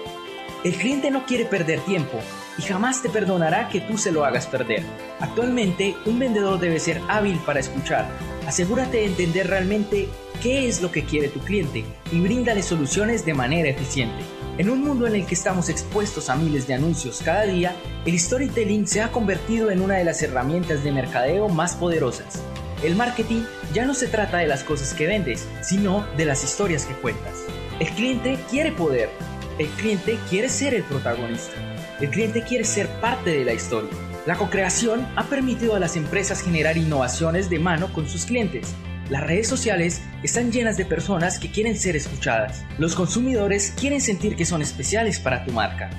El 0.62 0.74
cliente 0.74 1.10
no 1.10 1.26
quiere 1.26 1.44
perder 1.44 1.80
tiempo 1.80 2.20
y 2.56 2.62
jamás 2.62 3.02
te 3.02 3.08
perdonará 3.08 3.68
que 3.68 3.80
tú 3.80 3.98
se 3.98 4.12
lo 4.12 4.24
hagas 4.24 4.46
perder. 4.46 4.84
Actualmente, 5.18 5.96
un 6.06 6.20
vendedor 6.20 6.60
debe 6.60 6.78
ser 6.78 7.00
hábil 7.08 7.40
para 7.44 7.58
escuchar. 7.58 8.06
Asegúrate 8.46 8.98
de 8.98 9.06
entender 9.06 9.48
realmente 9.48 10.08
qué 10.40 10.68
es 10.68 10.82
lo 10.82 10.92
que 10.92 11.04
quiere 11.04 11.26
tu 11.26 11.40
cliente 11.40 11.84
y 12.12 12.20
bríndale 12.20 12.62
soluciones 12.62 13.26
de 13.26 13.34
manera 13.34 13.70
eficiente. 13.70 14.22
En 14.58 14.68
un 14.68 14.84
mundo 14.84 15.06
en 15.06 15.14
el 15.14 15.24
que 15.24 15.34
estamos 15.34 15.70
expuestos 15.70 16.28
a 16.28 16.36
miles 16.36 16.66
de 16.66 16.74
anuncios 16.74 17.22
cada 17.24 17.44
día, 17.44 17.74
el 18.04 18.20
storytelling 18.20 18.86
se 18.86 19.00
ha 19.00 19.10
convertido 19.10 19.70
en 19.70 19.80
una 19.80 19.94
de 19.94 20.04
las 20.04 20.22
herramientas 20.22 20.84
de 20.84 20.92
mercadeo 20.92 21.48
más 21.48 21.74
poderosas. 21.74 22.42
El 22.84 22.94
marketing 22.94 23.44
ya 23.72 23.86
no 23.86 23.94
se 23.94 24.08
trata 24.08 24.38
de 24.38 24.46
las 24.46 24.62
cosas 24.62 24.92
que 24.92 25.06
vendes, 25.06 25.48
sino 25.62 26.06
de 26.18 26.26
las 26.26 26.44
historias 26.44 26.84
que 26.84 26.92
cuentas. 26.92 27.44
El 27.80 27.88
cliente 27.88 28.38
quiere 28.50 28.72
poder. 28.72 29.08
El 29.58 29.68
cliente 29.68 30.18
quiere 30.28 30.50
ser 30.50 30.74
el 30.74 30.82
protagonista. 30.82 31.54
El 31.98 32.10
cliente 32.10 32.42
quiere 32.42 32.64
ser 32.64 32.88
parte 33.00 33.30
de 33.30 33.46
la 33.46 33.54
historia. 33.54 33.90
La 34.26 34.36
co-creación 34.36 35.06
ha 35.16 35.24
permitido 35.24 35.76
a 35.76 35.80
las 35.80 35.96
empresas 35.96 36.42
generar 36.42 36.76
innovaciones 36.76 37.48
de 37.48 37.58
mano 37.58 37.90
con 37.90 38.06
sus 38.06 38.26
clientes. 38.26 38.74
Las 39.10 39.24
redes 39.26 39.48
sociales 39.48 40.00
están 40.22 40.52
llenas 40.52 40.76
de 40.76 40.84
personas 40.84 41.38
que 41.38 41.50
quieren 41.50 41.76
ser 41.76 41.96
escuchadas. 41.96 42.64
Los 42.78 42.94
consumidores 42.94 43.72
quieren 43.78 44.00
sentir 44.00 44.36
que 44.36 44.44
son 44.44 44.62
especiales 44.62 45.18
para 45.18 45.44
tu 45.44 45.52
marca. 45.52 45.90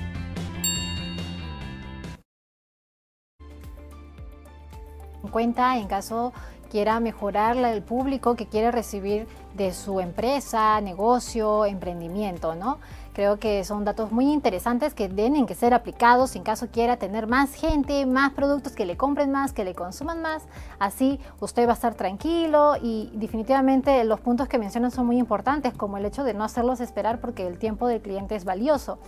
cuenta 5.34 5.78
en 5.78 5.88
caso 5.88 6.32
quiera 6.70 7.00
mejorar 7.00 7.56
el 7.56 7.82
público 7.82 8.36
que 8.36 8.46
quiere 8.46 8.70
recibir 8.70 9.26
de 9.54 9.72
su 9.72 9.98
empresa, 9.98 10.80
negocio, 10.80 11.64
emprendimiento, 11.66 12.54
¿no? 12.54 12.78
Creo 13.14 13.38
que 13.38 13.62
son 13.62 13.84
datos 13.84 14.10
muy 14.10 14.32
interesantes 14.32 14.92
que 14.92 15.08
tienen 15.08 15.46
que 15.46 15.54
ser 15.54 15.72
aplicados 15.72 16.34
en 16.34 16.42
caso 16.42 16.66
quiera 16.66 16.96
tener 16.96 17.28
más 17.28 17.54
gente, 17.54 18.06
más 18.06 18.32
productos 18.32 18.72
que 18.72 18.84
le 18.84 18.96
compren 18.96 19.30
más, 19.30 19.52
que 19.52 19.64
le 19.64 19.72
consuman 19.72 20.20
más. 20.20 20.42
Así 20.80 21.20
usted 21.38 21.64
va 21.68 21.70
a 21.70 21.74
estar 21.74 21.94
tranquilo 21.94 22.74
y 22.82 23.12
definitivamente 23.14 24.02
los 24.02 24.18
puntos 24.18 24.48
que 24.48 24.58
mencionan 24.58 24.90
son 24.90 25.06
muy 25.06 25.18
importantes, 25.18 25.72
como 25.74 25.96
el 25.96 26.04
hecho 26.06 26.24
de 26.24 26.34
no 26.34 26.42
hacerlos 26.42 26.80
esperar 26.80 27.20
porque 27.20 27.46
el 27.46 27.56
tiempo 27.56 27.86
del 27.86 28.02
cliente 28.02 28.34
es 28.34 28.44
valioso. 28.44 28.98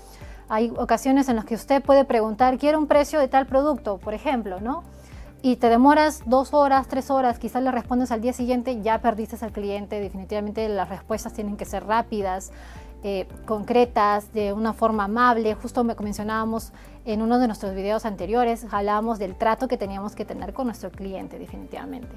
Hay 0.49 0.73
ocasiones 0.77 1.29
en 1.29 1.35
las 1.35 1.45
que 1.45 1.57
usted 1.57 1.83
puede 1.83 2.05
preguntar, 2.05 2.59
quiero 2.59 2.79
un 2.79 2.87
precio 2.87 3.19
de 3.19 3.27
tal 3.27 3.47
producto, 3.47 3.99
por 3.99 4.15
ejemplo, 4.15 4.61
¿no? 4.61 4.85
y 5.43 5.57
te 5.57 5.69
demoras 5.69 6.23
dos 6.27 6.55
horas, 6.55 6.89
tres 6.89 7.09
horas, 7.09 7.39
quizás 7.39 7.63
le 7.63 7.71
respondes 7.71 8.11
al 8.11 8.21
día 8.21 8.33
siguiente, 8.33 8.81
ya 8.83 9.01
perdiste 9.01 9.37
al 9.45 9.53
cliente. 9.53 10.01
Definitivamente 10.01 10.69
las 10.69 10.89
respuestas 10.89 11.35
tienen 11.35 11.57
que 11.57 11.65
ser 11.65 11.85
rápidas, 11.87 12.51
eh, 13.03 13.27
concretas, 13.45 14.33
de 14.33 14.53
una 14.53 14.73
forma 14.73 15.05
amable. 15.05 15.55
Justo 15.55 15.85
me 15.85 15.95
mencionábamos 15.95 16.73
en 17.05 17.23
uno 17.23 17.39
de 17.39 17.47
nuestros 17.47 17.75
videos 17.75 18.05
anteriores, 18.05 18.67
hablábamos 18.71 19.19
del 19.19 19.37
trato 19.37 19.69
que 19.69 19.77
teníamos 19.77 20.17
que 20.17 20.25
tener 20.25 20.53
con 20.53 20.67
nuestro 20.67 20.91
cliente, 20.91 21.39
definitivamente. 21.39 22.09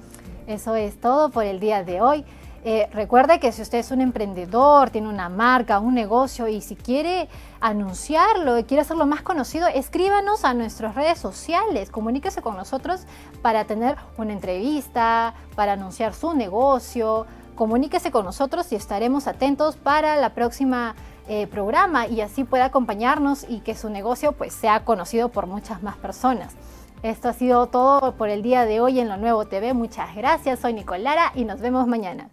Eso 0.47 0.77
es 0.77 0.99
todo 0.99 1.29
por 1.29 1.45
el 1.45 1.61
día 1.61 1.85
de 1.85 2.01
hoy. 2.01 2.25
Eh, 2.65 2.89
recuerde 2.93 3.39
que 3.39 3.53
si 3.53 3.63
usted 3.63 3.79
es 3.79 3.91
un 3.91 4.01
emprendedor, 4.01 4.91
tiene 4.91 5.09
una 5.09 5.29
marca, 5.29 5.79
un 5.79 5.95
negocio 5.95 6.49
y 6.49 6.61
si 6.61 6.75
quiere 6.75 7.29
anunciarlo 7.61 8.59
y 8.59 8.65
quiere 8.65 8.81
hacerlo 8.81 9.07
más 9.07 9.23
conocido, 9.23 9.69
escríbanos 9.69 10.45
a 10.45 10.55
nuestras 10.55 10.95
redes 10.95 11.19
sociales, 11.19 11.91
comuníquese 11.91 12.43
con 12.43 12.57
nosotros 12.57 13.03
para 13.43 13.65
tener 13.65 13.97
una 14.17 14.33
entrevista, 14.33 15.35
para 15.55 15.75
anunciar 15.75 16.15
su 16.15 16.35
negocio, 16.35 17.27
comuníquese 17.55 18.11
con 18.11 18.25
nosotros 18.25 18.73
y 18.73 18.75
estaremos 18.75 19.29
atentos 19.29 19.77
para 19.77 20.17
la 20.17 20.35
próxima 20.35 20.97
eh, 21.29 21.47
programa 21.47 22.07
y 22.09 22.23
así 22.23 22.43
pueda 22.43 22.67
acompañarnos 22.67 23.47
y 23.49 23.61
que 23.61 23.77
su 23.77 23.89
negocio 23.89 24.33
pues 24.33 24.53
sea 24.53 24.85
conocido 24.85 25.29
por 25.29 25.47
muchas 25.47 25.83
más 25.83 25.97
personas. 25.97 26.55
Esto 27.03 27.29
ha 27.29 27.33
sido 27.33 27.69
todo 27.69 28.13
por 28.17 28.29
el 28.29 28.43
día 28.43 28.65
de 28.65 28.81
hoy 28.81 28.99
en 28.99 29.09
Lo 29.09 29.17
Nuevo 29.17 29.45
TV. 29.47 29.73
Muchas 29.75 30.17
gracias, 30.17 30.59
soy 30.59 30.73
Nicolara 30.73 31.31
y 31.37 31.45
nos 31.45 31.61
vemos 31.61 31.87
mañana. 31.87 32.29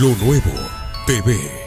Lo 0.00 0.16
Nuevo 0.16 0.50
TV. 1.06 1.59